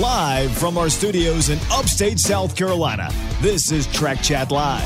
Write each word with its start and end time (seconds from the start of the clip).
Live 0.00 0.56
from 0.56 0.78
our 0.78 0.88
studios 0.88 1.50
in 1.50 1.58
upstate 1.70 2.18
South 2.18 2.56
Carolina, 2.56 3.10
this 3.42 3.70
is 3.70 3.86
Track 3.88 4.22
Chat 4.22 4.50
Live. 4.50 4.82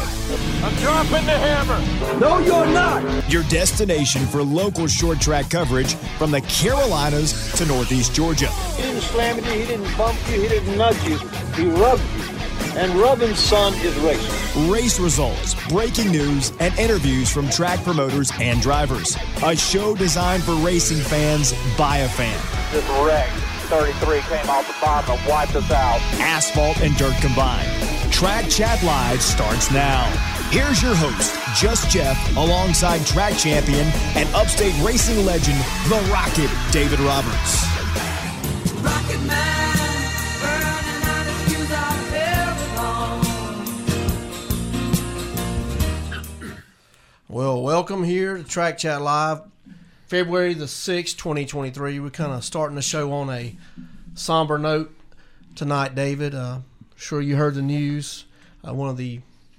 I'm 0.64 0.74
dropping 0.80 1.24
the 1.24 1.38
hammer. 1.38 2.18
No, 2.18 2.40
you're 2.40 2.66
not. 2.66 3.30
Your 3.30 3.44
destination 3.44 4.26
for 4.26 4.42
local 4.42 4.88
short 4.88 5.20
track 5.20 5.48
coverage 5.50 5.94
from 6.18 6.32
the 6.32 6.40
Carolinas 6.40 7.52
to 7.52 7.64
Northeast 7.66 8.12
Georgia. 8.12 8.48
He 8.48 8.82
didn't 8.82 9.02
slam 9.02 9.36
you, 9.36 9.44
he 9.44 9.66
didn't 9.66 9.96
bump 9.96 10.18
you, 10.28 10.40
he 10.40 10.48
didn't 10.48 10.76
nudge 10.76 11.00
you, 11.04 11.16
he 11.54 11.66
rubbed 11.68 12.02
you. 12.02 12.34
And 12.76 12.92
rubbing 12.96 13.36
son 13.36 13.72
is 13.74 13.96
racing. 13.98 14.68
Race 14.68 14.98
results, 14.98 15.54
breaking 15.68 16.10
news, 16.10 16.52
and 16.58 16.76
interviews 16.76 17.30
from 17.30 17.48
track 17.50 17.78
promoters 17.84 18.32
and 18.40 18.60
drivers. 18.60 19.16
A 19.44 19.54
show 19.54 19.94
designed 19.94 20.42
for 20.42 20.54
racing 20.54 20.98
fans 20.98 21.54
by 21.78 21.98
a 21.98 22.08
fan. 22.08 22.36
This 22.72 22.84
wreck, 23.06 23.30
33 23.64 24.20
came 24.20 24.50
off 24.50 24.66
the 24.66 24.74
bottom 24.80 25.16
and 25.18 25.28
wiped 25.28 25.56
us 25.56 25.70
out. 25.70 26.00
Asphalt 26.20 26.80
and 26.80 26.96
dirt 26.96 27.16
combined. 27.20 27.68
Track 28.12 28.48
Chat 28.48 28.82
Live 28.82 29.20
starts 29.22 29.70
now. 29.72 30.04
Here's 30.50 30.80
your 30.82 30.94
host, 30.94 31.34
Just 31.60 31.90
Jeff, 31.90 32.36
alongside 32.36 33.04
track 33.06 33.36
champion 33.36 33.86
and 34.14 34.28
upstate 34.34 34.74
racing 34.84 35.24
legend, 35.24 35.58
The 35.88 36.00
Rocket, 36.12 36.50
David 36.70 37.00
Roberts. 37.00 37.64
Rocket 38.82 39.20
Man, 39.26 39.76
burning 40.40 41.02
out 41.08 41.26
his 41.26 41.42
fuse 41.54 41.72
out 41.72 42.10
there 42.10 42.56
alone. 42.76 43.24
Well, 47.28 47.62
welcome 47.62 48.04
here 48.04 48.36
to 48.36 48.44
Track 48.44 48.78
Chat 48.78 49.02
Live, 49.02 49.40
February 50.14 50.54
the 50.54 50.66
6th, 50.66 51.16
2023. 51.16 51.98
We're 51.98 52.08
kind 52.08 52.30
of 52.30 52.44
starting 52.44 52.76
the 52.76 52.82
show 52.82 53.10
on 53.12 53.28
a 53.30 53.56
somber 54.14 54.60
note 54.60 54.94
tonight, 55.56 55.96
David. 55.96 56.36
Uh, 56.36 56.60
sure 56.94 57.20
you 57.20 57.34
heard 57.34 57.56
the 57.56 57.62
news. 57.62 58.24
Uh, 58.64 58.72
one 58.72 58.88
of 58.88 58.96
the 58.96 59.18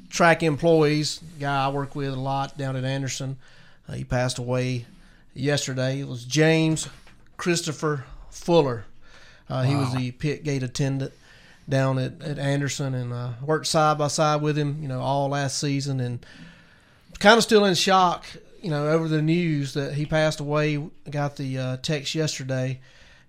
track 0.10 0.44
employees, 0.44 1.20
guy 1.42 1.66
I 1.66 1.68
work 1.68 1.94
with 1.94 2.14
a 2.14 2.16
lot 2.16 2.58
down 2.58 2.78
at 2.78 2.86
Anderson, 2.86 3.36
uh, 3.90 3.96
he 3.96 4.06
passed 4.06 4.38
away 4.38 4.86
yesterday. 5.34 6.00
It 6.00 6.08
was 6.08 6.24
James 6.24 6.88
Christopher 7.36 8.06
Fuller. 8.30 8.86
Uh, 9.50 9.64
He 9.64 9.76
was 9.76 9.94
the 9.94 10.12
pit 10.12 10.46
gate 10.46 10.64
attendant 10.64 11.12
down 11.68 12.00
at, 12.00 12.22
at 12.22 12.40
Anderson 12.40 12.94
and 12.94 13.12
uh, 13.12 13.32
worked 13.42 13.68
side 13.68 13.98
by 13.98 14.08
side 14.08 14.42
with 14.42 14.58
him, 14.58 14.78
you 14.82 14.88
know, 14.88 15.02
all 15.02 15.28
last 15.28 15.58
season 15.58 16.00
and 16.00 16.26
kind 17.20 17.38
of 17.38 17.44
still 17.44 17.66
in 17.66 17.76
shock, 17.76 18.26
you 18.66 18.72
know, 18.72 18.88
over 18.88 19.08
the 19.08 19.22
news 19.22 19.76
that 19.76 19.94
he 19.94 20.08
passed 20.08 20.40
away. 20.40 20.76
I 21.06 21.10
got 21.12 21.36
the 21.36 21.56
uh, 21.56 21.78
text 21.84 22.16
yesterday, 22.16 22.80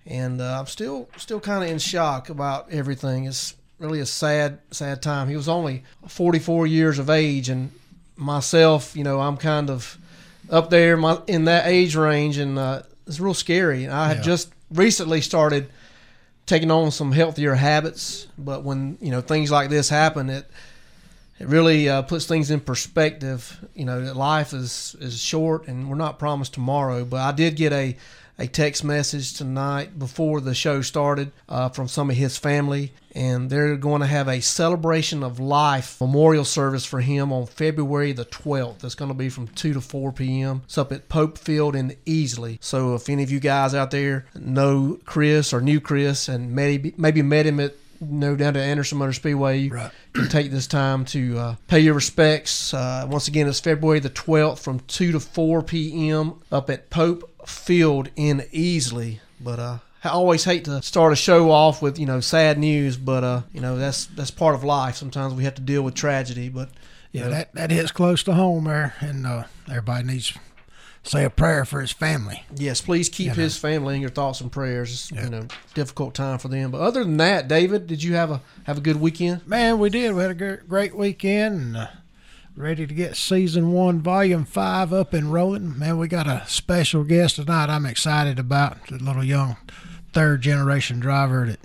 and 0.07 0.41
uh, 0.41 0.59
I'm 0.59 0.65
still 0.67 1.11
still 1.19 1.41
kind 1.41 1.63
of 1.63 1.69
in 1.69 1.79
shock 1.79 2.31
about 2.31 2.73
everything. 2.73 3.27
It's 3.27 3.55
really 3.79 4.01
a 4.01 4.07
sad 4.07 4.61
sad 4.71 5.03
time. 5.03 5.29
He 5.29 5.37
was 5.37 5.47
only 5.47 5.85
44 6.09 6.67
years 6.67 6.99
of 6.99 7.11
age, 7.11 7.51
and 7.51 7.71
myself, 8.17 8.97
you 8.97 9.05
know, 9.05 9.21
I'm 9.21 9.37
kind 9.37 9.69
of 9.69 9.99
up 10.49 10.71
there 10.71 10.97
my, 10.97 11.21
in 11.27 11.45
that 11.45 11.67
age 11.67 11.97
range, 11.97 12.39
and 12.39 12.59
uh, 12.59 12.85
it's 13.07 13.21
real 13.21 13.35
scary. 13.35 13.85
And 13.85 13.93
I 13.93 14.09
had 14.09 14.23
just 14.23 14.51
recently 14.71 15.21
started 15.21 15.69
taking 16.47 16.71
on 16.71 16.91
some 16.93 17.13
healthier 17.13 17.57
habits, 17.57 18.27
but 18.39 18.63
when 18.63 18.97
you 19.03 19.11
know 19.11 19.21
things 19.21 19.51
like 19.51 19.69
this 19.69 19.91
happen, 19.91 20.31
it 20.31 20.51
it 21.39 21.49
really 21.49 21.89
uh, 21.89 22.03
puts 22.03 22.27
things 22.27 22.51
in 22.51 22.61
perspective. 22.61 23.65
You 23.75 23.85
know, 23.85 24.01
life 24.13 24.53
is 24.53 24.97
is 25.01 25.21
short, 25.21 25.69
and 25.69 25.89
we're 25.89 25.97
not 25.97 26.19
promised 26.19 26.55
tomorrow. 26.55 27.05
But 27.05 27.21
I 27.21 27.33
did 27.33 27.57
get 27.57 27.73
a 27.73 27.97
a 28.39 28.47
text 28.47 28.85
message 28.85 29.33
tonight 29.35 29.99
before 29.99 30.41
the 30.41 30.55
show 30.55 30.83
started 30.83 31.33
uh, 31.49 31.71
from 31.71 31.89
some 31.89 32.11
of 32.11 32.17
his 32.17 32.37
family, 32.37 32.93
and 33.15 33.49
they're 33.49 33.77
going 33.77 34.03
to 34.03 34.07
have 34.07 34.29
a 34.29 34.41
celebration 34.41 35.23
of 35.23 35.41
life 35.41 35.99
memorial 36.01 36.45
service 36.45 36.85
for 36.85 37.01
him 37.01 37.33
on 37.33 37.47
February 37.47 38.13
the 38.13 38.27
12th. 38.27 38.85
It's 38.85 38.95
going 38.95 39.11
to 39.11 39.15
be 39.15 39.31
from 39.31 39.49
2 39.49 39.73
to 39.75 39.81
4 39.81 40.13
p.m. 40.13 40.63
It's 40.67 40.77
up 40.77 40.93
at 40.93 41.09
Pope 41.09 41.39
Field 41.39 41.75
in 41.75 41.97
Easley. 42.05 42.59
So 42.61 42.95
if 42.95 43.09
any 43.09 43.23
of 43.23 43.31
you 43.31 43.41
guys 43.41 43.75
out 43.75 43.91
there 43.91 44.27
know 44.35 44.99
Chris 45.07 45.55
or 45.55 45.63
knew 45.63 45.81
Chris 45.81 46.29
and 46.29 46.55
maybe 46.55 46.93
maybe 46.99 47.23
met 47.23 47.47
him 47.47 47.61
at 47.61 47.75
you 48.01 48.07
know 48.09 48.37
down 48.37 48.55
to 48.55 48.61
Anderson 48.63 48.99
Motor 48.99 49.13
Speedway, 49.13 49.59
you 49.59 49.73
Right. 49.75 49.91
can 50.13 50.29
take 50.29 50.51
this 50.51 50.67
time 50.67 51.05
to 51.07 51.39
uh, 51.39 51.55
pay 51.69 51.81
your 51.81 51.95
respects. 51.95 52.73
Uh, 52.75 53.07
once 53.11 53.29
again, 53.29 53.49
it's 53.49 53.61
February 53.61 54.01
the 54.01 54.11
12th 54.11 54.59
from 54.61 54.81
2 54.81 55.13
to 55.13 55.21
4 55.21 55.63
p.m. 55.63 56.35
up 56.51 56.69
at 56.71 56.91
Pope 56.91 57.31
Field 57.47 58.09
in 58.17 58.41
Easley. 58.53 59.21
But 59.41 59.59
uh, 59.59 59.79
I 60.05 60.09
always 60.11 60.45
hate 60.45 60.65
to 60.67 60.81
start 60.83 61.13
a 61.13 61.17
show 61.17 61.51
off 61.51 61.83
with 61.83 61.99
you 61.99 62.07
know 62.07 62.21
sad 62.21 62.59
news, 62.59 62.97
but 62.97 63.25
uh, 63.25 63.43
you 63.53 63.61
know 63.61 63.77
that's 63.77 64.07
that's 64.07 64.31
part 64.31 64.55
of 64.55 64.65
life. 64.65 64.97
Sometimes 64.97 65.35
we 65.35 65.45
have 65.45 65.55
to 65.57 65.63
deal 65.63 65.83
with 65.83 65.95
tragedy, 65.95 66.49
but 66.49 66.71
you 67.13 67.21
Yeah, 67.21 67.27
know, 67.27 67.31
that, 67.33 67.55
that 67.55 67.71
hits 67.71 67.93
close 67.93 68.23
to 68.25 68.35
home 68.35 68.65
there, 68.65 68.95
and 69.01 69.27
uh, 69.27 69.45
everybody 69.69 70.05
needs 70.05 70.33
say 71.07 71.25
a 71.25 71.31
prayer 71.31 71.65
for 71.65 71.81
his 71.81 71.93
family. 71.93 72.45
yes, 72.57 72.81
please 72.81 73.09
keep 73.09 73.27
You 73.29 73.31
know. 73.37 73.43
his 73.43 73.57
family 73.57 73.95
in 73.95 74.01
your 74.01 74.11
thoughts 74.11 74.41
and 74.41 74.51
prayers. 74.51 74.91
It's, 74.93 75.13
Yeah. 75.13 75.25
You 75.25 75.31
know, 75.31 75.47
difficult 75.75 76.15
time 76.15 76.39
for 76.39 76.49
them. 76.49 76.71
But 76.71 76.81
other 76.81 77.05
than 77.05 77.17
that, 77.19 77.49
David, 77.49 77.87
did 77.87 78.03
you 78.03 78.15
have 78.15 78.31
a 78.31 78.41
have 78.65 78.79
a 78.79 78.81
good 78.81 79.01
weekend? 79.01 79.47
Man, 79.47 79.79
we 79.79 79.89
did. 79.91 80.15
We 80.15 80.23
had 80.23 80.31
a 80.41 80.57
great 80.67 80.95
weekend 80.97 81.55
and 81.61 81.77
uh, 81.77 81.87
ready 82.57 82.87
to 82.87 82.95
get 82.95 83.17
season 83.17 83.73
one, 83.73 84.01
volume 84.01 84.45
five 84.45 84.93
up 84.93 85.13
and 85.15 85.33
rolling. 85.33 85.79
Man, 85.79 85.99
we 85.99 86.09
got 86.09 86.27
a 86.27 86.43
special 86.47 87.05
guest 87.05 87.37
tonight 87.37 87.69
I'm 87.71 87.87
excited 87.87 88.39
about. 88.39 88.87
The 88.89 88.99
little 88.99 89.25
young 89.25 89.57
third 90.13 90.41
generation 90.43 90.99
driver 91.01 91.47
that 91.47 91.61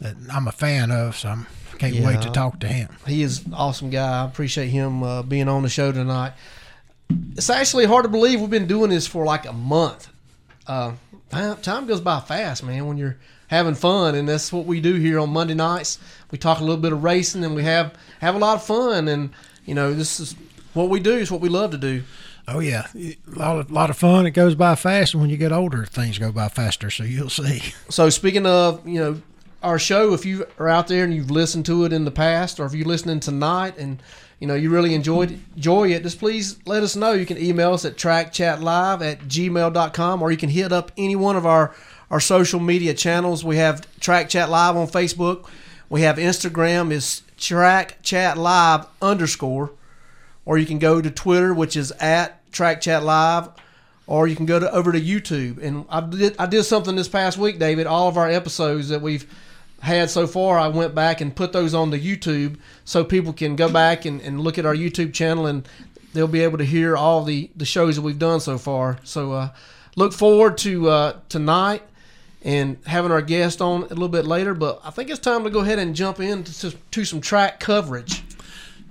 that 0.00 0.16
I'm 0.32 0.46
a 0.46 0.52
fan 0.52 0.90
of, 0.90 1.16
so 1.16 1.28
I'm, 1.30 1.46
can't 1.78 2.00
wait 2.04 2.20
to 2.22 2.30
talk 2.30 2.60
to 2.60 2.66
him. 2.68 2.88
He 3.06 3.22
is 3.22 3.46
an 3.46 3.54
awesome 3.54 3.88
guy. 3.90 4.22
I 4.22 4.24
appreciate 4.26 4.68
him 4.68 5.02
uh, 5.02 5.22
being 5.22 5.48
on 5.48 5.62
the 5.62 5.68
show 5.70 5.90
tonight. 5.92 6.32
It's 7.10 7.50
actually 7.50 7.86
hard 7.86 8.04
to 8.04 8.08
believe 8.08 8.40
we've 8.40 8.50
been 8.50 8.66
doing 8.66 8.90
this 8.90 9.06
for 9.06 9.24
like 9.24 9.46
a 9.46 9.52
month. 9.52 10.08
Uh, 10.66 10.92
time, 11.30 11.86
goes 11.86 12.00
by 12.00 12.20
fast, 12.20 12.64
man, 12.64 12.86
when 12.86 12.96
you're 12.96 13.16
having 13.48 13.74
fun, 13.74 14.14
and 14.14 14.28
that's 14.28 14.52
what 14.52 14.66
we 14.66 14.80
do 14.80 14.94
here 14.94 15.18
on 15.18 15.30
Monday 15.30 15.54
nights. 15.54 15.98
We 16.30 16.38
talk 16.38 16.58
a 16.58 16.64
little 16.64 16.80
bit 16.80 16.92
of 16.92 17.04
racing, 17.04 17.44
and 17.44 17.54
we 17.54 17.62
have 17.62 17.94
have 18.20 18.34
a 18.34 18.38
lot 18.38 18.56
of 18.56 18.64
fun, 18.64 19.08
and 19.08 19.30
you 19.64 19.74
know 19.74 19.94
this 19.94 20.18
is 20.18 20.34
what 20.74 20.88
we 20.88 21.00
do. 21.00 21.18
It's 21.18 21.30
what 21.30 21.40
we 21.40 21.48
love 21.48 21.70
to 21.72 21.78
do. 21.78 22.02
Oh 22.48 22.60
yeah, 22.60 22.86
a 22.94 23.16
lot 23.26 23.58
of 23.58 23.70
lot 23.70 23.90
of 23.90 23.96
fun. 23.96 24.26
It 24.26 24.30
goes 24.32 24.54
by 24.54 24.74
fast, 24.74 25.14
and 25.14 25.20
when 25.20 25.30
you 25.30 25.36
get 25.36 25.52
older, 25.52 25.84
things 25.84 26.18
go 26.18 26.32
by 26.32 26.48
faster. 26.48 26.90
So 26.90 27.04
you'll 27.04 27.30
see. 27.30 27.62
So 27.88 28.10
speaking 28.10 28.46
of, 28.46 28.86
you 28.86 28.98
know, 29.00 29.22
our 29.62 29.78
show, 29.78 30.12
if 30.12 30.24
you 30.24 30.46
are 30.58 30.68
out 30.68 30.88
there 30.88 31.04
and 31.04 31.14
you've 31.14 31.30
listened 31.30 31.66
to 31.66 31.84
it 31.84 31.92
in 31.92 32.04
the 32.04 32.10
past, 32.10 32.60
or 32.60 32.66
if 32.66 32.74
you're 32.74 32.86
listening 32.86 33.20
tonight 33.20 33.76
and 33.78 34.02
you 34.40 34.46
know 34.46 34.54
you 34.54 34.70
really 34.70 34.94
enjoyed 34.94 35.38
enjoy 35.54 35.90
it, 35.92 36.02
just 36.02 36.18
please 36.18 36.58
let 36.66 36.82
us 36.82 36.96
know. 36.96 37.12
You 37.12 37.26
can 37.26 37.38
email 37.38 37.72
us 37.72 37.84
at 37.84 37.96
trackchatlive 37.96 39.02
at 39.02 39.20
gmail.com 39.20 40.22
or 40.22 40.30
you 40.30 40.36
can 40.36 40.50
hit 40.50 40.72
up 40.72 40.92
any 40.96 41.16
one 41.16 41.36
of 41.36 41.46
our 41.46 41.74
our 42.10 42.20
social 42.20 42.60
media 42.60 42.94
channels. 42.94 43.44
We 43.44 43.56
have 43.56 43.86
Track 44.00 44.28
Chat 44.28 44.50
Live 44.50 44.76
on 44.76 44.86
Facebook. 44.86 45.48
We 45.88 46.02
have 46.02 46.16
Instagram 46.16 46.90
is 46.90 47.22
Track 47.36 48.02
Chat 48.02 48.38
Live 48.38 48.86
underscore, 49.02 49.72
or 50.44 50.58
you 50.58 50.66
can 50.66 50.78
go 50.78 51.00
to 51.00 51.10
Twitter, 51.10 51.52
which 51.54 51.76
is 51.76 51.92
at 51.92 52.50
Track 52.52 52.80
Chat 52.80 53.02
Live, 53.02 53.48
or 54.06 54.26
you 54.26 54.36
can 54.36 54.46
go 54.46 54.58
to 54.58 54.70
over 54.72 54.92
to 54.92 55.00
YouTube. 55.00 55.62
And 55.62 55.84
I 55.88 56.00
did 56.00 56.36
I 56.38 56.46
did 56.46 56.64
something 56.64 56.96
this 56.96 57.08
past 57.08 57.38
week, 57.38 57.58
David. 57.58 57.86
All 57.86 58.08
of 58.08 58.16
our 58.16 58.28
episodes 58.28 58.88
that 58.88 59.02
we've 59.02 59.26
had 59.80 60.10
so 60.10 60.26
far, 60.26 60.58
I 60.58 60.68
went 60.68 60.94
back 60.94 61.20
and 61.20 61.34
put 61.34 61.52
those 61.52 61.74
on 61.74 61.90
the 61.90 61.98
YouTube 61.98 62.56
so 62.84 63.04
people 63.04 63.32
can 63.32 63.56
go 63.56 63.70
back 63.70 64.04
and, 64.04 64.20
and 64.20 64.40
look 64.40 64.58
at 64.58 64.66
our 64.66 64.74
YouTube 64.74 65.12
channel 65.12 65.46
and 65.46 65.68
they'll 66.12 66.26
be 66.26 66.42
able 66.42 66.58
to 66.58 66.64
hear 66.64 66.96
all 66.96 67.24
the, 67.24 67.50
the 67.54 67.64
shows 67.64 67.96
that 67.96 68.02
we've 68.02 68.18
done 68.18 68.40
so 68.40 68.58
far. 68.58 68.98
So 69.04 69.32
uh, 69.32 69.50
look 69.94 70.12
forward 70.12 70.58
to 70.58 70.88
uh, 70.88 71.20
tonight 71.28 71.82
and 72.42 72.78
having 72.86 73.10
our 73.10 73.22
guest 73.22 73.60
on 73.60 73.82
a 73.82 73.88
little 73.88 74.08
bit 74.08 74.26
later. 74.26 74.54
But 74.54 74.80
I 74.84 74.90
think 74.90 75.10
it's 75.10 75.18
time 75.18 75.44
to 75.44 75.50
go 75.50 75.60
ahead 75.60 75.78
and 75.78 75.94
jump 75.94 76.20
into 76.20 76.70
to 76.90 77.04
some 77.04 77.20
track 77.20 77.60
coverage. 77.60 78.22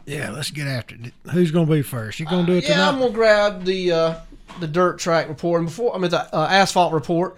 Yeah, 0.06 0.30
let's 0.32 0.52
get 0.52 0.68
after 0.68 0.96
it. 0.96 1.14
Who's 1.32 1.52
going 1.52 1.66
to 1.66 1.72
be 1.72 1.82
first? 1.82 2.20
You 2.20 2.28
going 2.28 2.46
to 2.46 2.52
do 2.52 2.58
it 2.58 2.64
yeah, 2.66 2.74
tonight? 2.74 2.90
I'm 2.90 3.00
gonna 3.00 3.12
grab 3.12 3.64
the 3.64 3.92
uh, 3.92 4.16
the 4.60 4.68
dirt 4.68 5.00
track 5.00 5.28
report 5.28 5.62
and 5.62 5.68
before 5.68 5.96
I 5.96 5.98
mean 5.98 6.12
the 6.12 6.36
uh, 6.36 6.48
asphalt 6.48 6.94
report. 6.94 7.38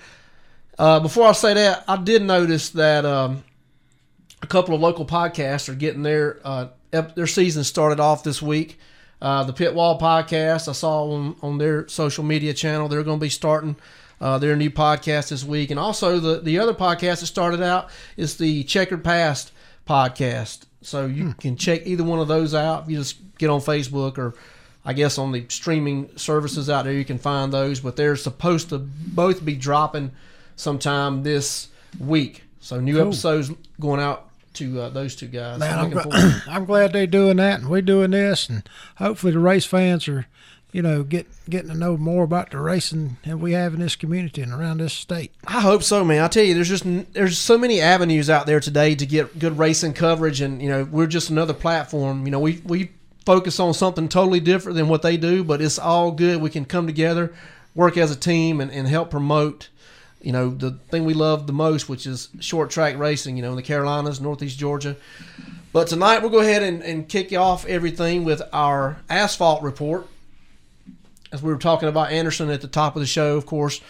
Uh, 0.77 1.00
before 1.00 1.27
I 1.27 1.31
say 1.31 1.53
that, 1.56 1.83
I 1.88 1.97
did 1.97 2.21
notice 2.21 2.69
that 2.71 3.03
um, 3.03 3.44
a 4.41 4.47
couple 4.47 4.75
of 4.75 4.81
local 4.81 5.06
podcasts 5.06 5.69
are 5.69 5.75
getting 5.75 6.03
their 6.03 6.39
uh, 6.44 6.68
ep- 6.94 7.15
their 7.15 7.27
season 7.27 7.63
started 7.63 8.00
off 8.00 8.24
this 8.24 8.41
week. 8.41 8.79
Uh, 9.19 9.44
the 9.44 9.53
Pit 9.53 9.74
Wall 9.74 10.00
podcast 10.00 10.68
I 10.68 10.74
saw 10.74 11.12
on, 11.12 11.35
on 11.41 11.57
their 11.57 11.88
social 11.88 12.24
media 12.24 12.53
channel. 12.53 12.88
They're 12.88 13.03
going 13.03 13.18
to 13.19 13.24
be 13.24 13.29
starting 13.29 13.75
uh, 14.21 14.38
their 14.38 14.56
new 14.56 14.69
podcast 14.69 15.29
this 15.29 15.44
week, 15.44 15.71
and 15.71 15.79
also 15.79 16.19
the 16.19 16.41
the 16.41 16.59
other 16.59 16.74
podcast 16.74 17.21
that 17.21 17.27
started 17.27 17.63
out 17.63 17.89
is 18.15 18.38
the 18.38 18.63
Checkered 18.63 19.03
Past 19.03 19.51
podcast. 19.88 20.65
So 20.81 21.07
you 21.07 21.33
can 21.33 21.57
check 21.57 21.88
either 21.88 22.03
one 22.03 22.19
of 22.19 22.27
those 22.27 22.53
out. 22.53 22.83
If 22.83 22.89
you 22.91 22.97
just 22.97 23.18
get 23.39 23.50
on 23.50 23.62
Facebook 23.62 24.19
or 24.19 24.35
I 24.85 24.94
guess 24.94 25.18
on 25.18 25.31
the 25.31 25.44
streaming 25.50 26.15
services 26.18 26.69
out 26.69 26.85
there, 26.85 26.94
you 26.94 27.03
can 27.03 27.18
find 27.18 27.51
those. 27.51 27.80
But 27.80 27.95
they're 27.95 28.15
supposed 28.15 28.69
to 28.69 28.77
both 28.77 29.44
be 29.44 29.56
dropping 29.56 30.12
sometime 30.57 31.24
this 31.24 31.69
week. 32.00 32.44
So 32.59 32.80
new 32.81 32.95
Cool. 32.98 33.07
episodes 33.07 33.50
going 33.80 34.01
out 34.01 34.25
to 34.56 34.81
uh, 34.81 34.89
those 34.89 35.15
two 35.15 35.27
guys. 35.27 35.59
Man, 35.59 35.80
I'm, 35.80 35.92
gl- 35.92 36.42
I'm 36.50 36.65
glad 36.65 36.92
they're 36.92 37.07
doing 37.07 37.38
that, 37.38 37.62
and 37.62 37.69
we're 37.69 37.81
doing 37.81 38.12
this, 38.12 38.50
and 38.50 38.68
hopefully 38.98 39.31
the 39.31 39.39
race 39.39 39.65
fans 39.65 40.07
are, 40.09 40.25
you 40.74 40.81
know, 40.81 41.04
get 41.04 41.27
getting 41.50 41.69
to 41.71 41.77
know 41.77 41.95
more 41.95 42.24
about 42.24 42.50
the 42.51 42.59
racing 42.59 43.18
that 43.25 43.38
we 43.38 43.54
have 43.54 43.74
in 43.74 43.80
this 43.80 43.95
community 43.95 44.42
and 44.42 44.51
around 44.51 44.80
this 44.80 44.94
state. 44.94 45.31
I 45.45 45.62
hope 45.62 45.83
so, 45.83 46.04
man. 46.04 46.21
I 46.24 46.27
tell 46.27 46.44
you, 46.44 46.54
there's 46.56 46.68
just 46.69 46.83
there's 47.13 47.38
so 47.38 47.57
many 47.57 47.80
avenues 47.80 48.30
out 48.30 48.48
there 48.48 48.59
today 48.59 48.95
to 48.95 49.06
get 49.06 49.39
good 49.39 49.57
racing 49.57 49.94
coverage, 49.94 50.42
and 50.42 50.62
you 50.62 50.68
know 50.69 50.83
we're 50.86 51.07
just 51.07 51.30
another 51.30 51.54
platform. 51.54 52.25
You 52.25 52.31
know 52.31 52.39
we 52.39 52.62
we 52.65 52.89
focus 53.25 53.59
on 53.59 53.74
something 53.74 54.09
totally 54.09 54.39
different 54.39 54.75
than 54.75 54.88
what 54.89 55.04
they 55.04 55.18
do, 55.18 55.44
but 55.44 55.62
it's 55.62 55.77
all 55.80 56.12
good. 56.12 56.42
We 56.42 56.50
can 56.50 56.65
come 56.65 56.88
together, 56.88 57.33
work 57.75 57.95
as 57.98 58.09
a 58.12 58.15
team, 58.15 58.59
and, 58.59 58.71
and 58.71 58.88
help 58.88 59.12
promote. 59.12 59.69
You 60.22 60.31
know 60.31 60.50
the 60.50 60.72
thing 60.90 61.06
we 61.06 61.14
love 61.14 61.48
the 61.48 61.54
most, 61.54 61.88
which 61.88 62.08
is 62.08 62.30
short 62.40 62.69
track 62.69 62.98
racing. 62.98 63.38
You 63.38 63.44
know 63.44 63.52
in 63.52 63.56
the 63.56 63.62
Carolinas, 63.64 64.19
Northeast 64.19 64.58
Georgia. 64.58 64.96
But 65.74 65.88
tonight 65.88 66.19
we'll 66.19 66.31
go 66.31 66.40
ahead 66.40 66.64
and, 66.64 66.81
and 66.81 67.08
kick 67.08 67.34
off 67.34 67.66
everything 67.66 68.24
with 68.24 68.42
our 68.52 68.98
asphalt 69.10 69.62
report. 69.62 70.08
As 71.31 71.44
we 71.44 71.52
were 71.52 71.60
talking 71.60 71.90
about 71.90 72.12
Anderson 72.12 72.50
at 72.50 72.62
the 72.62 72.68
top 72.68 72.96
of 72.96 73.02
the 73.02 73.06
show, 73.06 73.38
of 73.38 73.46
course. 73.46 73.81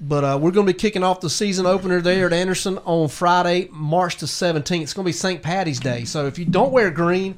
But 0.00 0.24
uh, 0.24 0.38
we're 0.42 0.50
going 0.50 0.66
to 0.66 0.72
be 0.72 0.78
kicking 0.78 1.04
off 1.04 1.20
the 1.20 1.30
season 1.30 1.64
opener 1.64 2.00
there 2.00 2.26
at 2.26 2.32
Anderson 2.32 2.78
on 2.78 3.08
Friday, 3.08 3.68
March 3.70 4.16
the 4.16 4.26
17th. 4.26 4.82
It's 4.82 4.92
going 4.92 5.04
to 5.04 5.08
be 5.08 5.12
St. 5.12 5.42
Patty's 5.42 5.78
Day. 5.78 6.04
So 6.04 6.26
if 6.26 6.40
you 6.40 6.44
don't 6.44 6.72
wear 6.72 6.90
green, 6.90 7.36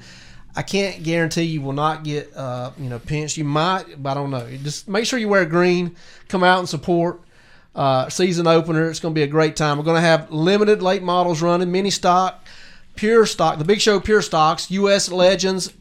I 0.57 0.63
can't 0.63 1.03
guarantee 1.03 1.43
you 1.43 1.61
will 1.61 1.73
not 1.73 2.05
get 2.05 2.35
uh, 2.35 2.71
you 2.79 2.89
know 2.89 2.99
pinched. 2.99 3.37
You 3.37 3.45
might, 3.45 4.03
but 4.03 4.11
I 4.11 4.15
don't 4.15 4.31
know. 4.31 4.49
Just 4.63 4.89
make 4.89 5.05
sure 5.05 5.19
you 5.19 5.29
wear 5.29 5.45
green. 5.45 5.97
Come 6.29 6.43
out 6.45 6.61
and 6.61 6.69
support. 6.69 7.21
Uh, 7.75 8.09
season 8.09 8.47
opener. 8.47 8.88
It's 8.88 9.00
going 9.00 9.12
to 9.15 9.19
be 9.19 9.25
a 9.25 9.29
great 9.29 9.56
time. 9.56 9.79
We're 9.79 9.85
going 9.85 10.00
to 10.00 10.06
have 10.06 10.31
limited 10.31 10.81
late 10.81 11.03
models 11.03 11.43
running, 11.43 11.73
mini 11.73 11.91
stock, 11.91 12.44
pure 12.94 13.26
stock, 13.26 13.59
the 13.59 13.65
Big 13.65 13.81
Show 13.81 13.99
pure 13.99 14.23
stocks, 14.23 14.71
U.S. 14.71 15.11
Legends, 15.11 15.73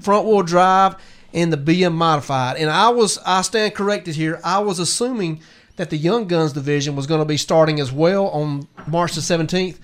front 0.00 0.26
wheel 0.26 0.42
drive, 0.42 0.96
and 1.32 1.52
the 1.52 1.56
BM 1.56 1.94
modified. 1.94 2.56
And 2.56 2.68
I 2.68 2.88
was 2.88 3.18
I 3.24 3.42
stand 3.42 3.74
corrected 3.74 4.16
here. 4.16 4.40
I 4.42 4.58
was 4.58 4.78
assuming 4.78 5.40
that 5.76 5.90
the 5.90 5.96
Young 5.96 6.26
Guns 6.26 6.52
division 6.52 6.96
was 6.96 7.06
going 7.06 7.20
to 7.20 7.26
be 7.26 7.36
starting 7.36 7.80
as 7.80 7.92
well 7.92 8.28
on 8.28 8.66
March 8.86 9.14
the 9.14 9.20
17th. 9.20 9.78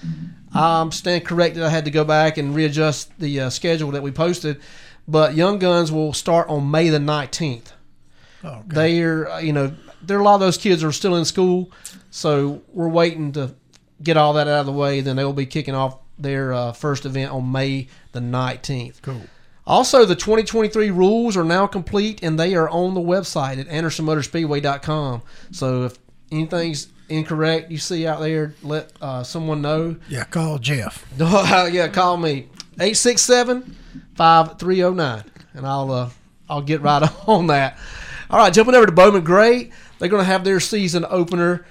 I'm 0.55 0.91
stand 0.91 1.25
corrected. 1.25 1.63
I 1.63 1.69
had 1.69 1.85
to 1.85 1.91
go 1.91 2.05
back 2.05 2.39
and 2.39 2.55
readjust 2.55 3.19
the 3.19 3.41
uh, 3.41 3.51
schedule 3.51 3.91
that 3.93 4.03
we 4.03 4.11
posted. 4.11 4.61
But 5.07 5.35
Young 5.35 5.59
Guns 5.59 5.91
will 5.91 6.13
start 6.13 6.49
on 6.49 6.71
May 6.71 6.89
the 6.89 6.99
19th. 6.99 7.73
Oh, 8.45 8.63
They're, 8.67 9.31
uh, 9.31 9.41
you 9.41 9.53
know, 9.53 9.73
there 10.03 10.19
are 10.19 10.21
a 10.21 10.25
lot 10.25 10.35
of 10.35 10.41
those 10.41 10.59
kids 10.59 10.85
are 10.85 10.93
still 10.93 11.17
in 11.17 11.25
school, 11.25 11.71
so 12.11 12.63
we're 12.73 12.89
waiting 12.89 13.33
to 13.33 13.55
get 14.03 14.17
all 14.17 14.33
that 14.35 14.49
out 14.49 14.61
of 14.61 14.67
the 14.67 14.73
way. 14.73 15.01
Then 15.01 15.17
they'll 15.17 15.33
be 15.33 15.47
kicking 15.47 15.75
off 15.75 15.99
their 16.19 16.53
uh, 16.53 16.73
first 16.73 17.07
event 17.07 17.33
on 17.33 17.51
May 17.51 17.89
the 18.13 18.21
19th. 18.21 19.03
Cool. 19.03 19.23
Also, 19.67 20.05
the 20.05 20.17
2023 20.17 20.91
rules 20.91 21.37
are 21.37 21.45
now 21.45 21.67
complete 21.67 22.23
and 22.23 22.39
they 22.39 22.55
are 22.55 22.69
on 22.69 22.95
the 22.95 23.01
website 23.01 23.59
at 23.59 23.67
AndersonMotorspeedway.com. 23.69 25.23
So 25.53 25.85
if 25.85 25.99
anything's 26.33 26.89
incorrect 27.09 27.71
you 27.71 27.79
see 27.79 28.07
out 28.07 28.21
there, 28.21 28.55
let 28.63 28.93
uh, 29.01 29.23
someone 29.23 29.63
know. 29.63 29.97
Yeah, 30.09 30.25
call 30.25 30.59
Jeff. 30.59 31.07
yeah, 31.19 31.89
call 31.89 32.17
me 32.17 32.49
867-5309 32.79 35.25
and 35.55 35.67
I'll 35.67 35.93
uh, 35.93 36.09
I'll 36.49 36.63
get 36.63 36.81
right 36.81 37.03
on 37.29 37.49
that. 37.49 37.79
All 38.31 38.39
right, 38.39 38.53
jumping 38.53 38.75
over 38.75 38.87
to 38.87 38.93
Bowman 38.93 39.25
Gray. 39.25 39.71
They're 40.03 40.11
going 40.11 40.25
to 40.25 40.25
have 40.25 40.43
their 40.43 40.59
season 40.59 41.07
opener 41.09 41.65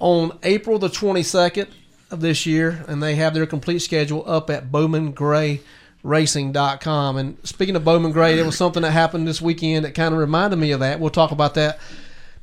on 0.00 0.36
April 0.42 0.80
the 0.80 0.88
22nd 0.88 1.68
of 2.10 2.20
this 2.20 2.44
year 2.44 2.84
and 2.88 3.00
they 3.00 3.14
have 3.14 3.32
their 3.32 3.46
complete 3.46 3.78
schedule 3.78 4.24
up 4.26 4.50
at 4.50 4.72
bowmangrayracing.com. 4.72 7.16
And 7.16 7.38
speaking 7.46 7.76
of 7.76 7.84
Bowman 7.84 8.10
Gray, 8.10 8.34
there 8.34 8.44
was 8.44 8.56
something 8.56 8.82
that 8.82 8.90
happened 8.90 9.28
this 9.28 9.40
weekend 9.40 9.84
that 9.84 9.94
kind 9.94 10.12
of 10.12 10.18
reminded 10.18 10.56
me 10.56 10.72
of 10.72 10.80
that. 10.80 10.98
We'll 10.98 11.10
talk 11.10 11.30
about 11.30 11.54
that 11.54 11.78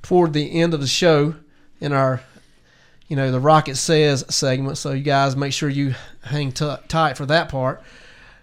toward 0.02 0.32
the 0.32 0.62
end 0.62 0.74
of 0.74 0.80
the 0.80 0.88
show 0.88 1.36
in 1.82 1.92
our 1.92 2.22
you 3.10 3.18
know, 3.18 3.30
the 3.30 3.42
Rocket 3.42 3.76
Says 3.76 4.24
segment. 4.30 4.78
So 4.78 4.94
you 4.94 5.04
guys 5.04 5.36
make 5.36 5.52
sure 5.52 5.68
you 5.68 5.94
hang 6.22 6.54
t- 6.54 6.76
tight 6.88 7.18
for 7.18 7.26
that 7.26 7.50
part. 7.50 7.84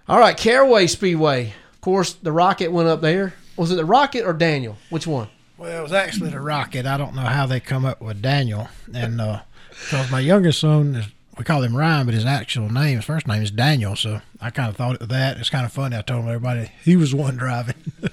All 0.07 0.19
right, 0.19 0.37
Caraway 0.37 0.87
Speedway. 0.87 1.55
Of 1.73 1.81
course, 1.81 2.13
the 2.13 2.31
Rocket 2.31 2.71
went 2.71 2.91
up 2.91 3.01
there. 3.01 3.33
Was 3.57 3.73
it 3.73 3.77
the 3.77 3.87
Rocket 3.87 4.27
or 4.27 4.35
Daniel? 4.35 4.77
Which 4.91 5.07
one? 5.07 5.31
Well, 5.61 5.79
it 5.79 5.83
was 5.83 5.93
actually 5.93 6.31
the 6.31 6.41
Rocket. 6.41 6.87
I 6.87 6.97
don't 6.97 7.15
know 7.15 7.21
how 7.21 7.45
they 7.45 7.61
come 7.61 7.85
up 7.85 8.01
with 8.01 8.23
Daniel, 8.23 8.69
and 8.95 9.21
uh, 9.21 9.43
because 9.69 10.11
my 10.11 10.19
youngest 10.19 10.59
son 10.59 10.97
is, 10.97 11.07
we 11.37 11.45
call 11.45 11.63
him 11.63 11.77
Ryan, 11.77 12.07
but 12.07 12.15
his 12.15 12.25
actual 12.25 12.73
name, 12.73 12.97
his 12.97 13.05
first 13.05 13.29
name 13.29 13.43
is 13.43 13.51
Daniel. 13.51 13.95
So 13.95 14.23
I 14.41 14.49
kind 14.49 14.71
of 14.71 14.77
thought 14.77 14.95
it 14.95 15.01
was 15.01 15.11
that. 15.11 15.37
It's 15.37 15.51
kind 15.51 15.67
of 15.67 15.73
funny. 15.73 15.99
I 15.99 16.01
told 16.01 16.25
everybody 16.25 16.73
he 16.83 16.97
was 16.97 17.15
one 17.15 17.37
driving. 17.37 17.75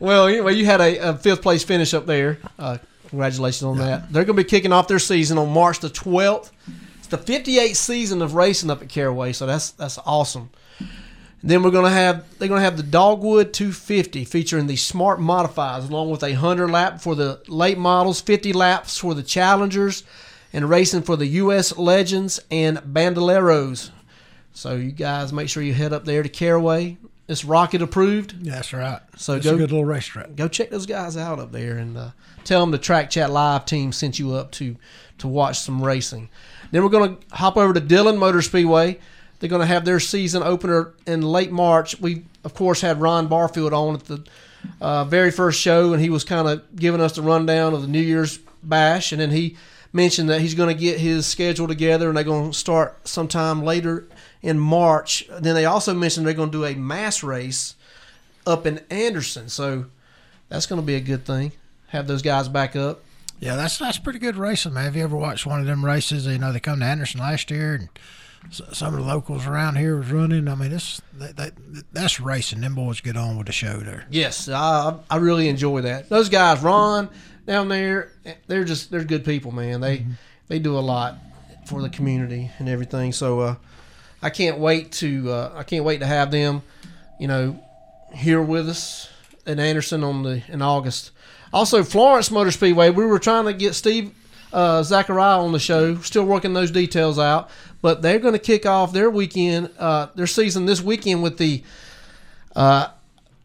Well, 0.00 0.26
anyway, 0.26 0.54
you 0.54 0.64
had 0.64 0.80
a, 0.80 1.10
a 1.10 1.14
fifth 1.14 1.42
place 1.42 1.62
finish 1.62 1.92
up 1.92 2.06
there. 2.06 2.38
Uh, 2.58 2.78
congratulations 3.08 3.62
on 3.62 3.76
that. 3.78 4.10
They're 4.10 4.24
going 4.24 4.36
to 4.36 4.42
be 4.42 4.48
kicking 4.48 4.72
off 4.72 4.88
their 4.88 4.98
season 4.98 5.36
on 5.36 5.52
March 5.52 5.80
the 5.80 5.90
12th. 5.90 6.50
It's 6.98 7.06
the 7.06 7.18
58th 7.18 7.76
season 7.76 8.22
of 8.22 8.34
racing 8.34 8.70
up 8.70 8.80
at 8.80 8.88
Caraway, 8.88 9.32
so 9.32 9.46
that's 9.46 9.70
that's 9.72 9.98
awesome. 10.06 10.50
Then 11.42 11.62
we're 11.62 11.70
gonna 11.70 11.90
have 11.90 12.38
they're 12.38 12.48
gonna 12.48 12.60
have 12.60 12.76
the 12.76 12.82
Dogwood 12.82 13.52
250 13.54 14.24
featuring 14.24 14.66
the 14.66 14.76
SMART 14.76 15.20
Modifieds 15.20 15.88
along 15.88 16.10
with 16.10 16.22
a 16.22 16.34
hundred 16.34 16.68
lap 16.70 17.00
for 17.00 17.14
the 17.14 17.40
late 17.48 17.78
models, 17.78 18.20
50 18.20 18.52
laps 18.52 18.98
for 18.98 19.14
the 19.14 19.22
Challengers, 19.22 20.04
and 20.52 20.68
racing 20.68 21.02
for 21.02 21.16
the 21.16 21.26
U.S. 21.26 21.76
Legends 21.78 22.40
and 22.50 22.78
Bandoleros. 22.78 23.90
So 24.52 24.74
you 24.74 24.90
guys 24.90 25.32
make 25.32 25.48
sure 25.48 25.62
you 25.62 25.72
head 25.74 25.92
up 25.92 26.04
there 26.04 26.22
to 26.22 26.28
Caraway. 26.28 26.98
It's 27.28 27.44
Rocket 27.44 27.80
approved. 27.80 28.44
That's 28.44 28.72
right. 28.72 29.00
So 29.16 29.34
it's 29.34 29.44
go- 29.46 29.54
a 29.54 29.58
good 29.58 29.70
little 29.70 29.84
racetrack. 29.84 30.34
Go 30.34 30.48
check 30.48 30.70
those 30.70 30.86
guys 30.86 31.16
out 31.16 31.38
up 31.38 31.52
there 31.52 31.78
and 31.78 31.96
uh, 31.96 32.10
tell 32.44 32.60
them 32.60 32.72
the 32.72 32.78
Track 32.78 33.08
Chat 33.08 33.30
Live 33.30 33.64
team 33.64 33.92
sent 33.92 34.18
you 34.18 34.34
up 34.34 34.50
to 34.52 34.76
to 35.18 35.28
watch 35.28 35.60
some 35.60 35.82
racing. 35.82 36.28
Then 36.72 36.82
we're 36.82 36.88
going 36.88 37.16
to 37.16 37.36
hop 37.36 37.56
over 37.56 37.72
to 37.72 37.80
Dillon 37.80 38.16
Motor 38.18 38.42
Speedway. 38.42 38.98
They're 39.40 39.48
going 39.48 39.60
to 39.60 39.66
have 39.66 39.84
their 39.84 40.00
season 40.00 40.42
opener 40.42 40.92
in 41.06 41.22
late 41.22 41.50
March. 41.50 41.98
We, 41.98 42.24
of 42.44 42.54
course, 42.54 42.82
had 42.82 43.00
Ron 43.00 43.26
Barfield 43.26 43.72
on 43.72 43.94
at 43.94 44.04
the 44.04 44.24
uh, 44.80 45.04
very 45.04 45.30
first 45.30 45.60
show, 45.60 45.92
and 45.92 46.02
he 46.02 46.10
was 46.10 46.24
kind 46.24 46.46
of 46.46 46.76
giving 46.76 47.00
us 47.00 47.12
the 47.16 47.22
rundown 47.22 47.74
of 47.74 47.82
the 47.82 47.88
New 47.88 48.00
Year's 48.00 48.38
bash. 48.62 49.12
And 49.12 49.20
then 49.20 49.30
he 49.30 49.56
mentioned 49.92 50.28
that 50.28 50.42
he's 50.42 50.54
going 50.54 50.74
to 50.74 50.80
get 50.80 51.00
his 51.00 51.26
schedule 51.26 51.66
together, 51.66 52.08
and 52.08 52.16
they're 52.16 52.24
going 52.24 52.52
to 52.52 52.56
start 52.56 53.08
sometime 53.08 53.64
later 53.64 54.06
in 54.42 54.58
March. 54.58 55.26
Then 55.40 55.54
they 55.54 55.64
also 55.64 55.94
mentioned 55.94 56.26
they're 56.26 56.34
going 56.34 56.50
to 56.50 56.58
do 56.58 56.64
a 56.66 56.74
mass 56.74 57.22
race 57.22 57.74
up 58.46 58.66
in 58.66 58.80
Anderson. 58.90 59.48
So 59.48 59.86
that's 60.50 60.66
going 60.66 60.80
to 60.80 60.86
be 60.86 60.96
a 60.96 61.00
good 61.00 61.24
thing. 61.24 61.52
Have 61.88 62.06
those 62.06 62.22
guys 62.22 62.48
back 62.48 62.76
up. 62.76 63.00
Yeah, 63.40 63.56
that's 63.56 63.78
that's 63.78 63.98
pretty 63.98 64.18
good 64.18 64.36
racing, 64.36 64.74
man. 64.74 64.84
Have 64.84 64.96
you 64.96 65.02
ever 65.02 65.16
watched 65.16 65.46
one 65.46 65.60
of 65.60 65.66
them 65.66 65.82
races? 65.82 66.26
You 66.26 66.36
know, 66.36 66.52
they 66.52 66.60
come 66.60 66.80
to 66.80 66.84
Anderson 66.84 67.20
last 67.20 67.50
year, 67.50 67.74
and 67.74 67.88
some 68.50 68.94
of 68.94 69.00
the 69.00 69.06
locals 69.06 69.46
around 69.46 69.76
here 69.76 69.96
was 69.96 70.10
running. 70.10 70.48
I 70.48 70.54
mean, 70.54 70.70
this 70.70 71.00
that, 71.14 71.36
that, 71.36 71.52
that's 71.92 72.20
racing. 72.20 72.60
Them 72.60 72.74
boys 72.74 73.00
get 73.00 73.16
on 73.16 73.36
with 73.36 73.46
the 73.46 73.52
show 73.52 73.78
there. 73.78 74.06
Yes, 74.10 74.48
I 74.48 74.98
I 75.08 75.16
really 75.16 75.48
enjoy 75.48 75.82
that. 75.82 76.08
Those 76.08 76.28
guys, 76.28 76.62
Ron 76.62 77.08
down 77.46 77.68
there, 77.68 78.12
they're 78.46 78.64
just 78.64 78.90
they're 78.90 79.04
good 79.04 79.24
people, 79.24 79.52
man. 79.52 79.80
They 79.80 80.06
they 80.48 80.58
do 80.58 80.76
a 80.76 80.80
lot 80.80 81.18
for 81.66 81.82
the 81.82 81.88
community 81.88 82.50
and 82.58 82.68
everything. 82.68 83.12
So 83.12 83.40
uh, 83.40 83.54
I 84.22 84.30
can't 84.30 84.58
wait 84.58 84.92
to 84.92 85.30
uh, 85.30 85.52
I 85.54 85.62
can't 85.62 85.84
wait 85.84 86.00
to 86.00 86.06
have 86.06 86.30
them, 86.30 86.62
you 87.18 87.28
know, 87.28 87.62
here 88.14 88.42
with 88.42 88.68
us 88.68 89.08
at 89.46 89.58
Anderson 89.58 90.02
on 90.02 90.22
the 90.22 90.42
in 90.48 90.62
August. 90.62 91.12
Also, 91.52 91.82
Florence 91.82 92.30
Motor 92.30 92.50
Speedway. 92.50 92.90
We 92.90 93.04
were 93.04 93.18
trying 93.18 93.46
to 93.46 93.52
get 93.52 93.74
Steve 93.74 94.14
uh, 94.52 94.82
Zachariah 94.82 95.40
on 95.40 95.52
the 95.52 95.58
show. 95.58 95.96
Still 95.96 96.24
working 96.24 96.52
those 96.52 96.70
details 96.70 97.18
out, 97.18 97.50
but 97.82 98.02
they're 98.02 98.18
going 98.18 98.34
to 98.34 98.38
kick 98.38 98.66
off 98.66 98.92
their 98.92 99.10
weekend, 99.10 99.70
uh, 99.78 100.08
their 100.14 100.26
season 100.26 100.66
this 100.66 100.80
weekend 100.80 101.22
with 101.22 101.38
the 101.38 101.62
uh, 102.56 102.88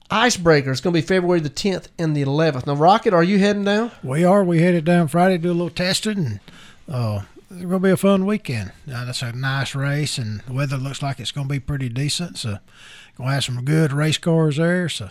Icebreaker. 0.09 0.71
It's 0.71 0.81
going 0.81 0.93
to 0.93 1.01
be 1.01 1.05
February 1.05 1.39
the 1.39 1.49
10th 1.49 1.87
and 1.97 2.15
the 2.15 2.23
11th. 2.23 2.67
Now, 2.67 2.75
Rocket, 2.75 3.13
are 3.13 3.23
you 3.23 3.39
heading 3.39 3.63
down? 3.63 3.91
We 4.03 4.23
are. 4.23 4.43
We 4.43 4.61
headed 4.61 4.85
down 4.85 5.07
Friday, 5.07 5.37
do 5.37 5.49
a 5.49 5.53
little 5.53 5.69
testing, 5.69 6.17
and 6.17 6.39
uh, 6.87 7.21
it's 7.49 7.61
going 7.61 7.69
to 7.69 7.79
be 7.79 7.91
a 7.91 7.97
fun 7.97 8.25
weekend. 8.25 8.71
Uh, 8.91 9.05
that's 9.05 9.21
a 9.21 9.31
nice 9.31 9.75
race, 9.75 10.17
and 10.17 10.41
the 10.41 10.53
weather 10.53 10.77
looks 10.77 11.01
like 11.01 11.19
it's 11.19 11.31
going 11.31 11.47
to 11.47 11.51
be 11.53 11.59
pretty 11.59 11.89
decent. 11.89 12.37
So, 12.37 12.59
going 13.17 13.29
to 13.29 13.33
have 13.33 13.43
some 13.43 13.63
good 13.63 13.93
race 13.93 14.17
cars 14.17 14.57
there. 14.57 14.89
So, 14.89 15.09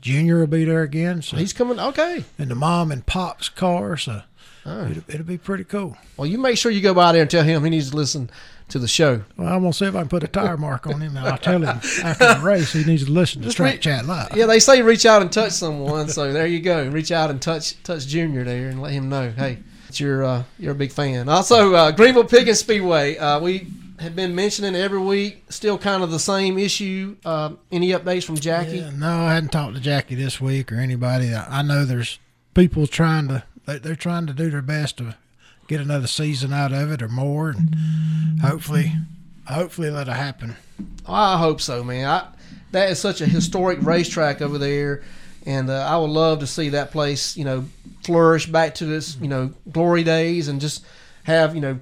Junior 0.00 0.40
will 0.40 0.46
be 0.46 0.64
there 0.64 0.82
again. 0.82 1.22
So 1.22 1.36
He's 1.36 1.52
coming. 1.52 1.78
Okay. 1.78 2.24
And 2.38 2.50
the 2.50 2.54
mom 2.54 2.90
and 2.90 3.04
pop's 3.04 3.48
car. 3.48 3.96
So 3.96 4.22
Oh. 4.66 4.90
it'll, 4.90 5.04
it'll 5.08 5.26
be 5.26 5.38
pretty 5.38 5.64
cool. 5.64 5.96
Well, 6.16 6.26
you 6.26 6.38
make 6.38 6.58
sure 6.58 6.72
you 6.72 6.80
go 6.80 6.92
by 6.92 7.12
there 7.12 7.22
and 7.22 7.30
tell 7.30 7.44
him 7.44 7.62
he 7.62 7.70
needs 7.70 7.90
to 7.90 7.96
listen 7.96 8.28
to 8.68 8.78
the 8.80 8.88
show. 8.88 9.22
Well, 9.36 9.46
I'm 9.48 9.60
gonna 9.60 9.72
see 9.72 9.86
if 9.86 9.94
I 9.94 10.00
can 10.00 10.08
put 10.08 10.24
a 10.24 10.28
tire 10.28 10.56
mark 10.56 10.86
on 10.86 11.00
him, 11.00 11.16
and 11.16 11.26
I'll 11.26 11.38
tell 11.38 11.62
him 11.62 11.80
after 12.02 12.34
the 12.34 12.40
race 12.42 12.72
he 12.72 12.84
needs 12.84 13.04
to 13.04 13.12
listen 13.12 13.42
to 13.42 13.52
Track 13.52 13.80
Chat 13.80 14.06
Live. 14.06 14.36
Yeah, 14.36 14.46
they 14.46 14.58
say 14.58 14.82
reach 14.82 15.06
out 15.06 15.22
and 15.22 15.30
touch 15.30 15.52
someone. 15.52 16.08
so 16.08 16.32
there 16.32 16.46
you 16.46 16.60
go. 16.60 16.88
Reach 16.88 17.12
out 17.12 17.30
and 17.30 17.40
touch 17.40 17.80
touch 17.84 18.06
Junior 18.06 18.44
there 18.44 18.68
and 18.68 18.82
let 18.82 18.92
him 18.92 19.08
know. 19.08 19.30
Hey, 19.30 19.58
that 19.86 20.00
you're 20.00 20.24
uh, 20.24 20.42
you're 20.58 20.72
a 20.72 20.76
big 20.76 20.90
fan. 20.90 21.28
Also, 21.28 21.74
uh, 21.74 21.92
Greenville 21.92 22.24
Pickens 22.24 22.58
Speedway. 22.58 23.16
Uh, 23.16 23.38
we 23.38 23.68
have 24.00 24.16
been 24.16 24.34
mentioning 24.34 24.74
every 24.74 24.98
week. 25.00 25.44
Still 25.48 25.78
kind 25.78 26.02
of 26.02 26.10
the 26.10 26.18
same 26.18 26.58
issue. 26.58 27.16
Uh, 27.24 27.52
any 27.70 27.90
updates 27.90 28.24
from 28.24 28.36
Jackie? 28.36 28.78
Yeah, 28.78 28.90
no, 28.90 29.26
I 29.26 29.34
hadn't 29.34 29.50
talked 29.52 29.74
to 29.76 29.80
Jackie 29.80 30.16
this 30.16 30.40
week 30.40 30.72
or 30.72 30.76
anybody. 30.76 31.32
I 31.32 31.60
I 31.60 31.62
know 31.62 31.84
there's 31.84 32.18
people 32.52 32.88
trying 32.88 33.28
to 33.28 33.44
they, 33.66 33.78
they're 33.78 33.96
trying 33.96 34.26
to 34.26 34.32
do 34.32 34.50
their 34.50 34.62
best 34.62 34.96
to 34.98 35.16
get 35.68 35.80
another 35.80 36.06
season 36.06 36.52
out 36.52 36.72
of 36.72 36.90
it 36.92 37.02
or 37.02 37.08
more, 37.08 37.50
and 37.50 38.40
hopefully, 38.40 38.92
hopefully 39.46 39.90
that'll 39.90 40.14
happen. 40.14 40.56
I 41.06 41.38
hope 41.38 41.60
so, 41.60 41.84
man. 41.84 42.08
I, 42.08 42.28
that 42.72 42.90
is 42.90 42.98
such 42.98 43.20
a 43.20 43.26
historic 43.26 43.80
racetrack 43.82 44.40
over 44.40 44.58
there, 44.58 45.02
and 45.44 45.68
uh, 45.70 45.86
I 45.88 45.96
would 45.96 46.10
love 46.10 46.40
to 46.40 46.46
see 46.46 46.70
that 46.70 46.90
place, 46.90 47.36
you 47.36 47.44
know, 47.44 47.64
flourish 48.04 48.46
back 48.46 48.74
to 48.76 48.92
its, 48.92 49.16
you 49.16 49.28
know, 49.28 49.52
glory 49.70 50.04
days, 50.04 50.48
and 50.48 50.60
just 50.60 50.84
have, 51.24 51.54
you 51.54 51.60
know, 51.60 51.80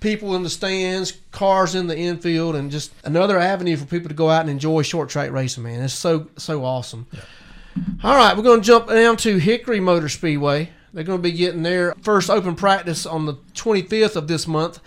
people 0.00 0.36
in 0.36 0.42
the 0.42 0.50
stands, 0.50 1.12
cars 1.32 1.74
in 1.74 1.86
the 1.88 1.98
infield, 1.98 2.56
and 2.56 2.70
just 2.70 2.92
another 3.04 3.38
avenue 3.38 3.76
for 3.76 3.84
people 3.84 4.08
to 4.08 4.14
go 4.14 4.30
out 4.30 4.42
and 4.42 4.50
enjoy 4.50 4.82
short 4.82 5.08
track 5.08 5.30
racing. 5.30 5.64
Man, 5.64 5.82
it's 5.82 5.92
so 5.92 6.28
so 6.36 6.64
awesome. 6.64 7.06
All 8.02 8.16
right, 8.16 8.36
we're 8.36 8.42
going 8.42 8.60
to 8.60 8.66
jump 8.66 8.88
down 8.88 9.16
to 9.18 9.38
Hickory 9.38 9.80
Motor 9.80 10.08
Speedway. 10.08 10.70
They're 10.92 11.04
going 11.04 11.18
to 11.18 11.22
be 11.22 11.32
getting 11.32 11.62
their 11.62 11.94
first 12.02 12.30
open 12.30 12.54
practice 12.54 13.06
on 13.06 13.26
the 13.26 13.34
25th 13.54 14.16
of 14.16 14.28
this 14.28 14.46
month, 14.46 14.80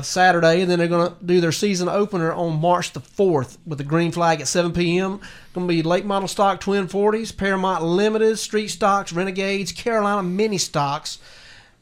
Saturday, 0.00 0.60
and 0.60 0.70
then 0.70 0.78
they're 0.78 0.88
going 0.88 1.10
to 1.10 1.16
do 1.24 1.40
their 1.40 1.52
season 1.52 1.88
opener 1.88 2.32
on 2.32 2.60
March 2.60 2.92
the 2.92 3.00
4th 3.00 3.58
with 3.66 3.78
the 3.78 3.84
green 3.84 4.12
flag 4.12 4.40
at 4.40 4.48
7 4.48 4.72
p.m. 4.72 5.20
Going 5.52 5.66
to 5.66 5.74
be 5.74 5.82
late 5.82 6.04
model 6.04 6.28
stock 6.28 6.60
twin 6.60 6.86
40s, 6.86 7.36
Paramount 7.36 7.82
Limited, 7.82 8.38
Street 8.38 8.68
Stocks, 8.68 9.12
Renegades, 9.12 9.72
Carolina 9.72 10.22
Mini 10.22 10.58
Stocks, 10.58 11.18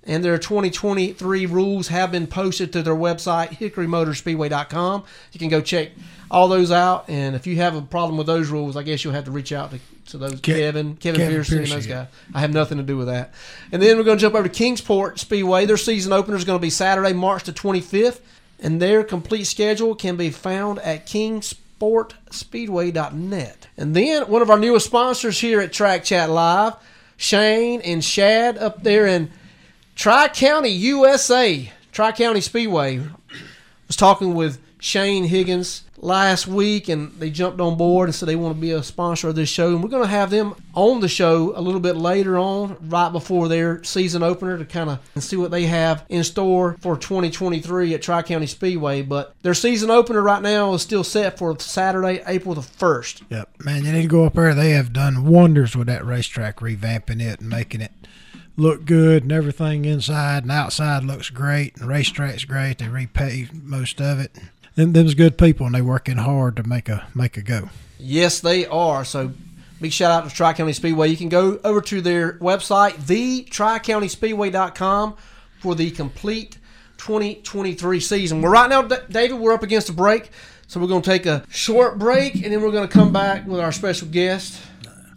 and 0.04 0.24
their 0.24 0.38
2023 0.38 1.46
rules 1.46 1.88
have 1.88 2.12
been 2.12 2.26
posted 2.26 2.72
to 2.72 2.82
their 2.82 2.94
website, 2.94 3.48
hickorymotorspeedway.com. 3.48 5.04
You 5.32 5.38
can 5.38 5.48
go 5.48 5.60
check 5.60 5.90
all 6.30 6.48
those 6.48 6.70
out, 6.70 7.04
and 7.08 7.36
if 7.36 7.46
you 7.46 7.56
have 7.56 7.76
a 7.76 7.82
problem 7.82 8.16
with 8.16 8.26
those 8.26 8.48
rules, 8.48 8.76
I 8.76 8.82
guess 8.82 9.04
you'll 9.04 9.14
have 9.14 9.24
to 9.24 9.30
reach 9.30 9.52
out 9.52 9.72
to, 9.72 9.80
to 10.06 10.18
those 10.18 10.40
Ke- 10.40 10.44
Kevin, 10.44 10.96
Kevin, 10.96 11.20
Kevin 11.20 11.36
Pearson, 11.36 11.58
and 11.58 11.66
Pearson, 11.66 11.76
those 11.78 11.86
guys. 11.86 12.06
I 12.34 12.40
have 12.40 12.52
nothing 12.52 12.78
to 12.78 12.84
do 12.84 12.96
with 12.96 13.06
that. 13.08 13.32
And 13.72 13.82
then 13.82 13.96
we're 13.96 14.04
going 14.04 14.18
to 14.18 14.22
jump 14.22 14.34
over 14.34 14.48
to 14.48 14.54
Kingsport 14.54 15.18
Speedway. 15.18 15.66
Their 15.66 15.76
season 15.76 16.12
opener 16.12 16.36
is 16.36 16.44
going 16.44 16.58
to 16.58 16.62
be 16.62 16.70
Saturday, 16.70 17.12
March 17.12 17.44
the 17.44 17.52
25th, 17.52 18.20
and 18.60 18.80
their 18.80 19.04
complete 19.04 19.44
schedule 19.44 19.94
can 19.94 20.16
be 20.16 20.30
found 20.30 20.78
at 20.80 21.06
kingsportspeedway.net. 21.06 23.66
And 23.76 23.94
then 23.94 24.22
one 24.28 24.42
of 24.42 24.50
our 24.50 24.58
newest 24.58 24.86
sponsors 24.86 25.40
here 25.40 25.60
at 25.60 25.72
Track 25.72 26.04
Chat 26.04 26.30
Live, 26.30 26.74
Shane 27.16 27.80
and 27.82 28.04
Shad 28.04 28.58
up 28.58 28.82
there 28.82 29.06
in 29.06 29.30
Tri 29.94 30.28
County, 30.28 30.70
USA, 30.70 31.70
Tri 31.92 32.12
County 32.12 32.40
Speedway. 32.40 33.02
Was 33.86 33.96
talking 33.96 34.34
with 34.34 34.58
Shane 34.80 35.24
Higgins 35.24 35.84
last 36.06 36.46
week, 36.46 36.88
and 36.88 37.10
they 37.18 37.28
jumped 37.28 37.60
on 37.60 37.76
board 37.76 38.08
and 38.08 38.14
said 38.14 38.28
they 38.28 38.36
want 38.36 38.54
to 38.54 38.60
be 38.60 38.70
a 38.70 38.82
sponsor 38.82 39.28
of 39.28 39.34
this 39.34 39.48
show. 39.48 39.74
And 39.74 39.82
we're 39.82 39.90
going 39.90 40.04
to 40.04 40.08
have 40.08 40.30
them 40.30 40.54
on 40.72 41.00
the 41.00 41.08
show 41.08 41.52
a 41.56 41.60
little 41.60 41.80
bit 41.80 41.96
later 41.96 42.38
on, 42.38 42.76
right 42.88 43.10
before 43.10 43.48
their 43.48 43.82
season 43.82 44.22
opener, 44.22 44.56
to 44.56 44.64
kind 44.64 44.88
of 44.88 45.22
see 45.22 45.36
what 45.36 45.50
they 45.50 45.66
have 45.66 46.06
in 46.08 46.22
store 46.22 46.76
for 46.80 46.96
2023 46.96 47.94
at 47.94 48.02
Tri 48.02 48.22
County 48.22 48.46
Speedway. 48.46 49.02
But 49.02 49.34
their 49.42 49.54
season 49.54 49.90
opener 49.90 50.22
right 50.22 50.40
now 50.40 50.72
is 50.74 50.82
still 50.82 51.04
set 51.04 51.38
for 51.38 51.58
Saturday, 51.58 52.22
April 52.26 52.54
the 52.54 52.60
1st. 52.60 53.22
Yep, 53.28 53.64
man, 53.64 53.84
you 53.84 53.92
need 53.92 54.02
to 54.02 54.08
go 54.08 54.24
up 54.24 54.34
there. 54.34 54.54
They 54.54 54.70
have 54.70 54.92
done 54.92 55.26
wonders 55.26 55.74
with 55.74 55.88
that 55.88 56.06
racetrack, 56.06 56.58
revamping 56.58 57.20
it 57.20 57.40
and 57.40 57.50
making 57.50 57.80
it 57.80 57.90
look 58.56 58.84
good, 58.84 59.22
and 59.22 59.32
everything 59.32 59.84
inside 59.84 60.42
and 60.44 60.52
outside 60.52 61.04
looks 61.04 61.30
great. 61.30 61.74
And 61.74 61.82
the 61.82 61.88
racetrack's 61.88 62.44
great. 62.44 62.78
They 62.78 62.86
repaved 62.86 63.62
most 63.62 64.00
of 64.00 64.18
it. 64.18 64.32
Them, 64.76 64.92
them's 64.92 65.14
good 65.14 65.36
people, 65.38 65.66
and 65.66 65.74
they 65.74 65.82
working 65.82 66.18
hard 66.18 66.54
to 66.56 66.62
make 66.62 66.88
a 66.88 67.08
make 67.14 67.36
a 67.36 67.42
go. 67.42 67.70
Yes, 67.98 68.38
they 68.40 68.66
are. 68.66 69.04
So 69.04 69.32
big 69.80 69.90
shout 69.90 70.10
out 70.10 70.28
to 70.28 70.34
Tri 70.34 70.52
County 70.52 70.74
Speedway. 70.74 71.08
You 71.08 71.16
can 71.16 71.30
go 71.30 71.58
over 71.64 71.80
to 71.80 72.00
their 72.00 72.34
website, 72.34 72.92
thetricountyspeedway.com, 72.92 75.16
for 75.60 75.74
the 75.74 75.90
complete 75.90 76.58
2023 76.98 78.00
season. 78.00 78.42
Well, 78.42 78.52
right 78.52 78.68
now, 78.68 78.82
David, 78.82 79.40
we're 79.40 79.52
up 79.52 79.62
against 79.62 79.88
a 79.88 79.94
break. 79.94 80.30
So 80.68 80.80
we're 80.80 80.88
going 80.88 81.02
to 81.02 81.10
take 81.10 81.26
a 81.26 81.44
short 81.48 81.96
break, 81.98 82.34
and 82.34 82.52
then 82.52 82.60
we're 82.60 82.72
going 82.72 82.88
to 82.88 82.92
come 82.92 83.12
back 83.12 83.46
with 83.46 83.60
our 83.60 83.70
special 83.72 84.08
guest 84.08 84.60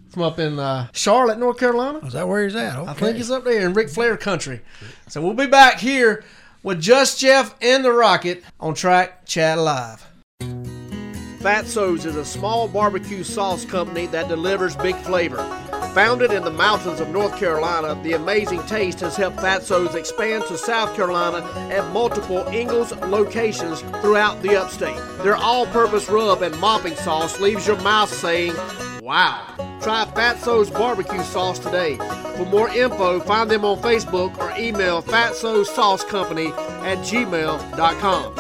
from 0.10 0.22
up 0.24 0.40
in 0.40 0.60
uh, 0.60 0.88
Charlotte, 0.94 1.40
North 1.40 1.58
Carolina. 1.58 2.00
Is 2.06 2.14
that 2.14 2.28
where 2.28 2.44
he's 2.44 2.56
at? 2.56 2.78
Okay. 2.78 2.90
I 2.90 2.94
think 2.94 3.18
he's 3.18 3.32
up 3.32 3.44
there 3.44 3.66
in 3.66 3.74
Ric 3.74 3.90
Flair 3.90 4.16
country. 4.16 4.62
So 5.08 5.22
we'll 5.22 5.34
be 5.34 5.48
back 5.48 5.80
here 5.80 6.24
with 6.64 6.82
Just 6.82 7.20
Jeff 7.20 7.56
and 7.62 7.84
the 7.84 7.92
Rocket 7.92 8.44
on 8.60 8.74
Track 8.74 9.26
Chat 9.26 9.58
Live. 9.58 10.06
Fatso's 11.40 12.06
is 12.06 12.18
a 12.18 12.26
small 12.26 12.68
barbecue 12.68 13.24
sauce 13.24 13.64
company 13.64 14.08
that 14.08 14.28
delivers 14.28 14.76
big 14.76 14.96
flavor. 14.98 15.38
Founded 15.94 16.32
in 16.32 16.44
the 16.44 16.52
mountains 16.52 17.00
of 17.00 17.10
North 17.10 17.38
Carolina, 17.40 18.00
the 18.04 18.14
amazing 18.14 18.62
taste 18.64 19.00
has 19.00 19.16
helped 19.16 19.38
Fatso's 19.38 19.96
expand 19.96 20.44
to 20.48 20.58
South 20.58 20.94
Carolina 20.96 21.50
at 21.72 21.92
multiple 21.94 22.46
Ingles 22.50 22.92
locations 23.04 23.82
throughout 24.02 24.42
the 24.42 24.56
upstate. 24.62 24.98
Their 25.24 25.38
all-purpose 25.38 26.10
rub 26.10 26.42
and 26.42 26.56
mopping 26.60 26.96
sauce 26.96 27.40
leaves 27.40 27.66
your 27.66 27.82
mouth 27.82 28.14
saying, 28.14 28.54
Wow. 29.10 29.56
Try 29.82 30.06
Fatso's 30.06 30.70
barbecue 30.70 31.24
sauce 31.24 31.58
today. 31.58 31.96
For 32.38 32.46
more 32.46 32.70
info, 32.70 33.20
find 33.20 33.50
them 33.50 33.66
on 33.66 33.82
Facebook 33.82 34.38
or 34.38 34.56
email 34.56 35.02
Fatso's 35.02 35.68
Sauce 35.68 36.04
Company 36.04 36.50
at 36.86 37.00
gmail.com. 37.00 38.36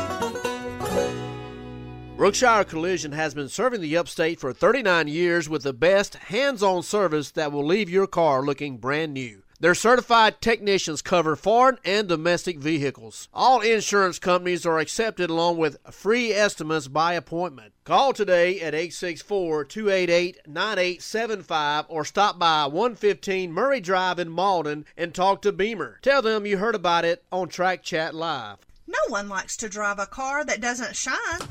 Brookshire 2.15 2.65
Collision 2.65 3.13
has 3.13 3.33
been 3.33 3.49
serving 3.49 3.81
the 3.81 3.97
upstate 3.97 4.39
for 4.39 4.53
39 4.53 5.07
years 5.07 5.49
with 5.49 5.63
the 5.63 5.73
best 5.73 6.13
hands 6.13 6.61
on 6.61 6.83
service 6.83 7.31
that 7.31 7.51
will 7.51 7.65
leave 7.65 7.89
your 7.89 8.05
car 8.05 8.43
looking 8.43 8.77
brand 8.77 9.15
new. 9.15 9.41
Their 9.61 9.75
certified 9.75 10.39
technicians 10.39 11.01
cover 11.01 11.35
foreign 11.35 11.79
and 11.83 12.07
domestic 12.07 12.59
vehicles. 12.59 13.27
All 13.33 13.59
insurance 13.59 14.17
companies 14.17 14.65
are 14.65 14.79
accepted 14.79 15.29
along 15.29 15.57
with 15.57 15.75
free 15.91 16.31
estimates 16.31 16.87
by 16.87 17.11
appointment. 17.13 17.73
Call 17.83 18.13
today 18.13 18.61
at 18.61 18.73
864 18.73 19.65
288 19.65 20.47
9875 20.47 21.85
or 21.89 22.05
stop 22.05 22.39
by 22.39 22.67
115 22.67 23.51
Murray 23.51 23.81
Drive 23.81 24.17
in 24.17 24.29
Mauldin 24.29 24.85
and 24.95 25.13
talk 25.13 25.41
to 25.41 25.51
Beamer. 25.51 25.99
Tell 26.01 26.21
them 26.21 26.45
you 26.45 26.57
heard 26.57 26.75
about 26.75 27.03
it 27.03 27.25
on 27.29 27.49
Track 27.49 27.83
Chat 27.83 28.15
Live. 28.15 28.59
No 28.87 28.99
one 29.09 29.27
likes 29.27 29.57
to 29.57 29.67
drive 29.67 29.99
a 29.99 30.05
car 30.05 30.45
that 30.45 30.61
doesn't 30.61 30.95
shine. 30.95 31.41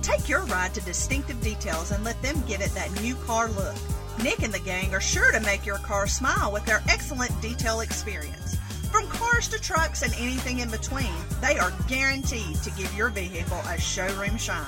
Take 0.00 0.30
your 0.30 0.44
ride 0.46 0.72
to 0.72 0.80
Distinctive 0.80 1.42
Details 1.42 1.90
and 1.90 2.02
let 2.04 2.20
them 2.22 2.42
give 2.48 2.62
it 2.62 2.70
that 2.70 3.02
new 3.02 3.14
car 3.16 3.48
look. 3.48 3.76
Nick 4.22 4.42
and 4.42 4.52
the 4.52 4.60
gang 4.60 4.94
are 4.94 5.00
sure 5.00 5.32
to 5.32 5.40
make 5.40 5.64
your 5.64 5.78
car 5.78 6.06
smile 6.06 6.52
with 6.52 6.64
their 6.64 6.82
excellent 6.88 7.40
detail 7.40 7.80
experience. 7.80 8.56
From 8.90 9.06
cars 9.08 9.48
to 9.48 9.60
trucks 9.60 10.02
and 10.02 10.12
anything 10.14 10.60
in 10.60 10.70
between, 10.70 11.12
they 11.40 11.58
are 11.58 11.72
guaranteed 11.88 12.56
to 12.62 12.70
give 12.70 12.94
your 12.96 13.10
vehicle 13.10 13.60
a 13.68 13.78
showroom 13.78 14.38
shine. 14.38 14.64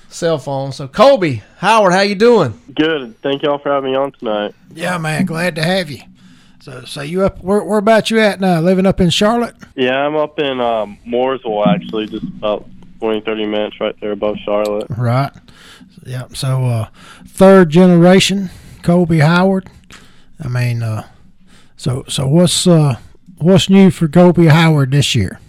cell 0.10 0.38
phone. 0.38 0.74
So, 0.74 0.90
Colby 0.90 1.44
Howard, 1.60 1.94
how 1.94 2.02
you 2.02 2.16
doing? 2.16 2.60
Good. 2.76 3.22
Thank 3.22 3.44
y'all 3.44 3.58
for 3.58 3.72
having 3.72 3.92
me 3.92 3.98
on 3.98 4.12
tonight. 4.12 4.54
Yeah, 4.74 4.98
man, 4.98 5.24
glad 5.24 5.56
to 5.56 5.64
have 5.64 5.90
you. 5.90 6.02
So, 6.60 6.84
so 6.84 7.02
you 7.02 7.24
up? 7.24 7.42
Where, 7.42 7.64
where 7.64 7.80
about 7.80 8.12
you 8.12 8.20
at 8.20 8.42
now? 8.42 8.60
Living 8.60 8.86
up 8.86 9.00
in 9.00 9.10
Charlotte? 9.10 9.56
Yeah, 9.76 9.96
I'm 9.96 10.18
up 10.18 10.40
in 10.40 10.60
um, 10.60 10.98
Mooresville, 11.08 11.66
actually, 11.68 12.08
just 12.08 12.24
about 12.24 12.68
20, 13.04 13.20
30 13.20 13.46
minutes 13.48 13.82
right 13.82 14.00
there 14.00 14.14
above 14.14 14.38
Charlotte. 14.46 14.88
Right. 14.90 15.30
Yeah. 16.06 16.28
So, 16.34 16.64
uh, 16.64 16.88
third 17.28 17.70
generation 17.70 18.50
Colby 18.82 19.20
Howard. 19.20 19.70
I 20.42 20.48
mean, 20.48 20.82
uh, 20.82 21.06
so 21.76 22.06
so 22.08 22.26
what's 22.28 22.66
uh, 22.66 22.96
what's 23.40 23.70
new 23.70 23.92
for 23.92 24.08
Colby 24.08 24.46
Howard 24.48 24.92
this 24.92 25.16
year? 25.16 25.42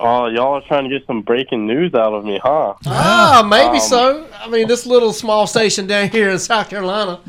Oh, 0.00 0.26
y'all 0.28 0.54
are 0.54 0.62
trying 0.62 0.88
to 0.88 0.98
get 0.98 1.06
some 1.06 1.20
breaking 1.20 1.66
news 1.66 1.92
out 1.92 2.14
of 2.14 2.24
me, 2.24 2.40
huh? 2.42 2.72
Ah, 2.86 3.46
maybe 3.46 3.76
Um, 3.76 3.80
so. 3.80 4.26
I 4.34 4.48
mean, 4.48 4.66
this 4.66 4.86
little 4.86 5.12
small 5.12 5.46
station 5.46 5.86
down 5.86 6.08
here 6.08 6.30
in 6.30 6.38
South 6.38 6.70
Carolina, 6.70 7.20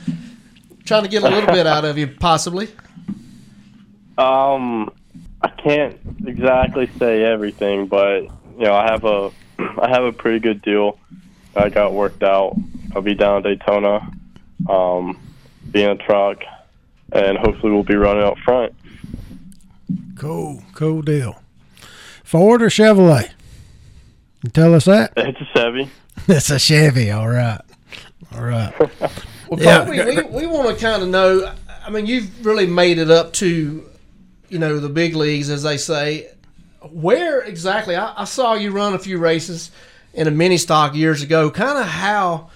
trying 0.85 1.03
to 1.03 1.09
get 1.09 1.23
a 1.23 1.29
little 1.29 1.53
bit 1.53 1.67
out 1.67 1.83
of 1.83 1.97
you, 1.97 2.07
possibly. 2.07 2.69
Um, 4.17 4.89
I 5.41 5.49
can't 5.49 5.97
exactly 6.25 6.89
say 6.97 7.23
everything, 7.23 7.87
but 7.87 8.27
you 8.57 8.65
know, 8.65 8.73
I 8.73 8.85
have 8.91 9.03
a 9.03 9.31
I 9.81 9.89
have 9.89 10.03
a 10.03 10.11
pretty 10.11 10.39
good 10.39 10.61
deal. 10.61 10.99
I 11.55 11.69
got 11.69 11.93
worked 11.93 12.23
out. 12.23 12.55
I'll 12.95 13.01
be 13.01 13.13
down 13.15 13.37
at 13.37 13.43
Daytona, 13.43 14.09
um, 14.69 15.17
be 15.71 15.83
in 15.83 15.91
a 15.91 15.95
truck, 15.97 16.39
and 17.11 17.37
hopefully 17.37 17.71
we'll 17.71 17.83
be 17.83 17.95
running 17.95 18.23
out 18.23 18.37
front. 18.39 18.73
Cool, 20.17 20.63
cool 20.73 21.01
deal. 21.01 21.41
Ford 22.23 22.61
or 22.61 22.67
Chevrolet? 22.69 23.29
You 24.43 24.49
tell 24.49 24.73
us 24.73 24.85
that. 24.85 25.13
It's 25.17 25.39
a 25.41 25.45
Chevy. 25.53 25.89
It's 26.27 26.49
a 26.49 26.59
Chevy. 26.59 27.11
All 27.11 27.27
right. 27.29 27.61
All 28.35 28.43
right. 28.43 28.73
Well, 29.47 29.59
Yeah. 29.61 29.85
Colby, 29.85 30.23
we, 30.31 30.41
we 30.41 30.47
want 30.47 30.75
to 30.75 30.83
kind 30.83 31.03
of 31.03 31.09
know. 31.09 31.53
I 31.85 31.91
mean, 31.91 32.07
you've 32.07 32.43
really 32.43 32.65
made 32.65 32.97
it 32.97 33.11
up 33.11 33.31
to, 33.33 33.87
you 34.49 34.57
know, 34.57 34.79
the 34.79 34.89
big 34.89 35.15
leagues, 35.15 35.51
as 35.51 35.61
they 35.61 35.77
say. 35.77 36.31
Where 36.91 37.41
exactly? 37.41 37.95
I, 37.95 38.21
I 38.21 38.23
saw 38.25 38.53
you 38.53 38.71
run 38.71 38.93
a 38.93 38.99
few 38.99 39.17
races 39.17 39.71
in 40.13 40.27
a 40.27 40.31
mini 40.31 40.57
stock 40.57 40.95
years 40.95 41.21
ago. 41.21 41.49
Kind 41.51 41.77
of 41.77 41.85
how 41.85 42.49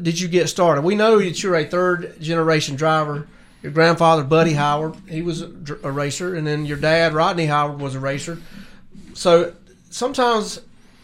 did 0.00 0.20
you 0.20 0.28
get 0.28 0.48
started? 0.48 0.82
We 0.82 0.94
know 0.94 1.18
that 1.18 1.42
you're 1.42 1.56
a 1.56 1.64
third 1.64 2.20
generation 2.20 2.76
driver. 2.76 3.26
Your 3.62 3.72
grandfather, 3.72 4.22
Buddy 4.22 4.52
Howard, 4.52 4.94
he 5.08 5.22
was 5.22 5.42
a, 5.42 5.50
a 5.82 5.90
racer, 5.90 6.34
and 6.36 6.46
then 6.46 6.66
your 6.66 6.76
dad, 6.76 7.14
Rodney 7.14 7.46
Howard, 7.46 7.80
was 7.80 7.94
a 7.94 8.00
racer. 8.00 8.38
So 9.14 9.54
sometimes 9.90 10.60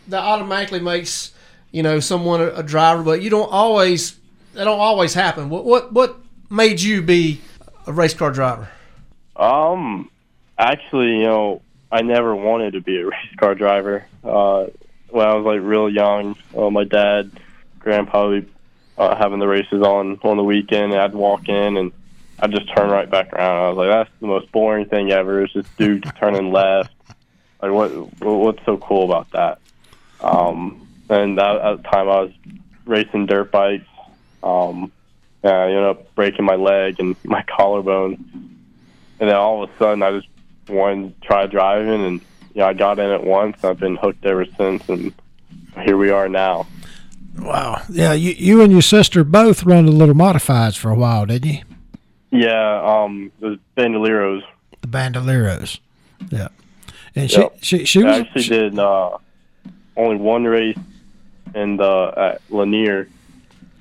that 0.09 0.23
automatically 0.23 0.81
makes 0.81 1.33
you 1.73 1.83
know 1.83 1.99
someone 1.99 2.41
a, 2.41 2.49
a 2.55 2.63
driver, 2.63 3.03
but 3.03 3.23
you 3.23 3.31
don't 3.31 3.51
always. 3.51 4.19
That 4.55 4.65
don't 4.65 4.81
always 4.81 5.15
happen. 5.15 5.49
What 5.49 5.65
what 5.65 5.93
what 5.93 6.19
made 6.51 6.81
you 6.81 7.01
be 7.03 7.41
a 7.87 7.93
race 7.93 8.15
car 8.15 8.31
driver? 8.31 8.69
Um, 9.35 10.11
actually, 10.59 11.17
you 11.19 11.25
know, 11.25 11.63
I 11.93 12.01
never 12.01 12.35
wanted 12.35 12.73
to 12.73 12.81
be 12.81 12.99
a 13.01 13.07
race 13.07 13.37
car 13.37 13.55
driver. 13.55 14.07
Uh, 14.25 14.67
when 15.11 15.27
I 15.27 15.35
was 15.35 15.45
like 15.45 15.61
real 15.61 15.91
young, 15.91 16.37
uh, 16.57 16.71
my 16.71 16.85
dad, 16.85 17.31
grandpa 17.79 18.29
would 18.29 18.47
be 18.47 18.53
uh, 18.97 19.15
having 19.17 19.39
the 19.39 19.47
races 19.47 19.83
on 19.83 20.19
on 20.23 20.39
the 20.39 20.43
weekend. 20.43 20.93
And 20.93 21.01
I'd 21.01 21.15
walk 21.15 21.49
in 21.49 21.77
and 21.77 21.93
I'd 22.39 22.51
just 22.51 22.75
turn 22.75 22.91
right 22.91 23.09
back 23.09 23.33
around. 23.33 23.65
I 23.65 23.69
was 23.69 23.77
like, 23.77 23.91
that's 23.91 24.11
the 24.21 24.27
most 24.27 24.51
boring 24.51 24.87
thing 24.87 25.13
ever. 25.13 25.43
It's 25.43 25.53
just 25.53 25.77
dudes 25.77 26.11
turning 26.19 26.51
left. 26.53 26.95
Like, 27.61 27.73
what 27.73 27.91
what's 28.21 28.65
so 28.65 28.79
cool 28.79 29.05
about 29.05 29.31
that? 29.33 29.59
Um, 30.21 30.89
and 31.11 31.37
that, 31.39 31.57
at 31.57 31.83
the 31.83 31.83
time, 31.83 32.09
I 32.09 32.21
was 32.23 32.33
racing 32.87 33.27
dirt 33.27 33.51
bikes. 33.51 33.85
Um, 34.43 34.91
and 35.43 35.53
I 35.53 35.67
ended 35.67 35.85
up 35.85 36.15
breaking 36.15 36.45
my 36.45 36.55
leg 36.55 37.01
and 37.01 37.17
my 37.25 37.43
collarbone 37.43 38.53
and 39.23 39.31
then 39.31 39.37
all 39.37 39.63
of 39.63 39.71
a 39.71 39.79
sudden 39.79 40.03
I 40.03 40.11
just 40.11 40.27
to 40.67 41.13
try 41.27 41.47
driving, 41.47 42.05
and 42.05 42.21
know 42.55 42.67
I 42.67 42.73
got 42.73 42.99
in 42.99 43.11
it 43.11 43.23
once. 43.25 43.63
I've 43.65 43.79
been 43.79 43.97
hooked 43.97 44.25
ever 44.25 44.45
since, 44.57 44.89
and 44.89 45.13
here 45.85 45.97
we 45.97 46.11
are 46.11 46.29
now. 46.29 46.67
Wow. 47.39 47.83
Yeah, 47.89 48.13
you, 48.13 48.33
you 48.33 48.61
and 48.63 48.71
your 48.73 48.83
sister 48.83 49.25
both 49.25 49.65
run 49.65 49.87
the 49.87 49.93
little 49.93 50.15
modifieds 50.15 50.77
for 50.77 50.91
a 50.91 50.95
while, 50.95 51.25
didn't 51.27 51.51
you? 51.51 51.59
Yeah, 52.31 52.83
um, 52.83 53.33
the 53.41 53.59
Bandoleros. 53.77 54.43
The 54.83 54.89
Bandoleros. 54.89 55.79
Yeah. 56.31 56.49
And 57.15 57.31
she 57.31 57.41
Yep. 57.41 57.57
she 57.61 57.85
she 57.85 58.03
I 58.03 58.05
was 58.07 58.21
actually 58.21 58.43
she- 58.43 58.49
did 58.51 58.79
uh, 58.79 59.19
only 59.97 60.17
one 60.17 60.45
race 60.45 60.79
in 61.55 61.77
the 61.77 62.13
at 62.17 62.41
Lanier, 62.51 63.09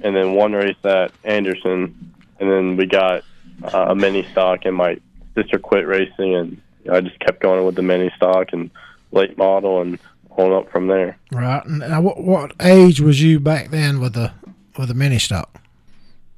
and 0.02 0.16
then 0.16 0.34
one 0.34 0.52
race 0.54 0.76
at 0.84 1.12
Anderson, 1.24 2.14
and 2.40 2.52
then 2.52 2.76
we 2.76 2.86
got 2.88 3.24
uh, 3.64 3.86
a 3.90 3.96
mini 3.96 4.28
stock, 4.32 4.66
and 4.66 4.76
my 4.76 4.98
sister 5.36 5.60
quit 5.60 5.88
racing, 5.88 6.36
and 6.36 6.62
I 6.90 7.02
just 7.02 7.20
kept 7.20 7.42
going 7.42 7.66
with 7.66 7.76
the 7.76 7.82
mini 7.82 8.12
stock 8.16 8.54
and 8.54 8.72
late 9.12 9.38
model, 9.38 9.82
and 9.82 10.00
on 10.38 10.54
up 10.54 10.72
from 10.72 10.88
there. 10.88 11.18
right. 11.32 11.66
And 11.66 11.80
now 11.80 12.02
what 12.02 12.24
what 12.24 12.54
age 12.62 13.02
was 13.02 13.22
you 13.22 13.40
back 13.40 13.70
then 13.70 14.00
with 14.00 14.14
the 14.14 14.32
with 14.78 14.88
the 14.88 14.94
mini 14.94 15.20
stock? 15.20 15.62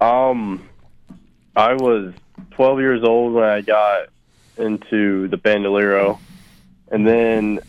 Um, 0.01 0.67
I 1.55 1.73
was 1.73 2.13
12 2.51 2.79
years 2.79 3.03
old 3.03 3.33
when 3.33 3.43
I 3.43 3.61
got 3.61 4.09
into 4.57 5.27
the 5.27 5.37
Bandolero, 5.37 6.19
and 6.91 7.07
then 7.07 7.59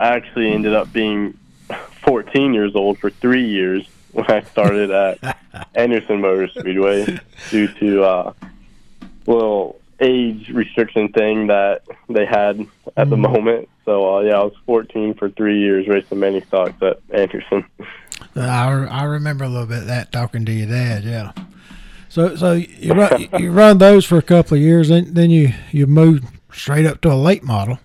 I 0.00 0.08
actually 0.08 0.52
ended 0.52 0.74
up 0.74 0.92
being 0.92 1.38
14 2.02 2.52
years 2.52 2.74
old 2.74 2.98
for 2.98 3.10
three 3.10 3.46
years 3.46 3.86
when 4.12 4.30
I 4.30 4.42
started 4.42 4.90
at 4.90 5.38
Anderson 5.74 6.20
Motor 6.20 6.48
Speedway 6.48 7.18
due 7.50 7.68
to 7.68 8.02
uh, 8.02 8.32
little 9.26 9.80
age 10.02 10.48
restriction 10.50 11.08
thing 11.12 11.46
that 11.46 11.82
they 12.08 12.26
had 12.26 12.66
at 12.96 13.08
the 13.08 13.16
moment. 13.16 13.68
So 13.84 14.16
uh, 14.16 14.20
yeah, 14.20 14.40
I 14.40 14.44
was 14.44 14.54
14 14.66 15.14
for 15.14 15.30
three 15.30 15.58
years 15.58 15.86
racing 15.88 16.18
mini 16.18 16.40
stocks 16.42 16.80
at 16.82 17.00
Anderson. 17.10 17.64
Uh, 18.36 18.40
I, 18.40 18.86
I 18.86 19.02
remember 19.04 19.44
a 19.44 19.48
little 19.48 19.66
bit 19.66 19.78
of 19.78 19.86
that 19.86 20.12
talking 20.12 20.44
to 20.44 20.52
your 20.52 20.68
dad. 20.68 21.04
Yeah. 21.04 21.32
So 22.08 22.36
so 22.36 22.52
you 22.52 22.92
run 22.94 23.28
you 23.38 23.50
run 23.50 23.78
those 23.78 24.04
for 24.04 24.18
a 24.18 24.22
couple 24.22 24.56
of 24.56 24.62
years, 24.62 24.90
and 24.90 25.14
then 25.14 25.30
you 25.30 25.52
you 25.70 25.86
moved 25.86 26.24
straight 26.52 26.86
up 26.86 27.00
to 27.02 27.12
a 27.12 27.14
late 27.14 27.42
model, 27.42 27.78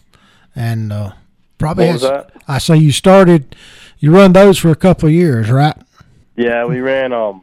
and 0.55 0.91
uh, 0.91 1.13
probably 1.57 1.87
has-? 1.87 2.05
I 2.47 2.57
say 2.57 2.77
you 2.77 2.91
started 2.91 3.55
you 3.99 4.13
run 4.13 4.33
those 4.33 4.57
for 4.57 4.69
a 4.69 4.75
couple 4.75 5.07
of 5.07 5.13
years, 5.13 5.49
right? 5.49 5.75
Yeah, 6.35 6.65
we 6.65 6.81
ran 6.81 7.13
um 7.13 7.41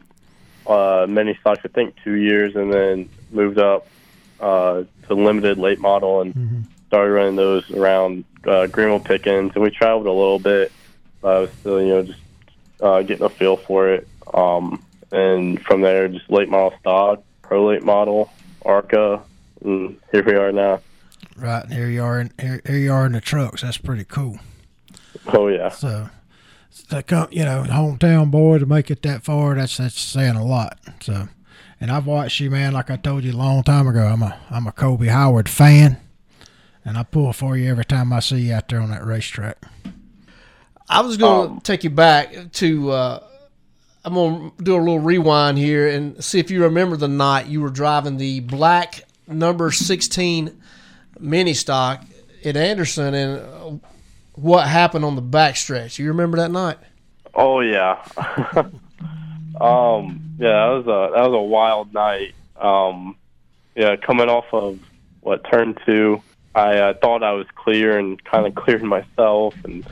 uh 0.66 1.06
mini 1.08 1.36
stocks 1.40 1.60
I 1.64 1.68
think 1.68 1.94
two 2.04 2.14
years 2.14 2.54
and 2.56 2.72
then 2.72 3.08
moved 3.30 3.58
up 3.58 3.86
uh 4.44 4.84
to 5.06 5.14
limited 5.14 5.58
late 5.58 5.80
model 5.80 6.20
and 6.20 6.66
started 6.88 7.12
running 7.12 7.36
those 7.36 7.68
around 7.70 8.24
uh 8.46 8.66
Greenville 8.66 9.00
Pickens 9.00 9.52
and 9.54 9.62
we 9.62 9.70
traveled 9.70 10.06
a 10.06 10.12
little 10.12 10.38
bit. 10.38 10.70
But 11.20 11.36
I 11.36 11.40
was 11.40 11.50
still, 11.60 11.80
you 11.80 11.88
know, 11.88 12.02
just 12.02 12.20
uh 12.80 13.02
getting 13.02 13.24
a 13.24 13.30
feel 13.30 13.56
for 13.56 13.88
it. 13.88 14.06
Um 14.32 14.84
and 15.10 15.60
from 15.62 15.80
there 15.80 16.08
just 16.08 16.30
late 16.30 16.48
model 16.48 16.74
stock, 16.80 17.22
pro 17.42 17.66
late 17.66 17.84
model, 17.84 18.30
ARCA, 18.64 19.22
and 19.62 19.96
here 20.12 20.24
we 20.24 20.34
are 20.34 20.52
now. 20.52 20.80
Right. 21.36 21.66
Here 21.70 21.88
you 21.88 22.02
are. 22.02 22.20
In, 22.20 22.32
here, 22.40 22.60
here 22.66 22.78
you 22.78 22.92
are 22.92 23.06
in 23.06 23.12
the 23.12 23.20
trucks. 23.20 23.62
That's 23.62 23.78
pretty 23.78 24.04
cool. 24.04 24.38
Oh 25.26 25.48
yeah. 25.48 25.68
So, 25.70 26.08
to 26.90 27.02
come, 27.02 27.28
you 27.30 27.44
know, 27.44 27.64
hometown 27.66 28.30
boy 28.30 28.58
to 28.58 28.66
make 28.66 28.90
it 28.90 29.02
that 29.02 29.24
far, 29.24 29.54
that's 29.54 29.76
that's 29.78 29.98
saying 30.00 30.36
a 30.36 30.44
lot. 30.44 30.78
So, 31.00 31.28
and 31.84 31.92
I've 31.92 32.06
watched 32.06 32.40
you, 32.40 32.50
man. 32.50 32.72
Like 32.72 32.90
I 32.90 32.96
told 32.96 33.24
you 33.24 33.32
a 33.32 33.36
long 33.36 33.62
time 33.62 33.86
ago, 33.86 34.06
I'm 34.06 34.22
a 34.22 34.38
I'm 34.50 34.66
a 34.66 34.72
Colby 34.72 35.08
Howard 35.08 35.50
fan, 35.50 35.98
and 36.82 36.96
I 36.96 37.02
pull 37.02 37.34
for 37.34 37.58
you 37.58 37.70
every 37.70 37.84
time 37.84 38.10
I 38.10 38.20
see 38.20 38.38
you 38.38 38.54
out 38.54 38.70
there 38.70 38.80
on 38.80 38.90
that 38.90 39.04
racetrack. 39.04 39.58
I 40.88 41.02
was 41.02 41.18
going 41.18 41.56
to 41.56 41.62
take 41.62 41.84
you 41.84 41.90
back 41.90 42.52
to. 42.52 42.90
Uh, 42.90 43.26
I'm 44.02 44.14
going 44.14 44.52
to 44.56 44.64
do 44.64 44.76
a 44.76 44.78
little 44.78 44.98
rewind 44.98 45.58
here 45.58 45.86
and 45.86 46.24
see 46.24 46.38
if 46.38 46.50
you 46.50 46.62
remember 46.62 46.96
the 46.96 47.06
night 47.06 47.48
you 47.48 47.60
were 47.60 47.68
driving 47.68 48.16
the 48.16 48.40
black 48.40 49.02
number 49.26 49.70
16 49.70 50.58
mini 51.20 51.52
stock 51.52 52.02
at 52.46 52.56
Anderson 52.56 53.12
and 53.12 53.40
uh, 53.40 53.86
what 54.36 54.66
happened 54.68 55.04
on 55.04 55.16
the 55.16 55.22
backstretch. 55.22 55.98
You 55.98 56.08
remember 56.08 56.38
that 56.38 56.50
night? 56.50 56.78
Oh 57.34 57.60
yeah. 57.60 58.02
um, 59.60 60.36
yeah, 60.38 60.66
that 60.66 60.84
was 60.84 60.86
a 60.86 61.14
that 61.14 61.30
was 61.30 61.34
a 61.34 61.42
wild 61.42 61.92
night. 61.92 62.34
Um, 62.56 63.16
yeah, 63.74 63.96
coming 63.96 64.28
off 64.28 64.46
of 64.52 64.78
what 65.20 65.44
turn 65.50 65.76
two, 65.86 66.22
I 66.54 66.78
uh, 66.78 66.94
thought 66.94 67.22
I 67.22 67.32
was 67.32 67.46
clear 67.54 67.98
and 67.98 68.22
kind 68.24 68.46
of 68.46 68.54
cleared 68.54 68.82
myself, 68.82 69.54
and 69.64 69.86